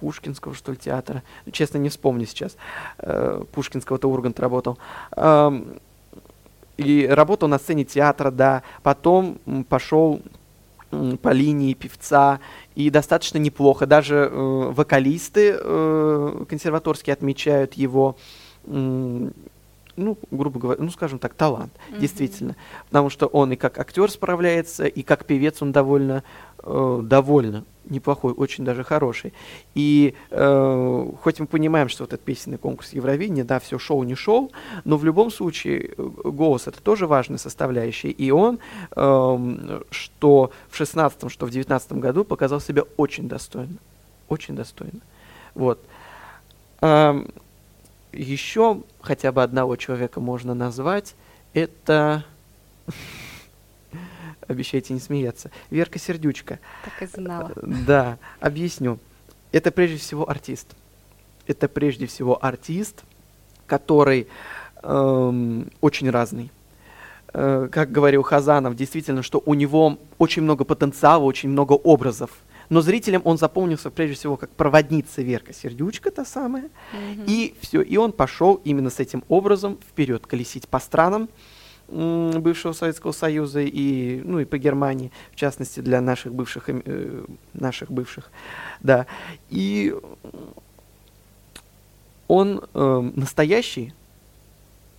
Пушкинского, 0.00 0.54
что 0.54 0.72
ли, 0.72 0.78
театра. 0.78 1.22
Честно, 1.50 1.78
не 1.78 1.88
вспомню 1.88 2.26
сейчас. 2.26 2.56
Э, 2.98 3.42
Пушкинского-то 3.52 4.08
Ургант 4.08 4.40
работал. 4.40 4.78
Э, 5.16 5.50
и 6.76 7.06
работал 7.06 7.48
на 7.48 7.58
сцене 7.58 7.84
театра, 7.84 8.30
да. 8.30 8.62
Потом 8.82 9.38
пошел 9.68 10.20
по 11.22 11.30
линии 11.30 11.72
певца 11.74 12.40
и 12.74 12.90
достаточно 12.90 13.38
неплохо. 13.38 13.86
Даже 13.86 14.28
э, 14.30 14.30
вокалисты 14.30 15.56
э, 15.58 16.44
консерваторские 16.48 17.14
отмечают 17.14 17.74
его 17.74 18.16
ну, 19.96 20.18
грубо 20.30 20.58
говоря, 20.58 20.82
ну, 20.82 20.90
скажем 20.90 21.18
так, 21.18 21.34
талант, 21.34 21.72
mm-hmm. 21.72 21.98
действительно. 21.98 22.56
Потому 22.86 23.10
что 23.10 23.26
он 23.26 23.52
и 23.52 23.56
как 23.56 23.78
актер 23.78 24.10
справляется, 24.10 24.86
и 24.86 25.02
как 25.02 25.24
певец 25.24 25.62
он 25.62 25.72
довольно, 25.72 26.22
э, 26.62 27.00
довольно 27.02 27.64
неплохой, 27.84 28.32
очень 28.32 28.64
даже 28.64 28.84
хороший. 28.84 29.32
И 29.74 30.14
э, 30.30 31.10
хоть 31.22 31.40
мы 31.40 31.46
понимаем, 31.46 31.88
что 31.88 32.04
вот 32.04 32.12
этот 32.12 32.24
песенный 32.24 32.58
конкурс 32.58 32.92
Евровидения, 32.92 33.44
да, 33.44 33.58
все 33.60 33.78
шоу 33.78 34.02
не 34.04 34.14
шоу, 34.14 34.50
но 34.84 34.96
в 34.96 35.04
любом 35.04 35.30
случае 35.30 35.94
э, 35.96 36.10
голос 36.24 36.66
это 36.66 36.80
тоже 36.82 37.06
важная 37.06 37.38
составляющая. 37.38 38.10
И 38.10 38.30
он, 38.30 38.60
э, 38.94 39.80
что 39.90 40.52
в 40.70 40.76
16 40.76 41.30
что 41.30 41.46
в 41.46 41.50
19 41.50 41.92
году 41.94 42.24
показал 42.24 42.60
себя 42.60 42.84
очень 42.96 43.28
достойно. 43.28 43.76
Очень 44.28 44.54
достойно. 44.54 45.00
Вот. 45.54 45.78
Эм, 46.80 47.28
еще 48.12 48.82
хотя 49.00 49.32
бы 49.32 49.42
одного 49.42 49.76
человека 49.76 50.20
можно 50.20 50.54
назвать. 50.54 51.14
Это... 51.54 52.24
Обещайте 54.48 54.92
не 54.92 55.00
смеяться. 55.00 55.50
Верка 55.70 55.98
Сердючка. 55.98 56.58
Так 56.84 57.02
и 57.02 57.06
знала. 57.06 57.52
Да, 57.56 58.18
объясню. 58.40 58.98
Это 59.52 59.70
прежде 59.70 59.98
всего 59.98 60.28
артист. 60.28 60.74
Это 61.46 61.68
прежде 61.68 62.06
всего 62.06 62.42
артист, 62.44 63.04
который 63.66 64.28
эм, 64.82 65.70
очень 65.80 66.10
разный. 66.10 66.50
Э, 67.32 67.68
как 67.70 67.90
говорил 67.90 68.22
Хазанов, 68.22 68.76
действительно, 68.76 69.22
что 69.22 69.42
у 69.44 69.54
него 69.54 69.98
очень 70.18 70.42
много 70.42 70.64
потенциала, 70.64 71.22
очень 71.22 71.48
много 71.48 71.72
образов 71.72 72.30
но 72.72 72.80
зрителям 72.80 73.20
он 73.26 73.36
запомнился 73.36 73.90
прежде 73.90 74.14
всего 74.14 74.38
как 74.38 74.48
проводница 74.48 75.20
Верка 75.20 75.52
Сердючка 75.52 76.10
та 76.10 76.24
самая. 76.24 76.70
Mm-hmm. 76.94 77.24
И 77.26 77.54
все, 77.60 77.82
и 77.82 77.98
он 77.98 78.12
пошел 78.12 78.62
именно 78.64 78.88
с 78.88 78.98
этим 78.98 79.24
образом 79.28 79.78
вперед 79.90 80.26
колесить 80.26 80.66
по 80.66 80.78
странам 80.78 81.28
бывшего 81.88 82.72
Советского 82.72 83.12
Союза 83.12 83.60
и, 83.60 84.22
ну, 84.24 84.40
и 84.40 84.46
по 84.46 84.56
Германии, 84.56 85.12
в 85.32 85.36
частности, 85.36 85.80
для 85.80 86.00
наших 86.00 86.32
бывших, 86.32 86.70
э, 86.70 87.24
наших 87.52 87.90
бывших, 87.90 88.30
да. 88.80 89.04
И 89.50 89.94
он 92.26 92.64
э, 92.72 93.10
настоящий, 93.14 93.92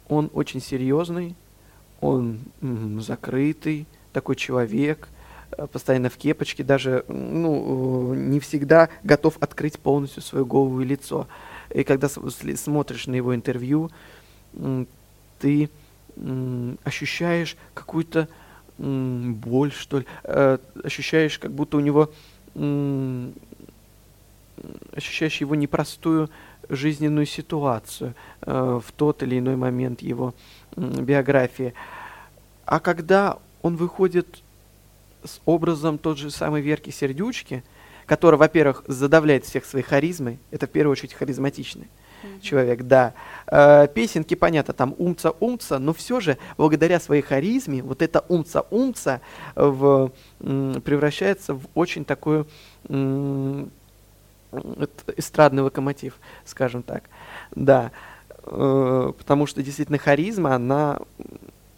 он 0.07 0.29
очень 0.35 0.61
серьезный, 0.61 1.35
он 2.01 2.37
м, 2.61 3.01
закрытый 3.01 3.87
такой 4.11 4.35
человек, 4.35 5.09
постоянно 5.71 6.09
в 6.09 6.17
кепочке, 6.17 6.63
даже 6.63 7.05
ну, 7.07 8.13
э, 8.13 8.17
не 8.17 8.39
всегда 8.39 8.89
готов 9.03 9.37
открыть 9.39 9.79
полностью 9.79 10.21
свою 10.21 10.45
голову 10.45 10.81
и 10.81 10.85
лицо. 10.85 11.27
И 11.73 11.83
когда 11.83 12.07
смотришь 12.09 13.07
на 13.07 13.15
его 13.15 13.33
интервью, 13.35 13.91
ты 15.39 15.69
ощущаешь 16.83 17.57
какую-то 17.73 18.27
боль, 18.77 19.71
что 19.71 19.99
ли, 19.99 20.05
э, 20.23 20.57
ощущаешь, 20.83 21.39
как 21.39 21.51
будто 21.51 21.77
у 21.77 21.79
него 21.79 22.11
ощущаешь 24.95 25.41
его 25.41 25.55
непростую 25.55 26.29
жизненную 26.69 27.25
ситуацию 27.25 28.13
в 28.41 28.85
тот 28.95 29.23
или 29.23 29.39
иной 29.39 29.55
момент 29.55 30.03
его 30.03 30.35
биографии. 30.77 31.73
А 32.65 32.79
когда 32.79 33.39
он 33.63 33.75
выходит 33.75 34.42
с 35.25 35.41
образом 35.45 35.97
тот 35.97 36.17
же 36.17 36.31
самый 36.31 36.61
Верки 36.61 36.89
Сердючки, 36.89 37.63
который, 38.05 38.35
во-первых, 38.35 38.83
задавляет 38.87 39.45
всех 39.45 39.65
своей 39.65 39.85
харизмой, 39.85 40.39
это 40.51 40.67
в 40.67 40.69
первую 40.69 40.91
очередь 40.91 41.13
харизматичный 41.13 41.87
mm-hmm. 42.23 42.41
человек, 42.41 42.83
да. 42.83 43.13
Э, 43.47 43.87
песенки, 43.87 44.35
понятно, 44.35 44.73
там 44.73 44.95
умца-умца, 44.97 45.79
но 45.79 45.93
все 45.93 46.19
же, 46.19 46.37
благодаря 46.57 46.99
своей 46.99 47.21
харизме, 47.21 47.81
вот 47.81 48.01
это 48.01 48.23
умца-умца 48.27 49.21
в, 49.55 50.11
м, 50.41 50.81
превращается 50.81 51.53
в 51.53 51.63
очень 51.73 52.05
такой 52.05 52.45
м, 52.89 53.71
эстрадный 55.17 55.63
локомотив, 55.63 56.19
скажем 56.45 56.83
так. 56.83 57.03
Да. 57.55 57.91
Э, 58.45 59.13
потому 59.17 59.45
что 59.45 59.63
действительно 59.63 59.97
харизма, 59.97 60.55
она 60.55 60.99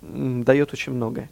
м, 0.02 0.44
дает 0.44 0.74
очень 0.74 0.94
многое. 0.94 1.30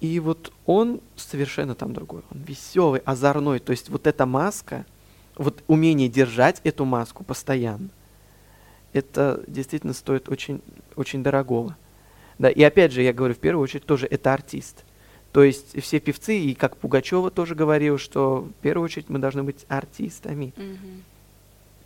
И 0.00 0.20
вот 0.20 0.52
он 0.66 1.00
совершенно 1.16 1.74
там 1.74 1.92
другой. 1.92 2.22
Он 2.30 2.42
веселый, 2.42 3.00
озорной. 3.04 3.58
То 3.58 3.70
есть 3.70 3.88
вот 3.88 4.06
эта 4.06 4.26
маска, 4.26 4.84
вот 5.36 5.62
умение 5.66 6.08
держать 6.08 6.60
эту 6.64 6.84
маску 6.84 7.24
постоянно, 7.24 7.88
это 8.92 9.42
действительно 9.46 9.92
стоит 9.92 10.28
очень, 10.28 10.60
очень 10.96 11.22
дорогого. 11.22 11.76
Да, 12.38 12.50
и 12.50 12.62
опять 12.62 12.92
же, 12.92 13.02
я 13.02 13.12
говорю, 13.12 13.34
в 13.34 13.38
первую 13.38 13.62
очередь 13.62 13.84
тоже 13.84 14.06
это 14.06 14.32
артист. 14.32 14.84
То 15.32 15.42
есть 15.42 15.80
все 15.82 15.98
певцы, 15.98 16.38
и 16.38 16.54
как 16.54 16.76
Пугачева 16.76 17.30
тоже 17.30 17.56
говорил, 17.56 17.98
что 17.98 18.42
в 18.42 18.62
первую 18.62 18.84
очередь 18.84 19.08
мы 19.08 19.18
должны 19.18 19.42
быть 19.42 19.66
артистами, 19.68 20.52
mm-hmm. 20.56 21.00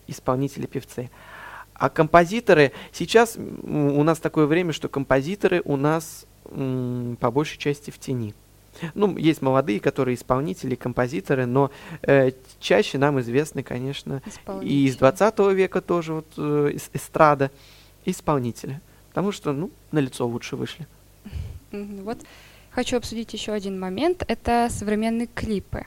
исполнители, 0.09 0.67
певцы. 0.67 1.11
А 1.73 1.89
композиторы, 1.89 2.73
сейчас 2.93 3.37
у 3.37 4.03
нас 4.03 4.19
такое 4.19 4.47
время, 4.47 4.75
что 4.75 4.89
композиторы 4.89 5.63
у 5.65 5.77
нас 5.77 6.27
по 6.49 7.31
большей 7.31 7.59
части 7.59 7.91
в 7.91 7.99
тени. 7.99 8.35
Ну, 8.95 9.17
есть 9.17 9.43
молодые, 9.43 9.81
которые 9.81 10.15
исполнители, 10.15 10.75
композиторы, 10.75 11.47
но 11.47 11.71
э, 12.03 12.31
чаще 12.61 12.99
нам 12.99 13.21
известны, 13.21 13.63
конечно, 13.63 14.23
и 14.63 14.87
из 14.87 14.97
20 14.97 15.39
века 15.53 15.81
тоже 15.81 16.15
вот 16.15 16.27
э, 16.37 16.77
эстрада, 16.93 17.51
исполнители. 18.05 18.81
Потому 19.09 19.33
что, 19.33 19.53
ну, 19.53 19.71
на 19.91 19.99
лицо 19.99 20.27
лучше 20.27 20.57
вышли. 20.57 20.87
Вот 21.73 22.19
хочу 22.71 22.97
обсудить 22.97 23.33
еще 23.33 23.53
один 23.53 23.79
момент. 23.81 24.25
Это 24.29 24.69
современные 24.71 25.27
клипы. 25.27 25.87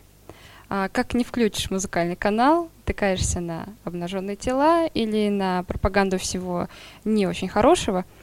А, 0.69 0.89
как 0.89 1.13
не 1.13 1.23
включишь 1.23 1.71
музыкальный 1.71 2.15
канал, 2.15 2.69
тыкаешься 2.85 3.39
на 3.39 3.69
обнаженные 3.83 4.35
тела 4.35 4.87
или 4.87 5.29
на 5.29 5.63
пропаганду 5.63 6.17
всего 6.17 6.67
не 7.05 7.25
очень 7.25 7.47
хорошего– 7.47 8.05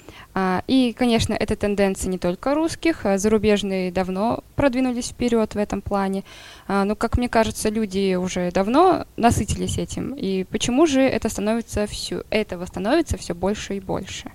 и, 0.66 0.93
конечно, 0.93 1.34
это 1.34 1.57
тенденция 1.57 2.11
не 2.11 2.18
только 2.18 2.55
русских, 2.55 3.07
а 3.07 3.18
зарубежные 3.18 3.91
давно 3.91 4.43
продвинулись 4.57 5.09
вперед 5.09 5.55
в 5.55 5.59
этом 5.59 5.80
плане. 5.80 6.24
А, 6.66 6.84
но, 6.84 6.97
как 6.97 7.16
мне 7.16 7.28
кажется, 7.28 7.68
люди 7.70 8.14
уже 8.14 8.51
давно 8.51 9.07
насытились 9.16 9.78
этим. 9.78 10.14
И 10.14 10.45
почему 10.45 10.86
же 10.86 11.01
это 11.01 11.28
становится 11.28 11.86
все, 11.86 12.24
этого 12.30 12.66
становится 12.66 13.16
все 13.16 13.34
больше 13.34 13.76
и 13.76 13.80
больше? 13.80 14.30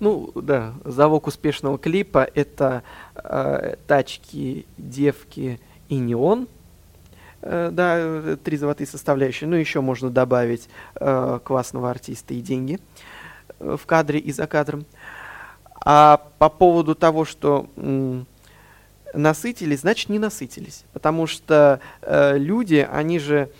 Ну, 0.00 0.30
да, 0.34 0.74
залог 0.84 1.26
успешного 1.26 1.76
клипа– 1.78 2.28
это 2.34 2.82
э, 3.16 3.76
тачки, 3.86 4.64
девки 4.78 5.60
и 5.88 5.96
неон. 5.96 6.46
э, 7.42 7.70
да, 7.72 7.94
э, 7.98 8.36
три 8.42 8.56
золотые 8.56 8.86
составляющие. 8.86 9.48
Ну, 9.48 9.56
еще 9.56 9.80
можно 9.80 10.10
добавить 10.10 10.68
э, 10.94 11.40
классного 11.44 11.90
артиста 11.90 12.34
и 12.34 12.40
деньги 12.40 12.74
э, 12.76 12.78
в 13.58 13.80
кадре 13.86 14.18
и 14.18 14.32
за 14.32 14.46
кадром. 14.46 14.84
А 15.84 16.16
по 16.38 16.48
поводу 16.48 16.94
того, 16.94 17.24
что 17.24 17.66
насытились, 19.14 19.80
значит 19.80 20.08
не 20.10 20.18
насытились. 20.18 20.84
Потому 20.92 21.26
что 21.26 21.80
э, 22.02 22.36
люди, 22.36 22.86
они 22.90 23.18
же, 23.18 23.50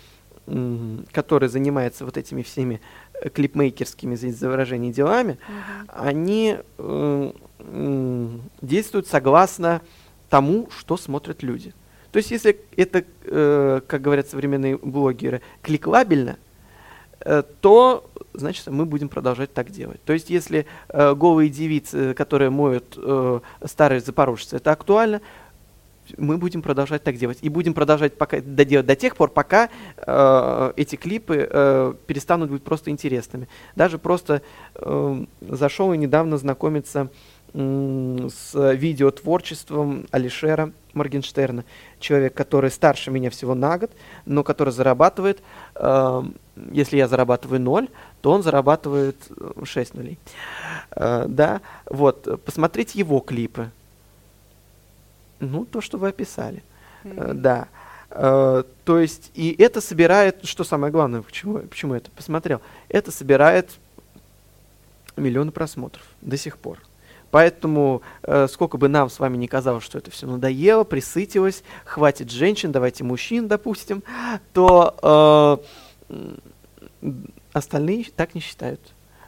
м, 0.47 1.05
которые 1.11 1.49
занимаются 1.49 2.05
вот 2.05 2.17
этими 2.17 2.43
всеми 2.43 2.81
э, 3.21 3.29
клипмейкерскими, 3.29 4.15
за 4.15 4.49
выражение, 4.49 4.91
делами, 4.93 5.37
Мгм. 5.47 5.89
они 5.89 6.57
э, 6.77 7.31
м, 7.59 8.41
действуют 8.61 9.07
согласно 9.07 9.81
тому, 10.29 10.69
что 10.77 10.97
смотрят 10.97 11.41
люди. 11.43 11.73
То 12.11 12.17
есть, 12.17 12.31
если 12.31 12.59
это, 12.77 13.03
э, 13.23 13.81
как 13.87 14.01
говорят 14.01 14.29
современные 14.29 14.77
блогеры, 14.77 15.41
кликлабельно, 15.61 16.31
э, 16.31 16.48
то, 17.61 18.09
значит, 18.33 18.67
мы 18.67 18.85
будем 18.85 19.09
продолжать 19.09 19.53
так 19.53 19.71
делать. 19.71 20.01
То 20.05 20.13
есть, 20.13 20.29
если 20.29 20.65
э, 20.87 21.13
голые 21.15 21.49
девицы, 21.49 22.13
которые 22.13 22.49
моют 22.49 22.97
э, 22.97 23.39
старые 23.65 23.99
запорожцы, 23.99 24.55
это 24.55 24.71
актуально, 24.71 25.21
мы 26.17 26.37
будем 26.37 26.61
продолжать 26.61 27.03
так 27.03 27.17
делать. 27.17 27.39
И 27.41 27.49
будем 27.49 27.73
продолжать 27.73 28.17
пока, 28.17 28.41
доделать 28.41 28.85
до 28.85 28.95
тех 28.95 29.15
пор, 29.15 29.29
пока 29.29 29.69
э, 29.97 30.73
эти 30.75 30.95
клипы 30.95 31.47
э, 31.49 31.93
перестанут 32.07 32.49
быть 32.49 32.63
просто 32.63 32.89
интересными. 32.89 33.47
Даже 33.75 33.97
просто 33.97 34.41
э, 34.75 35.25
зашел 35.41 35.93
и 35.93 35.97
недавно 35.97 36.37
знакомиться 36.37 37.09
с 37.53 38.53
видеотворчеством 38.53 40.05
Алишера 40.11 40.71
Моргенштерна. 40.93 41.65
Человек, 41.99 42.33
который 42.33 42.69
старше 42.69 43.11
меня 43.11 43.29
всего 43.29 43.55
на 43.55 43.77
год, 43.77 43.91
но 44.25 44.43
который 44.43 44.71
зарабатывает, 44.71 45.41
э, 45.75 46.23
если 46.71 46.97
я 46.97 47.07
зарабатываю 47.07 47.59
0, 47.59 47.89
то 48.21 48.31
он 48.31 48.43
зарабатывает 48.43 49.17
6 49.63 49.93
нулей. 49.95 50.17
Э, 50.91 51.25
да, 51.27 51.61
вот, 51.85 52.27
э, 52.27 52.37
посмотреть 52.37 52.95
его 52.95 53.19
клипы. 53.19 53.71
Ну, 55.39 55.65
то, 55.65 55.81
что 55.81 55.97
вы 55.97 56.09
описали. 56.09 56.63
Э, 57.03 57.07
Мгм. 57.09 57.41
Да. 57.41 57.67
Э, 58.11 58.63
То 58.83 58.99
есть, 58.99 59.31
и 59.35 59.55
это 59.57 59.81
собирает, 59.81 60.45
что 60.45 60.63
самое 60.63 60.91
главное, 60.91 61.21
почему, 61.21 61.59
почему 61.59 61.93
я 61.93 61.99
это 61.99 62.11
посмотрел, 62.11 62.61
это 62.89 63.11
собирает 63.11 63.71
миллионы 65.15 65.51
просмотров 65.51 66.03
до 66.21 66.37
сих 66.37 66.57
пор. 66.57 66.79
Поэтому, 67.31 68.01
э, 68.23 68.47
сколько 68.49 68.77
бы 68.77 68.87
нам 68.89 69.09
с 69.09 69.19
вами 69.19 69.37
не 69.37 69.47
казалось, 69.47 69.83
что 69.83 69.97
это 69.97 70.09
все 70.11 70.25
надоело, 70.27 70.83
присытилось, 70.83 71.63
хватит 71.85 72.31
женщин, 72.31 72.71
давайте 72.71 73.03
мужчин, 73.03 73.47
допустим, 73.47 74.03
то 74.53 75.59
э, 77.01 77.07
остальные 77.53 78.05
так 78.15 78.35
не 78.35 78.41
считают. 78.41 78.79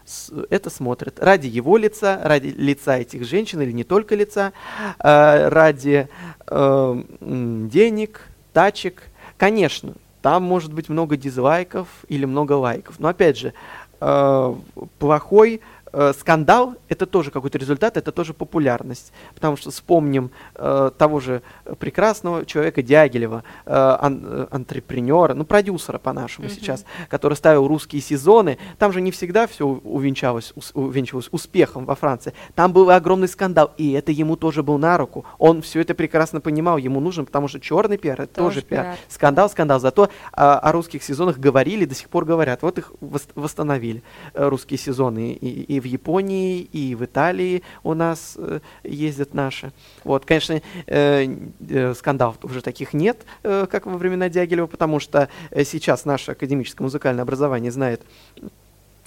С- 0.05 0.31
Это 0.49 0.69
смотрят 0.69 1.19
ради 1.19 1.47
его 1.47 1.77
лица, 1.77 2.19
ради 2.23 2.47
лица 2.47 2.97
этих 2.97 3.23
женщин 3.25 3.61
или 3.61 3.71
не 3.71 3.83
только 3.83 4.15
лица, 4.15 4.51
э, 4.99 5.47
ради 5.49 6.07
э, 6.47 7.03
денег, 7.19 8.21
тачек. 8.53 9.03
Конечно, 9.37 9.93
там 10.21 10.43
может 10.43 10.73
быть 10.73 10.89
много 10.89 11.17
дизлайков 11.17 11.87
или 12.07 12.25
много 12.25 12.53
лайков. 12.53 12.99
Но 12.99 13.07
опять 13.09 13.37
же, 13.37 13.53
э, 13.99 14.55
плохой 14.99 15.61
э, 15.93 16.13
скандал 16.17 16.75
это 16.89 17.05
тоже 17.05 17.31
какой-то 17.31 17.57
результат, 17.57 17.97
это 17.97 18.11
тоже 18.11 18.33
популярность. 18.33 19.11
Потому 19.33 19.57
что 19.57 19.71
вспомним 19.71 20.31
э, 20.55 20.91
того 20.97 21.19
же 21.19 21.41
прекрасного 21.79 22.45
человека 22.45 22.81
Дягилева, 22.81 23.43
э, 23.65 23.71
ан- 23.73 24.21
э, 24.23 24.47
антрепренера, 24.51 25.33
ну, 25.33 25.45
продюсера 25.45 25.97
по-нашему 25.97 26.47
Мгм. 26.47 26.55
сейчас, 26.55 26.85
который 27.09 27.33
ставил 27.35 27.67
русские 27.67 28.01
сезоны. 28.01 28.57
Там 28.77 28.91
же 28.93 29.01
не 29.01 29.11
всегда 29.11 29.47
все 29.47 29.65
увенчалось, 29.67 30.53
ус- 30.55 30.71
увенчивалось 30.73 31.29
успехом 31.31 31.85
во 31.85 31.95
Франции. 31.95 32.33
Там 32.55 32.73
был 32.73 32.89
огромный 32.89 33.27
скандал, 33.27 33.71
и 33.77 33.91
это 33.91 34.11
ему 34.11 34.35
тоже 34.35 34.63
был 34.63 34.77
на 34.77 34.97
руку. 34.97 35.25
Он 35.37 35.61
все 35.61 35.81
это 35.81 35.93
прекрасно 35.93 36.41
понимал, 36.41 36.77
ему 36.77 36.99
нужен, 36.99 37.25
потому 37.25 37.47
что 37.47 37.59
черный 37.59 37.97
пиар 37.97 38.21
это 38.21 38.33
тоже, 38.35 38.55
Тоже 38.61 38.65
пиар. 38.67 38.83
пиар. 38.85 38.97
Скандал, 39.07 39.49
скандал. 39.49 39.79
Зато 39.79 40.09
а, 40.33 40.59
о 40.59 40.71
русских 40.71 41.03
сезонах 41.03 41.37
говорили, 41.37 41.85
до 41.85 41.95
сих 41.95 42.09
пор 42.09 42.25
говорят. 42.25 42.61
Вот 42.61 42.77
их 42.77 42.91
вос- 43.01 43.29
восстановили, 43.35 44.03
э, 44.33 44.47
русские 44.47 44.77
сезоны. 44.77 45.31
И, 45.33 45.75
и 45.75 45.79
в 45.81 45.85
Японии, 45.85 46.61
и 46.61 46.95
в 46.95 47.03
Италии 47.03 47.63
у 47.83 47.93
нас 47.93 48.35
э, 48.37 48.59
ездят 48.83 49.33
наши. 49.33 49.71
Вот, 50.03 50.25
конечно, 50.25 50.61
э, 50.87 51.27
э, 51.69 51.93
скандалов 51.93 52.37
уже 52.43 52.61
таких 52.61 52.93
нет, 52.93 53.25
э, 53.43 53.67
как 53.69 53.85
во 53.85 53.97
времена 53.97 54.29
Дягилева, 54.29 54.67
потому 54.67 54.99
что 54.99 55.29
э, 55.49 55.63
сейчас 55.63 56.05
наше 56.05 56.31
академическое 56.31 56.85
музыкальное 56.85 57.23
образование 57.23 57.71
знает 57.71 58.01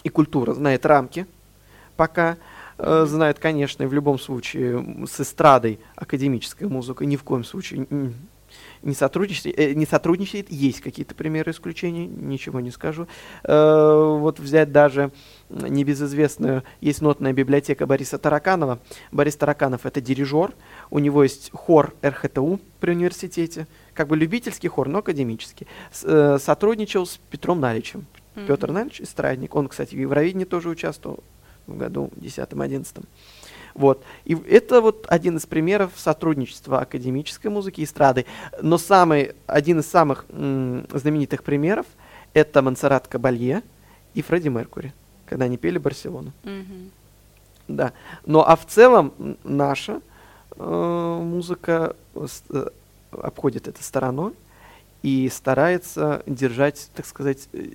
и 0.03 0.09
культура 0.11 0.53
знает 0.53 0.85
рамки, 0.85 1.27
пока 1.97 2.37
э, 2.79 3.07
знает, 3.09 3.39
конечно, 3.39 3.83
и 3.83 3.87
в 3.87 3.93
любом 3.93 4.18
случае 4.18 5.07
с 5.07 5.20
эстрадой 5.20 5.81
академическая 5.97 6.68
музыка 6.68 7.07
ни 7.07 7.16
в 7.16 7.25
коем 7.25 7.45
случае 7.45 7.87
не 8.83 8.95
сотрудничает, 8.95 9.59
э, 9.59 9.72
не 9.72 9.87
сотрудничает. 9.87 10.51
Есть 10.51 10.81
какие-то 10.81 11.14
примеры 11.14 11.53
исключений, 11.53 12.07
ничего 12.07 12.61
не 12.61 12.70
скажу. 12.70 13.07
Э, 13.43 14.16
вот 14.18 14.39
взять 14.39 14.72
даже 14.72 15.11
небезызвестную, 15.51 16.62
есть 16.80 17.01
нотная 17.01 17.32
библиотека 17.32 17.86
Бориса 17.86 18.18
Тараканова. 18.18 18.78
Борис 19.12 19.36
Тараканов 19.36 19.86
это 19.86 20.01
дирижер, 20.01 20.53
у 20.90 20.99
него 20.99 21.22
есть 21.22 21.51
хор 21.53 21.95
РХТУ 22.05 22.61
при 22.80 22.92
университете, 22.92 23.66
как 23.92 24.09
бы 24.09 24.16
любительский 24.16 24.68
хор, 24.68 24.88
но 24.88 24.99
академический. 24.99 25.66
С- 25.92 26.05
э, 26.05 26.38
сотрудничал 26.38 27.07
с 27.07 27.18
Петром 27.30 27.61
Наличем. 27.61 28.07
Мгм. 28.34 28.47
Петр 28.47 28.70
Налич, 28.72 29.01
эстрадник, 29.01 29.55
он, 29.55 29.68
кстати, 29.68 29.95
в 29.95 29.99
Евровидении 29.99 30.45
тоже 30.45 30.68
участвовал 30.68 31.22
в 31.66 31.76
году 31.76 32.11
10-11. 32.16 33.05
Вот. 33.74 34.05
И 34.24 34.34
это 34.34 34.80
вот 34.80 35.07
один 35.09 35.36
из 35.36 35.47
примеров 35.47 35.92
сотрудничества 35.97 36.80
академической 36.80 37.49
музыки 37.49 37.80
и 37.80 37.84
эстрады. 37.84 38.24
Но 38.62 38.78
самый, 38.78 39.32
один 39.47 39.80
из 39.80 39.86
самых 39.86 40.26
м, 40.30 40.86
знаменитых 40.92 41.42
примеров 41.42 41.86
это 42.34 42.62
Монсеррат 42.62 43.09
Кабалье 43.09 43.62
и 44.14 44.22
Фредди 44.22 44.49
Меркури, 44.49 44.92
когда 45.27 45.45
они 45.47 45.57
пели 45.57 45.79
Барселону. 45.79 46.33
Мгм. 46.45 46.91
Да. 47.68 47.93
Ну 48.27 48.41
а 48.41 48.57
в 48.57 48.66
целом 48.66 49.12
наша 49.45 50.01
э, 50.57 51.18
музыка 51.22 51.97
с- 52.14 52.43
э, 52.51 52.68
обходит 53.11 53.68
это 53.68 53.83
стороной 53.83 54.35
и 55.03 55.29
старается 55.33 56.22
держать, 56.27 56.91
так 56.95 57.07
сказать, 57.07 57.49
э, 57.53 57.70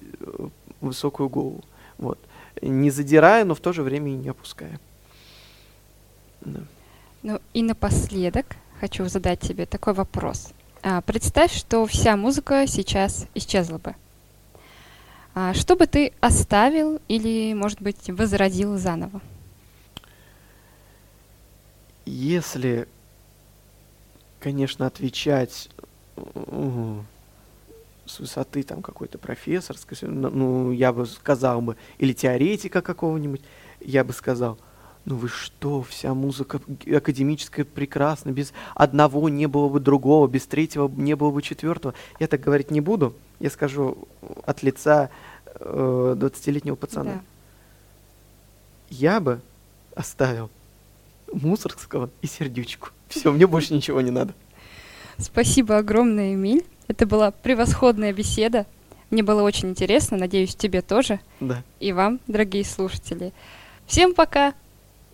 высокую 0.82 1.30
голову. 1.30 1.64
Вот. 1.98 2.20
Не 2.62 2.90
задирая, 2.92 3.46
но 3.46 3.54
в 3.56 3.60
то 3.60 3.74
же 3.74 3.84
время 3.84 4.12
и 4.12 4.16
не 4.16 4.30
опуская. 4.30 4.80
Да. 6.42 6.62
Ну 7.24 7.40
и 7.54 7.64
напоследок 7.64 8.46
хочу 8.80 9.06
задать 9.10 9.42
тебе 9.42 9.66
такой 9.66 9.94
вопрос. 9.94 10.50
А, 10.82 11.02
представь, 11.02 11.54
что 11.54 11.86
вся 11.86 12.16
музыка 12.16 12.66
сейчас 12.68 13.28
исчезла 13.36 13.78
бы. 13.78 13.96
А, 15.36 15.54
что 15.54 15.76
бы 15.76 15.86
ты 15.86 16.12
оставил 16.20 17.00
или, 17.08 17.54
может 17.54 17.82
быть, 17.82 18.10
возродил 18.10 18.78
заново? 18.78 19.22
Если, 22.06 22.88
конечно, 24.40 24.88
отвечать 24.88 25.70
с 28.06 28.20
высоты 28.20 28.64
там 28.64 28.82
какой-то 28.82 29.18
профессорской, 29.18 29.98
ну, 30.02 30.30
ну, 30.30 30.72
я 30.72 30.92
бы 30.92 31.06
сказал 31.06 31.62
бы, 31.62 31.78
или 32.00 32.14
теоретика 32.14 32.82
какого-нибудь, 32.82 33.42
я 33.80 34.04
бы 34.04 34.14
сказал, 34.14 34.58
ну 35.10 35.16
вы 35.16 35.28
что, 35.28 35.82
вся 35.82 36.14
музыка 36.14 36.62
академическая 36.86 37.66
прекрасна, 37.66 38.30
без 38.30 38.54
одного 38.76 39.28
не 39.28 39.48
было 39.48 39.68
бы 39.68 39.80
другого, 39.80 40.28
без 40.28 40.46
третьего 40.46 40.88
не 40.88 41.16
было 41.16 41.32
бы 41.32 41.42
четвертого. 41.42 41.96
Я 42.20 42.28
так 42.28 42.42
говорить 42.42 42.70
не 42.70 42.80
буду, 42.80 43.16
я 43.40 43.50
скажу 43.50 44.08
от 44.46 44.62
лица 44.62 45.10
э, 45.56 46.16
20-летнего 46.16 46.76
пацана. 46.76 47.14
Да. 47.14 47.22
Я 48.92 49.20
бы 49.20 49.42
оставил 49.96 50.52
Мусоргского 51.34 52.12
и 52.22 52.28
Сердючку. 52.28 52.90
Все, 53.08 53.32
мне 53.32 53.48
больше 53.48 53.74
ничего 53.74 54.02
не 54.02 54.12
надо. 54.12 54.36
Спасибо 55.18 55.78
огромное, 55.78 56.36
Эмиль. 56.36 56.64
Это 56.88 57.08
была 57.08 57.32
превосходная 57.32 58.14
беседа. 58.14 58.68
Мне 59.10 59.24
было 59.24 59.42
очень 59.42 59.70
интересно, 59.70 60.18
надеюсь, 60.18 60.56
тебе 60.56 60.84
тоже. 60.84 61.20
Да. 61.40 61.64
И 61.80 61.94
вам, 61.94 62.20
дорогие 62.28 62.64
слушатели. 62.64 63.34
Всем 63.88 64.14
пока! 64.14 64.54